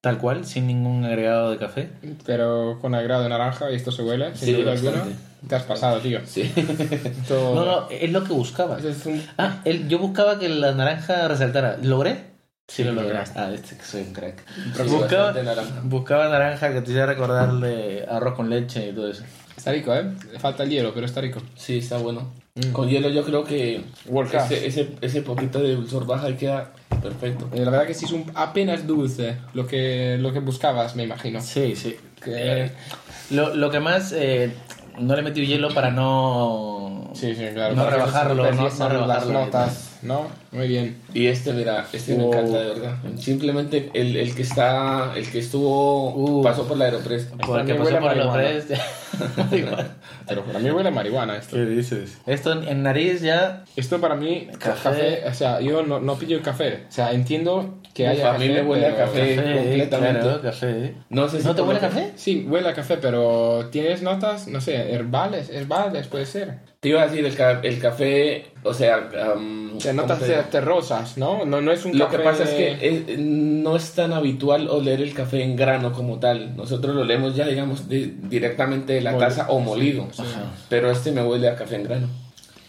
tal 0.00 0.18
cual, 0.18 0.44
sin 0.46 0.66
ningún 0.66 1.04
agregado 1.04 1.50
de 1.50 1.58
café. 1.58 1.90
Pero 2.26 2.78
con 2.80 2.94
agrado 2.94 3.22
de 3.22 3.28
naranja 3.28 3.70
y 3.70 3.74
esto 3.74 3.92
se 3.92 4.02
huele, 4.02 4.34
sin 4.36 4.46
Sí, 4.48 4.52
duda 4.62 4.72
alguna. 4.72 5.04
Te 5.48 5.54
has 5.54 5.62
pasado, 5.64 5.98
tío. 6.00 6.20
Sí. 6.26 6.42
Esto- 6.54 7.54
No, 7.54 7.64
no, 7.64 7.88
es 7.90 8.10
lo 8.12 8.24
que 8.24 8.32
buscaba. 8.32 8.78
Eso 8.78 8.88
es 8.90 9.06
un- 9.06 9.22
Ah, 9.38 9.60
el- 9.64 9.88
yo 9.88 9.98
buscaba 9.98 10.38
que 10.38 10.48
la 10.48 10.72
naranja 10.72 11.28
resaltara. 11.28 11.78
¿Logré? 11.82 12.30
Sí, 12.68 12.84
lo 12.84 12.92
logré. 12.92 13.18
Ah, 13.34 13.50
este 13.52 13.76
que 13.76 13.82
soy 13.84 14.02
un 14.02 14.12
crack. 14.12 14.42
Sí, 14.76 14.82
buscaba, 14.84 15.32
naranja. 15.32 15.80
buscaba 15.84 16.28
naranja 16.28 16.72
que 16.72 16.80
te 16.82 16.90
hiciera 16.90 17.06
recordarle 17.06 18.04
arroz 18.08 18.34
con 18.36 18.48
leche 18.48 18.88
y 18.90 18.92
todo 18.92 19.10
eso. 19.10 19.24
Está 19.56 19.72
rico, 19.72 19.92
¿eh? 19.94 20.04
Le 20.32 20.38
falta 20.38 20.62
el 20.62 20.70
hielo, 20.70 20.92
pero 20.94 21.04
está 21.06 21.20
rico. 21.20 21.40
Sí, 21.56 21.78
está 21.78 21.98
bueno. 21.98 22.32
Mm. 22.68 22.72
Con 22.72 22.88
hielo 22.88 23.08
yo 23.08 23.24
creo 23.24 23.44
que 23.44 23.82
World 24.06 24.34
ese, 24.34 24.66
ese, 24.66 24.90
ese 25.00 25.22
poquito 25.22 25.60
de 25.60 25.74
dulzor 25.76 26.06
baja 26.06 26.28
y 26.30 26.34
queda 26.34 26.72
perfecto. 27.02 27.48
Eh, 27.54 27.64
La 27.64 27.70
verdad 27.70 27.86
que 27.86 27.94
sí 27.94 28.04
es 28.04 28.12
un 28.12 28.30
apenas 28.34 28.86
dulce 28.86 29.36
lo 29.54 29.66
que, 29.66 30.16
lo 30.20 30.32
que 30.32 30.40
buscabas, 30.40 30.96
me 30.96 31.04
imagino. 31.04 31.40
Sí, 31.40 31.74
sí. 31.76 31.96
Que- 32.22 32.64
Eh, 32.64 32.72
lo, 33.30 33.54
lo 33.54 33.70
que 33.70 33.80
más, 33.80 34.12
eh, 34.12 34.52
no 34.98 35.14
le 35.16 35.22
metí 35.22 35.46
hielo 35.46 35.72
para 35.72 35.90
no... 35.90 37.10
Sí, 37.14 37.34
sí, 37.34 37.44
claro. 37.54 37.74
No 37.76 37.88
rebajarlo, 37.88 38.34
no- 38.34 38.42
perdiesen 38.50 38.78
no 38.80 38.88
rebajarlo. 38.88 39.32
las 39.32 39.44
notas, 39.46 39.89
¿no? 40.02 40.28
Muy 40.52 40.68
bien. 40.68 40.96
Y 41.14 41.26
este, 41.26 41.52
mira, 41.52 41.86
este 41.92 42.16
me 42.16 42.24
Oh. 42.24 42.28
encanta 42.28 42.58
de 42.60 42.66
verdad. 42.68 42.96
Simplemente 43.18 43.90
el, 43.94 44.16
el 44.16 44.34
que 44.34 44.42
está, 44.42 45.12
el 45.16 45.28
que 45.30 45.38
estuvo, 45.40 46.14
Uh. 46.14 46.42
pasó 46.42 46.66
por 46.66 46.76
la 46.76 46.86
Aeropress. 46.86 47.24
Porque 47.26 47.74
También 47.74 47.78
pasó 47.78 47.94
huele 48.06 48.22
a 48.22 48.24
por 48.24 48.32
tres. 48.34 48.64
Igual. 49.52 49.96
Pero 50.26 50.44
para 50.44 50.58
mí 50.60 50.70
huele 50.70 50.88
a 50.88 50.92
marihuana 50.92 51.36
esto. 51.36 51.56
¿Qué 51.56 51.64
dices? 51.66 52.18
Esto 52.26 52.52
en, 52.62 52.82
nariz 52.82 53.20
ya... 53.20 53.64
Esto 53.76 54.00
para 54.00 54.14
mí, 54.14 54.48
Café. 54.58 54.82
café, 54.90 55.22
o 55.28 55.34
sea, 55.34 55.60
yo 55.60 55.82
no, 55.82 55.98
no 56.00 56.14
pillo 56.16 56.36
el 56.36 56.42
café. 56.42 56.84
O 56.88 56.92
sea, 56.92 57.12
entiendo 57.12 57.78
que 57.94 58.04
Uf, 58.04 58.10
haya 58.10 58.30
a 58.30 58.38
mí 58.38 58.48
café, 58.48 58.62
me 58.62 58.68
huele 58.68 58.86
a 58.86 58.90
pero- 58.94 59.06
café. 59.06 59.36
completamente. 59.36 60.20
Claro, 60.20 60.42
café. 60.42 60.94
No 61.08 61.28
sé 61.28 61.40
si 61.40 61.46
¿No 61.46 61.54
te 61.54 61.62
por 61.62 61.68
huele 61.74 61.78
a 61.84 61.88
que- 61.88 61.94
café? 61.94 62.12
Sí, 62.16 62.46
huele 62.48 62.68
a 62.68 62.74
café, 62.74 62.96
pero 62.98 63.68
tienes 63.72 64.02
notas, 64.02 64.46
no 64.46 64.60
sé, 64.60 64.92
herbales, 64.94 65.50
herbales 65.50 66.06
puede 66.06 66.26
ser. 66.26 66.58
Te 66.80 66.88
iba 66.88 67.02
a 67.02 67.06
decir, 67.08 67.26
el, 67.26 67.36
ca- 67.36 67.60
el 67.62 67.78
café, 67.78 68.46
o 68.62 68.72
sea, 68.72 69.10
sea, 69.78 69.92
¿cómo 69.92 70.02
notas 70.02 70.18
te 70.20 70.24
¿no? 71.18 71.44
¿no? 71.44 71.60
No 71.60 71.72
es 71.72 71.84
un 71.84 71.98
Lo 71.98 72.06
café... 72.06 72.16
que 72.16 72.22
pasa 72.24 72.44
es 72.44 72.50
que 72.50 72.88
es- 73.12 73.18
no 73.18 73.76
es 73.76 73.92
tan 73.92 74.14
habitual 74.14 74.66
oler 74.68 75.02
el 75.02 75.12
café 75.12 75.42
en 75.42 75.56
grano 75.56 75.92
como 75.92 76.18
tal. 76.18 76.56
Nosotros 76.56 76.94
lo 76.96 77.04
leemos 77.04 77.36
ya, 77.36 77.46
digamos, 77.46 77.86
de- 77.86 78.14
directamente 78.22 78.94
de 78.94 79.02
la 79.02 79.12
taza 79.18 79.50
o 79.50 79.60
molido. 79.60 80.08
Pero 80.70 80.90
este 80.90 81.12
me 81.12 81.22
huele 81.22 81.48
a 81.50 81.54
café 81.56 81.76
en 81.76 81.84
grano. 81.84 82.08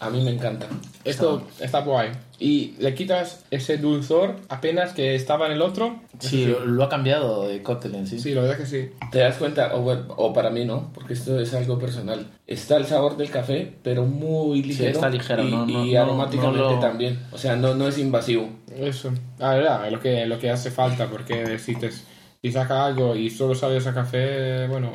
A 0.02 0.10
mí 0.10 0.22
me 0.22 0.30
encanta. 0.32 0.66
Esto 1.04 1.46
está 1.60 1.80
guay. 1.80 2.10
Y 2.38 2.74
le 2.78 2.94
quitas 2.94 3.44
ese 3.50 3.78
dulzor 3.78 4.36
apenas 4.48 4.92
que 4.92 5.14
estaba 5.14 5.46
en 5.46 5.52
el 5.52 5.62
otro. 5.62 6.00
Sí, 6.18 6.44
lo, 6.46 6.64
lo 6.66 6.82
ha 6.84 6.88
cambiado 6.88 7.46
de 7.46 7.62
cóctel 7.62 7.94
en 7.94 8.06
sí. 8.06 8.18
Sí, 8.18 8.34
la 8.34 8.42
verdad 8.42 8.56
que 8.58 8.66
sí. 8.66 8.90
¿Te 9.12 9.18
das 9.20 9.36
cuenta? 9.36 9.74
O, 9.76 9.82
bueno, 9.82 10.06
o 10.16 10.32
para 10.32 10.50
mí 10.50 10.64
no, 10.64 10.90
porque 10.92 11.14
esto 11.14 11.38
es 11.40 11.54
algo 11.54 11.78
personal. 11.78 12.26
Está 12.46 12.76
el 12.76 12.86
sabor 12.86 13.16
del 13.16 13.30
café, 13.30 13.72
pero 13.82 14.04
muy 14.04 14.62
ligero. 14.62 14.90
está 14.90 15.08
ligero, 15.08 15.44
y, 15.46 15.50
no- 15.52 15.66
no- 15.66 15.84
y 15.86 15.94
aromáticamente 15.96 16.58
no 16.60 16.70
lo- 16.72 16.78
también. 16.80 17.20
O 17.32 17.38
sea, 17.38 17.54
no, 17.56 17.74
no 17.74 17.86
es 17.88 17.98
invasivo. 17.98 18.48
Eso. 18.76 19.12
La 19.38 19.54
verdad, 19.54 19.86
es 19.86 19.92
lo 19.92 20.00
que, 20.00 20.26
lo 20.26 20.38
que 20.38 20.50
hace 20.50 20.70
falta, 20.70 21.06
porque 21.08 21.58
si, 21.58 21.76
te, 21.76 21.90
si 21.92 22.50
saca 22.52 22.86
algo 22.86 23.14
y 23.14 23.30
solo 23.30 23.54
sabes 23.54 23.86
a 23.86 23.94
café, 23.94 24.66
bueno, 24.66 24.92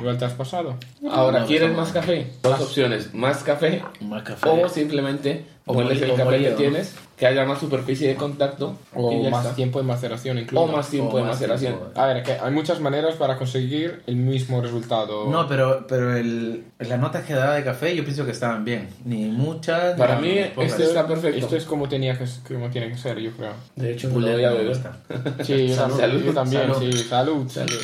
igual 0.00 0.18
te 0.18 0.24
has 0.24 0.32
pasado. 0.32 0.76
Ahora, 1.10 1.40
No, 1.40 1.46
¿quieres 1.46 1.70
no. 1.70 1.76
más 1.76 1.92
café? 1.92 2.26
Dos 2.42 2.60
opciones. 2.60 3.14
Más 3.14 3.42
café 3.42 3.82
Más 4.00 4.22
café. 4.22 4.48
o 4.48 4.68
simplemente 4.68 5.44
moli- 5.66 6.02
el 6.02 6.14
café 6.16 6.38
que 6.38 6.50
tienes, 6.52 6.94
que 7.16 7.26
haya 7.26 7.44
más 7.44 7.58
superficie 7.60 8.08
de 8.08 8.14
contacto 8.16 8.76
O 8.94 9.12
más 9.30 9.44
está. 9.44 9.54
tiempo 9.54 9.78
de 9.78 9.84
maceración 9.84 10.38
incluso. 10.38 10.64
O 10.64 10.66
más 10.68 10.88
tiempo 10.88 11.14
O 11.14 11.16
de 11.18 11.22
más 11.24 11.32
maceración. 11.34 11.74
tiempo. 11.74 12.00
A 12.00 12.06
ver, 12.06 12.22
que 12.22 12.32
hay 12.32 12.50
muchas 12.50 12.80
maneras 12.80 13.14
para 13.16 13.36
conseguir 13.36 14.02
el 14.06 14.16
mismo 14.16 14.60
resultado. 14.60 15.28
No, 15.30 15.46
pero, 15.46 15.86
pero 15.86 16.16
el, 16.16 16.64
las 16.78 16.98
notas 16.98 17.24
que 17.26 17.34
daba 17.34 17.54
de 17.54 17.62
café 17.64 17.94
yo 17.94 18.02
pienso 18.04 18.24
que 18.24 18.32
estaban 18.32 18.64
bien. 18.64 18.88
Ni 19.04 19.26
muchas. 19.26 19.96
Para 19.98 20.18
ni 20.18 20.28
mí, 20.28 20.38
este 20.58 20.84
está 20.84 21.06
perfecto. 21.06 21.38
Esto 21.38 21.56
es 21.56 21.64
como, 21.64 21.88
tenía 21.88 22.16
que, 22.18 22.24
como 22.48 22.68
tiene 22.70 22.88
que 22.88 22.96
ser, 22.96 23.18
yo 23.18 23.30
creo. 23.32 23.52
De 23.76 23.92
hecho, 23.92 24.08
me 24.08 24.14
Culé, 24.14 24.26
lo 24.28 24.32
voy 24.34 24.44
a 24.44 24.50
me 24.50 24.56
beber. 24.56 24.68
gusta. 24.70 24.96
Sí, 25.44 25.68
Salud, 25.74 25.98
también, 26.00 26.24
yo 26.24 26.32
también, 26.34 26.62
salud. 26.74 26.78
sí, 26.92 26.92
salud. 27.04 27.48
Salud. 27.48 27.80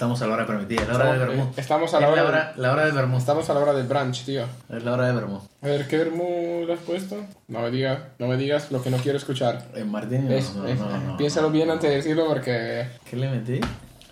Estamos 0.00 0.22
a 0.22 0.26
la 0.28 0.32
hora 0.32 0.46
permitida, 0.46 0.86
la 0.86 0.94
hora 0.94 1.04
de 1.04 1.12
Estamos, 1.12 1.36
vermut. 1.36 1.58
estamos 1.58 1.92
a 1.92 2.00
la 2.00 2.08
hora, 2.08 2.22
la 2.22 2.28
hora, 2.30 2.52
la 2.56 2.72
hora 2.72 2.84
de 2.86 2.92
vermut. 2.92 3.18
estamos 3.18 3.50
a 3.50 3.52
la 3.52 3.60
hora 3.60 3.72
del 3.74 3.86
brunch, 3.86 4.24
tío. 4.24 4.44
Es 4.74 4.82
la 4.82 4.94
hora 4.94 5.06
de 5.08 5.12
vermut. 5.12 5.42
A 5.60 5.66
ver, 5.66 5.86
¿qué 5.88 5.98
vermú 5.98 6.64
le 6.66 6.72
has 6.72 6.78
puesto? 6.78 7.16
No 7.48 7.60
me 7.60 7.70
digas, 7.70 7.98
no 8.18 8.26
me 8.26 8.38
digas 8.38 8.72
lo 8.72 8.82
que 8.82 8.88
no 8.88 8.96
quiero 8.96 9.18
escuchar. 9.18 9.62
En 9.74 9.90
Martín, 9.90 10.26
no, 10.26 10.34
Es- 10.34 10.54
no, 10.54 10.66
es- 10.66 10.78
no, 10.80 10.88
no. 11.00 11.16
Piénsalo 11.18 11.50
bien 11.50 11.70
antes 11.70 11.90
de 11.90 11.96
decirlo 11.96 12.26
porque... 12.26 12.86
¿Qué 13.10 13.16
le 13.16 13.28
metí? 13.28 13.60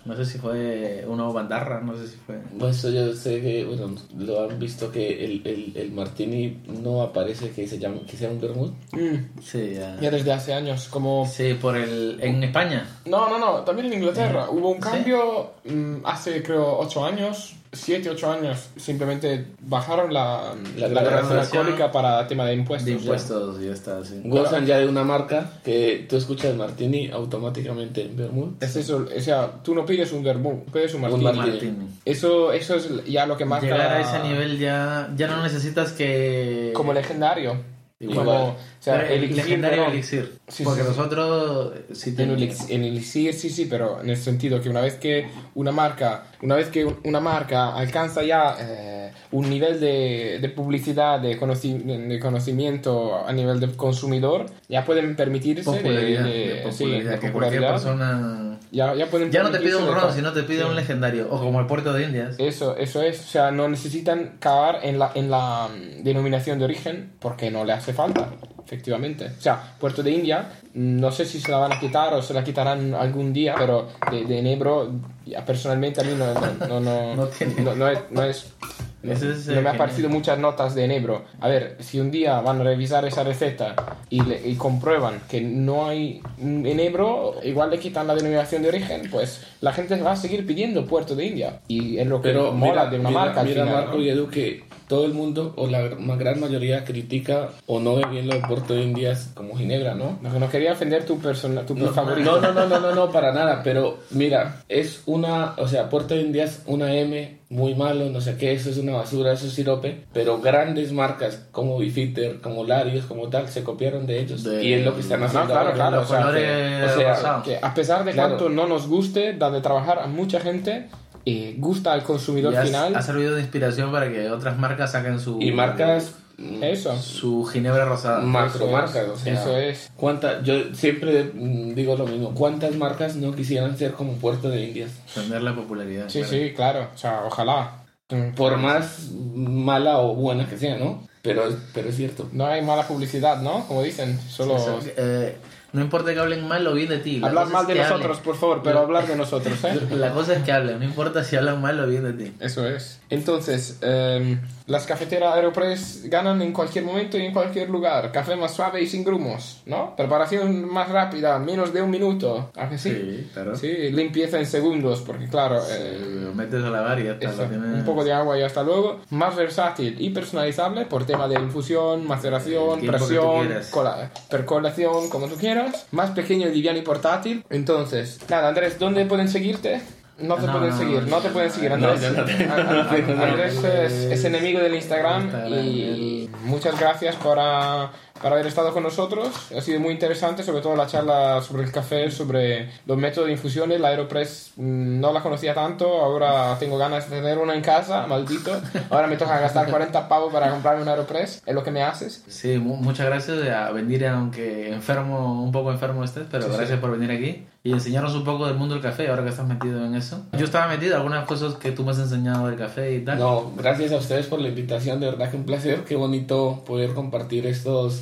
No 0.09 0.15
sé 0.15 0.25
si 0.25 0.39
fue 0.39 1.05
una 1.07 1.25
bandarra, 1.25 1.81
no 1.81 1.95
sé 1.95 2.07
si 2.07 2.17
fue. 2.17 2.39
Pues 2.57 2.77
eso 2.77 2.89
yo 2.89 3.13
sé 3.13 3.41
que, 3.41 3.63
bueno, 3.63 3.93
lo 4.17 4.49
han 4.49 4.57
visto 4.57 4.91
que 4.91 5.23
el, 5.23 5.45
el, 5.45 5.71
el 5.75 5.91
martini 5.91 6.63
no 6.81 7.03
aparece 7.03 7.51
que, 7.51 7.67
se 7.67 7.77
llame, 7.77 8.01
que 8.01 8.17
sea 8.17 8.31
un 8.31 8.41
vermouth. 8.41 8.73
Mm, 8.91 9.39
Sí, 9.39 9.75
ya. 9.75 9.99
ya 10.01 10.09
desde 10.09 10.33
hace 10.33 10.51
años, 10.55 10.87
como... 10.87 11.27
Sí, 11.27 11.53
por 11.53 11.77
el. 11.77 12.17
En 12.21 12.43
España. 12.43 12.87
No, 13.05 13.29
no, 13.29 13.37
no, 13.37 13.59
también 13.59 13.93
en 13.93 13.99
Inglaterra. 13.99 14.49
Hubo 14.49 14.71
un 14.71 14.79
cambio 14.79 15.51
mm, 15.65 15.97
hace 16.03 16.41
creo 16.41 16.79
ocho 16.79 17.05
años 17.05 17.53
7, 17.71 18.09
8 18.09 18.31
años 18.31 18.69
simplemente 18.77 19.45
bajaron 19.61 20.11
la, 20.13 20.55
La 20.75 20.87
la, 20.87 21.01
graduación 21.01 21.03
graduación 21.03 21.39
alcohólica 21.61 21.91
para 21.91 22.27
tema 22.27 22.45
de 22.45 22.53
impuestos. 22.55 22.85
De 22.87 22.91
impuestos 22.93 23.61
y 23.61 23.65
ya 23.67 23.73
está, 23.73 24.03
sí. 24.03 24.21
Gozan 24.25 24.65
ya 24.65 24.79
de 24.79 24.87
una 24.87 25.03
marca 25.03 25.51
que 25.63 26.05
tú 26.09 26.17
escuchas 26.17 26.55
Martini 26.55 27.09
automáticamente 27.11 28.01
en 28.01 28.17
Vermouth. 28.17 28.61
Es 28.63 28.75
eso, 28.75 29.05
o 29.15 29.21
sea, 29.21 29.51
tú 29.63 29.75
no 29.75 29.85
pides 29.85 30.11
un 30.13 30.23
vermú, 30.23 30.65
pides 30.73 30.93
un 30.95 31.01
martini. 31.01 31.23
martini. 31.23 31.51
Martini. 31.51 31.89
Eso, 32.05 32.51
eso 32.53 32.75
es 32.75 32.89
ya 33.05 33.25
lo 33.27 33.37
que 33.37 33.45
marca 33.45 33.67
Llegar 33.67 33.91
a 33.91 34.01
ese 34.01 34.19
nivel 34.27 34.57
ya, 34.57 35.11
ya 35.15 35.27
no 35.27 35.43
necesitas 35.43 35.91
que... 35.91 36.71
como 36.73 36.91
legendario. 36.93 37.77
Igual. 38.01 38.17
Como, 38.17 38.31
o 38.51 38.55
sea, 38.79 38.93
Pero 39.01 39.07
el 39.07 39.23
elixir, 39.25 39.35
legendario 39.43 39.83
¿no? 39.83 39.91
elixir. 39.91 40.39
Sí, 40.47 40.63
porque 40.63 40.83
sí, 40.83 40.87
sí. 40.89 40.97
nosotros 40.97 41.73
sí 41.91 42.09
En 42.11 42.15
tenemos... 42.15 42.41
elix- 42.41 42.69
en 42.69 42.83
elixir 42.85 43.33
sí, 43.33 43.49
sí, 43.49 43.65
pero 43.69 44.01
en 44.01 44.09
el 44.09 44.15
sentido 44.15 44.61
que 44.61 44.69
una 44.69 44.79
vez 44.79 44.95
que 44.95 45.27
una 45.55 45.73
marca, 45.73 46.23
una 46.41 46.55
vez 46.55 46.69
que 46.69 46.85
una 47.03 47.19
marca 47.19 47.75
alcanza 47.75 48.23
ya 48.23 48.55
eh, 48.59 49.11
un 49.31 49.49
nivel 49.49 49.79
de, 49.79 50.39
de 50.41 50.49
publicidad, 50.49 51.19
de, 51.19 51.39
conoci- 51.39 51.83
de 51.83 52.19
conocimiento 52.19 53.25
a 53.27 53.31
nivel 53.33 53.59
de 53.59 53.67
consumidor, 53.75 54.45
ya 54.67 54.85
pueden 54.85 55.15
permitirse 55.15 55.63
popularidad, 55.63 56.23
de, 56.23 56.29
de 56.29 56.71
sí, 56.71 56.83
popularidad, 56.83 57.11
de 57.13 57.19
que 57.19 57.31
cualquier 57.31 57.61
persona... 57.67 58.45
Ya, 58.71 58.93
ya, 58.93 59.07
pueden 59.07 59.31
Ya 59.31 59.41
no 59.41 59.49
te 59.49 59.59
pide 59.59 59.75
un 59.75 59.87
ron, 59.93 60.13
sino 60.13 60.31
te 60.31 60.43
pide 60.43 60.59
Sí. 60.61 60.65
un 60.69 60.75
legendario. 60.75 61.27
O 61.31 61.39
como 61.39 61.59
el 61.59 61.65
puerto 61.65 61.91
de 61.91 62.03
Indias. 62.03 62.35
Eso, 62.37 62.77
eso 62.77 63.01
es. 63.01 63.19
O 63.19 63.23
sea, 63.27 63.49
no 63.49 63.67
necesitan 63.67 64.35
cavar 64.39 64.81
en 64.83 64.99
la, 64.99 65.11
en 65.15 65.31
la 65.31 65.69
mm, 65.69 66.03
denominación 66.03 66.59
de 66.59 66.65
origen 66.65 67.11
porque 67.19 67.49
no 67.49 67.65
le 67.65 67.73
hace 67.73 67.93
falta, 67.93 68.29
efectivamente. 68.69 69.25
O 69.25 69.41
sea, 69.41 69.73
Puerto 69.79 70.03
de 70.03 70.11
India, 70.11 70.47
no 70.75 71.11
sé 71.11 71.25
si 71.25 71.39
se 71.39 71.49
la 71.51 71.57
van 71.57 71.71
a 71.73 71.79
quitar 71.79 72.13
o 72.13 72.21
se 72.21 72.35
la 72.35 72.43
quitarán 72.43 72.93
algún 72.93 73.33
día, 73.33 73.55
pero 73.57 73.87
de, 74.11 74.25
de 74.25 74.39
Enebro, 74.39 74.91
ya 75.25 75.43
personalmente 75.43 76.01
a 76.01 76.03
mí 76.03 76.11
no, 76.15 76.31
no, 76.33 76.67
no, 76.67 76.79
no, 76.79 77.15
No 77.15 77.25
tiene. 77.27 77.61
no- 77.61 77.75
no 77.75 77.87
es... 77.89 77.99
No 78.11 78.23
es 78.23 78.53
no, 79.01 79.13
Ese 79.13 79.31
es, 79.31 79.47
no 79.47 79.53
eh, 79.59 79.61
me 79.61 79.69
ha 79.69 79.77
parecido 79.77 80.09
muchas 80.09 80.37
notas 80.37 80.75
de 80.75 80.83
Enebro. 80.83 81.23
A 81.39 81.47
ver, 81.47 81.77
si 81.79 82.01
un 82.01 82.11
día 82.11 82.41
van 82.41 82.59
a 82.59 82.63
revisar 82.65 83.05
esa 83.05 83.23
receta 83.23 83.73
y, 84.09 84.21
le- 84.21 84.45
y 84.45 84.55
comprueban 84.55 85.21
que 85.29 85.39
no 85.39 85.87
hay 85.87 86.21
Enebro, 86.37 87.35
igual 87.43 87.69
le 87.71 87.79
quitan 87.79 88.07
la 88.07 88.13
denominación 88.15 88.61
de 88.61 88.67
origen, 88.69 89.03
pues 89.09 89.41
la 89.61 89.71
gente 89.71 89.99
va 90.01 90.11
a 90.11 90.15
seguir 90.17 90.45
pidiendo 90.45 90.85
Puerto 90.85 91.15
de 91.15 91.25
India. 91.27 91.61
Y 91.69 91.97
es 91.97 92.07
lo 92.07 92.21
que 92.21 92.27
Pero 92.29 92.51
mola 92.51 92.71
mira, 92.71 92.85
de 92.87 92.99
una 92.99 93.09
mira, 93.09 93.21
marca 93.21 93.39
al 93.41 93.47
mira, 93.47 93.63
final, 93.65 93.81
Marco 93.85 93.97
¿no? 93.97 94.03
y 94.03 94.09
Edu, 94.09 94.27
que 94.29 94.63
todo 94.89 95.05
el 95.05 95.13
mundo, 95.13 95.53
o 95.55 95.67
la 95.67 95.83
gran 96.17 96.39
mayoría, 96.41 96.83
critica 96.83 97.49
o 97.67 97.79
no 97.79 97.95
ve 97.95 98.03
bien 98.11 98.27
lo 98.27 98.33
de 98.33 98.41
Puerto 98.41 98.73
de 98.73 98.81
Indias 98.81 99.29
como 99.35 99.55
Ginebra, 99.55 99.93
¿no? 99.93 100.17
No, 100.21 100.37
no 100.39 100.49
quería 100.49 100.73
ofender 100.73 101.05
tu 101.05 101.19
persona, 101.19 101.65
tu 101.65 101.75
No, 101.75 101.89
favorito. 101.93 102.41
no, 102.41 102.51
no, 102.51 102.53
no, 102.53 102.67
no, 102.67 102.79
no, 102.79 102.95
no, 102.95 103.11
para 103.11 103.31
nada, 103.31 103.61
pero 103.63 103.99
mira, 104.09 104.63
es 104.67 105.03
una, 105.05 105.53
o 105.57 105.67
sea, 105.67 105.87
Puerto 105.89 106.15
de 106.15 106.21
Indias, 106.21 106.63
una 106.65 106.93
M, 106.95 107.37
muy 107.49 107.75
malo, 107.75 108.09
no 108.09 108.19
sé 108.19 108.35
qué, 108.35 108.51
eso 108.53 108.69
es 108.71 108.77
una 108.77 108.93
basura, 108.93 109.31
eso 109.33 109.45
es 109.45 109.53
sirope, 109.53 110.05
pero 110.11 110.39
grandes 110.41 110.91
marcas 110.91 111.47
como 111.51 111.77
Bifitter, 111.77 112.41
como 112.41 112.63
Larios, 112.63 113.05
como 113.05 113.29
tal, 113.29 113.47
se 113.47 113.63
copiaron 113.63 114.05
de 114.07 114.19
ellos. 114.19 114.43
De- 114.43 114.63
y 114.63 114.73
es 114.73 114.83
lo 114.85 114.93
que 114.95 115.01
están 115.01 115.19
No, 115.19 115.27
haciendo 115.27 115.47
claro, 115.47 115.61
ahora. 115.61 115.73
claro, 115.75 115.95
los 115.97 116.05
o 116.05 116.13
sea, 116.13 116.31
que- 116.33 117.11
o 117.11 117.15
sea. 117.15 117.41
Que 117.43 117.59
a 117.61 117.73
pesar 117.73 118.03
de 118.05 118.11
Claro. 118.11 118.37
cuanto 118.37 118.49
no 118.49 118.67
nos 118.67 118.87
guste, 118.87 119.33
da 119.33 119.49
de 119.51 119.61
trabajar 119.61 119.99
a 119.99 120.07
mucha 120.07 120.39
gente 120.39 120.87
y 121.25 121.53
gusta 121.57 121.93
al 121.93 122.03
consumidor 122.03 122.53
Y 122.53 122.57
has- 122.57 122.67
final. 122.67 122.95
ha 122.95 123.01
servido 123.01 123.35
de 123.35 123.41
inspiración 123.41 123.91
para 123.91 124.09
que 124.11 124.29
otras 124.31 124.57
marcas 124.57 124.91
saquen 124.93 125.19
su... 125.19 125.39
Y 125.41 125.51
marcas 125.51 126.15
mm, 126.37 126.63
Eso. 126.63 126.97
Su 127.01 127.45
ginebra 127.45 127.85
rosada. 127.85 128.19
macro 128.21 128.63
Eso 128.65 128.71
marcas, 128.71 128.95
es, 128.95 129.09
o 129.09 129.17
sea, 129.17 129.33
eso 129.33 129.57
es. 129.57 129.91
¿cuánta- 129.95 130.41
yo 130.41 130.73
siempre 130.73 131.31
mm, 131.33 131.73
digo 131.75 131.95
lo 131.97 132.07
mismo, 132.07 132.33
¿cuántas 132.33 132.75
marcas 132.75 133.15
no 133.15 133.33
quisieran 133.35 133.77
ser 133.77 133.91
como 133.91 134.13
Puerto 134.13 134.49
de 134.49 134.63
Indias? 134.63 134.91
Tener 135.13 135.41
la 135.41 135.53
popularidad. 135.55 136.05
Sí, 136.09 136.19
claro. 136.21 136.29
sí, 136.31 136.53
claro. 136.55 136.87
O 136.93 136.97
sea, 136.97 137.23
ojalá. 137.25 137.83
Mm, 138.09 138.33
Por 138.35 138.57
más 138.57 139.09
mala 139.13 139.99
o 139.99 140.15
buena 140.15 140.47
que 140.49 140.57
sea, 140.57 140.77
¿no? 140.77 141.07
Pero, 141.21 141.43
pero 141.73 141.89
es 141.89 141.97
cierto. 141.97 142.29
No 142.31 142.45
hay 142.45 142.61
mala 142.63 142.87
publicidad, 142.87 143.41
¿no? 143.41 143.65
Como 143.67 143.83
dicen, 143.83 144.17
solo... 144.29 144.55
Eso, 144.55 144.79
eh, 144.97 145.35
no 145.73 145.81
importa 145.81 146.13
que 146.13 146.19
hablen 146.19 146.47
mal 146.47 146.65
o 146.67 146.73
bien 146.73 146.89
de 146.89 146.97
ti. 146.99 147.19
la 147.19 147.27
Hablar 147.27 147.47
mal 147.49 147.67
de 147.67 147.75
nosotros, 147.75 148.03
hablen. 148.03 148.23
por 148.23 148.35
favor, 148.37 148.61
pero 148.63 148.79
hablar 148.79 149.07
de 149.07 149.15
nosotros, 149.15 149.63
¿eh? 149.63 149.79
La 149.91 150.11
cosa 150.11 150.33
es 150.35 150.43
que 150.43 150.51
hablen, 150.51 150.79
no 150.79 150.85
importa 150.85 151.23
si 151.23 151.35
hablan 151.35 151.61
mal 151.61 151.79
o 151.79 151.87
bien 151.87 152.03
de 152.03 152.13
ti. 152.13 152.33
Eso 152.39 152.67
es. 152.67 152.98
Entonces, 153.09 153.77
em, 153.81 154.39
las 154.67 154.85
cafeteras 154.85 155.33
Aeropress 155.35 156.03
ganan 156.09 156.41
en 156.43 156.53
cualquier 156.53 156.83
momento 156.85 157.17
y 157.17 157.23
en 157.25 157.33
cualquier 157.33 157.69
lugar. 157.69 158.11
Café 158.11 158.35
más 158.35 158.53
suave 158.53 158.81
y 158.83 158.87
sin 158.87 159.03
grumos, 159.03 159.61
¿no? 159.65 159.95
Preparación 159.95 160.71
más 160.71 160.89
rápida, 160.89 161.39
menos 161.39 161.73
de 161.73 161.81
un 161.81 161.89
minuto. 161.89 162.51
¿A 162.55 162.69
que 162.69 162.77
sí? 162.77 163.27
claro. 163.33 163.55
Sí, 163.55 163.67
limpieza 163.91 164.37
en 164.37 164.45
segundos, 164.45 165.01
porque 165.01 165.27
claro, 165.27 165.57
eh, 165.57 165.97
Eh, 165.99 166.31
metes 166.35 166.63
a 166.63 166.69
lavar 166.69 166.99
y 166.99 167.05
ya 167.05 167.13
está. 167.13 167.29
eso, 167.29 167.41
lo 167.43 167.49
tienes- 167.49 167.79
un 167.79 167.85
poco 167.85 168.03
de 168.03 168.13
agua 168.13 168.37
y 168.37 168.43
hasta 168.43 168.61
luego. 168.63 168.99
Más 169.09 169.35
versátil 169.35 169.95
y 169.99 170.11
personalizable 170.11 170.85
por 170.85 171.05
tema 171.05 171.27
de 171.27 171.35
infusión, 171.39 172.05
maceración, 172.05 172.79
presión, 172.85 173.49
cola- 173.71 174.11
percolación, 174.29 175.09
como 175.09 175.27
tú 175.27 175.35
quieras. 175.35 175.87
Más 175.91 176.11
pequeño, 176.11 176.47
liviano 176.47 176.77
y 176.77 176.83
portátil. 176.83 177.43
Entonces, 177.49 178.19
nada, 178.29 178.49
Andrés, 178.49 178.77
¿dónde 178.77 179.05
pueden 179.05 179.27
seguirte? 179.29 179.81
No 180.21 180.35
te 180.35 180.47
pueden 180.47 180.77
seguir, 180.77 181.07
no 181.07 181.17
te 181.19 181.29
pueden 181.29 181.51
seguir, 181.51 181.71
Andrés. 181.71 182.03
Andrés 182.03 183.63
es, 183.63 183.93
es 183.93 184.25
enemigo 184.25 184.59
del 184.59 184.75
Instagram, 184.75 185.29
y 185.63 186.29
muchas 186.43 186.79
gracias 186.79 187.15
para, 187.15 187.91
para 188.21 188.35
haber 188.35 188.47
estado 188.47 188.73
con 188.73 188.83
nosotros. 188.83 189.29
Ha 189.55 189.61
sido 189.61 189.79
muy 189.79 189.93
interesante, 189.93 190.43
sobre 190.43 190.61
todo 190.61 190.75
la 190.75 190.87
charla 190.87 191.41
sobre 191.41 191.63
el 191.63 191.71
café, 191.71 192.09
sobre 192.11 192.69
los 192.85 192.97
métodos 192.97 193.27
de 193.27 193.33
infusiones. 193.33 193.79
La 193.79 193.89
Aeropress 193.89 194.51
mm, 194.55 194.99
no 194.99 195.13
la 195.13 195.21
conocía 195.21 195.53
tanto, 195.53 195.87
ahora 196.01 196.57
tengo 196.59 196.77
ganas 196.77 197.09
de 197.09 197.17
tener 197.17 197.37
una 197.37 197.55
en 197.55 197.61
casa, 197.61 198.05
maldito. 198.07 198.51
Ahora 198.89 199.07
me 199.07 199.17
toca 199.17 199.39
gastar 199.39 199.69
40 199.69 200.07
pavos 200.07 200.31
para 200.33 200.49
comprarme 200.51 200.81
una 200.81 200.91
Aeropress, 200.91 201.41
es 201.45 201.55
lo 201.55 201.63
que 201.63 201.71
me 201.71 201.81
haces. 201.83 202.23
Sí, 202.27 202.57
mu- 202.57 202.75
muchas 202.77 203.05
gracias 203.05 203.37
a 203.49 203.71
venir, 203.71 204.05
aunque 204.07 204.73
enfermo, 204.73 205.43
un 205.43 205.51
poco 205.51 205.71
enfermo 205.71 206.03
estés, 206.03 206.25
pero 206.29 206.43
Sí, 206.43 206.49
gracias 206.49 206.77
sí. 206.79 206.81
por 206.81 206.91
venir 206.91 207.11
aquí 207.11 207.45
y 207.61 207.73
enseñarnos 207.73 208.15
un 208.15 208.23
poco 208.23 208.45
del 208.47 208.55
mundo 208.55 208.73
del 208.75 208.81
café, 208.83 209.09
ahora 209.09 209.23
que 209.23 209.29
estás 209.29 209.45
metido 209.45 209.85
en 209.85 209.93
eso. 209.95 210.25
Yo 210.37 210.45
estaba 210.45 210.67
metido 210.69 210.91
en 210.93 210.97
algunas 210.97 211.25
cosas 211.25 211.55
que 211.55 211.71
tú 211.71 211.83
me 211.83 211.91
has 211.91 211.99
enseñado 211.99 212.47
del 212.47 212.57
café 212.57 212.95
y 212.95 213.01
tal. 213.03 213.19
No, 213.19 213.51
gracias 213.57 213.91
a 213.91 213.97
ustedes 213.97 214.27
por 214.27 214.39
la 214.39 214.47
invitación, 214.47 214.99
de 215.01 215.07
verdad 215.07 215.29
que 215.29 215.35
un 215.37 215.43
placer, 215.45 215.83
qué 215.83 215.95
bonito 215.95 216.63
poder 216.65 216.93
compartir 216.93 217.45
estos 217.47 218.01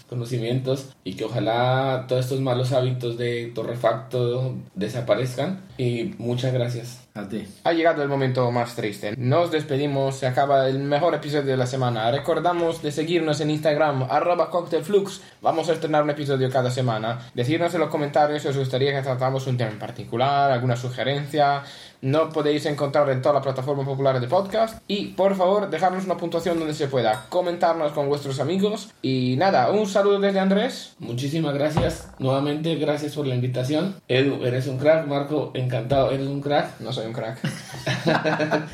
conocimientos 0.11 0.89
y 1.05 1.13
que 1.13 1.23
ojalá 1.23 2.03
todos 2.09 2.25
estos 2.25 2.41
malos 2.41 2.73
hábitos 2.73 3.17
de 3.17 3.49
torrefacto 3.55 4.55
desaparezcan 4.75 5.61
y 5.77 6.13
muchas 6.17 6.51
gracias. 6.53 6.99
A 7.13 7.27
ti. 7.27 7.45
Ha 7.65 7.73
llegado 7.73 8.03
el 8.03 8.07
momento 8.07 8.49
más 8.51 8.73
triste. 8.73 9.13
Nos 9.17 9.51
despedimos, 9.51 10.15
se 10.15 10.27
acaba 10.27 10.69
el 10.69 10.79
mejor 10.79 11.13
episodio 11.13 11.43
de 11.51 11.57
la 11.57 11.67
semana. 11.67 12.09
Recordamos 12.09 12.81
de 12.81 12.89
seguirnos 12.93 13.41
en 13.41 13.49
Instagram, 13.49 14.03
arroba 14.09 14.49
cocktailflux. 14.49 15.19
Vamos 15.41 15.67
a 15.67 15.73
estrenar 15.73 16.03
un 16.03 16.11
episodio 16.11 16.49
cada 16.49 16.71
semana. 16.71 17.19
Decirnos 17.33 17.73
en 17.73 17.81
los 17.81 17.89
comentarios 17.89 18.41
si 18.41 18.47
os 18.47 18.57
gustaría 18.57 18.93
que 18.93 19.01
tratamos 19.01 19.45
un 19.47 19.57
tema 19.57 19.71
en 19.71 19.79
particular, 19.79 20.51
alguna 20.51 20.77
sugerencia. 20.77 21.63
No 22.01 22.29
podéis 22.29 22.65
encontrar 22.65 23.09
en 23.09 23.21
todas 23.21 23.35
las 23.35 23.43
plataformas 23.43 23.85
populares 23.85 24.21
de 24.21 24.29
podcast. 24.29 24.81
Y 24.87 25.07
por 25.07 25.35
favor, 25.35 25.69
dejarnos 25.69 26.05
una 26.05 26.15
puntuación 26.15 26.57
donde 26.59 26.73
se 26.73 26.87
pueda. 26.87 27.25
Comentarnos 27.27 27.91
con 27.91 28.07
vuestros 28.07 28.39
amigos. 28.39 28.89
Y 29.01 29.35
nada, 29.37 29.69
un 29.69 29.85
saludo 29.85 30.00
desde 30.09 30.39
Andrés. 30.39 30.95
Muchísimas 30.99 31.53
gracias, 31.53 32.09
nuevamente 32.19 32.75
gracias 32.75 33.15
por 33.15 33.27
la 33.27 33.35
invitación. 33.35 33.95
Edu, 34.07 34.43
eres 34.45 34.67
un 34.67 34.77
crack, 34.77 35.07
Marco, 35.07 35.51
encantado, 35.53 36.11
eres 36.11 36.27
un 36.27 36.41
crack. 36.41 36.79
No 36.79 36.91
soy 36.91 37.07
un 37.07 37.13
crack. 37.13 37.39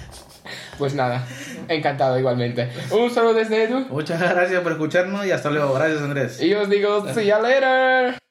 pues 0.78 0.94
nada, 0.94 1.28
encantado 1.68 2.18
igualmente. 2.18 2.70
Un 2.92 3.10
saludo 3.10 3.36
desde 3.36 3.64
Edu. 3.64 3.86
Muchas 3.90 4.20
gracias 4.20 4.62
por 4.62 4.72
escucharnos 4.72 5.26
y 5.26 5.32
hasta 5.32 5.50
luego. 5.50 5.74
Gracias, 5.74 6.02
Andrés. 6.02 6.42
Y 6.42 6.54
os 6.54 6.70
digo, 6.70 7.06
see 7.14 7.26
you 7.26 7.42
later. 7.42 8.27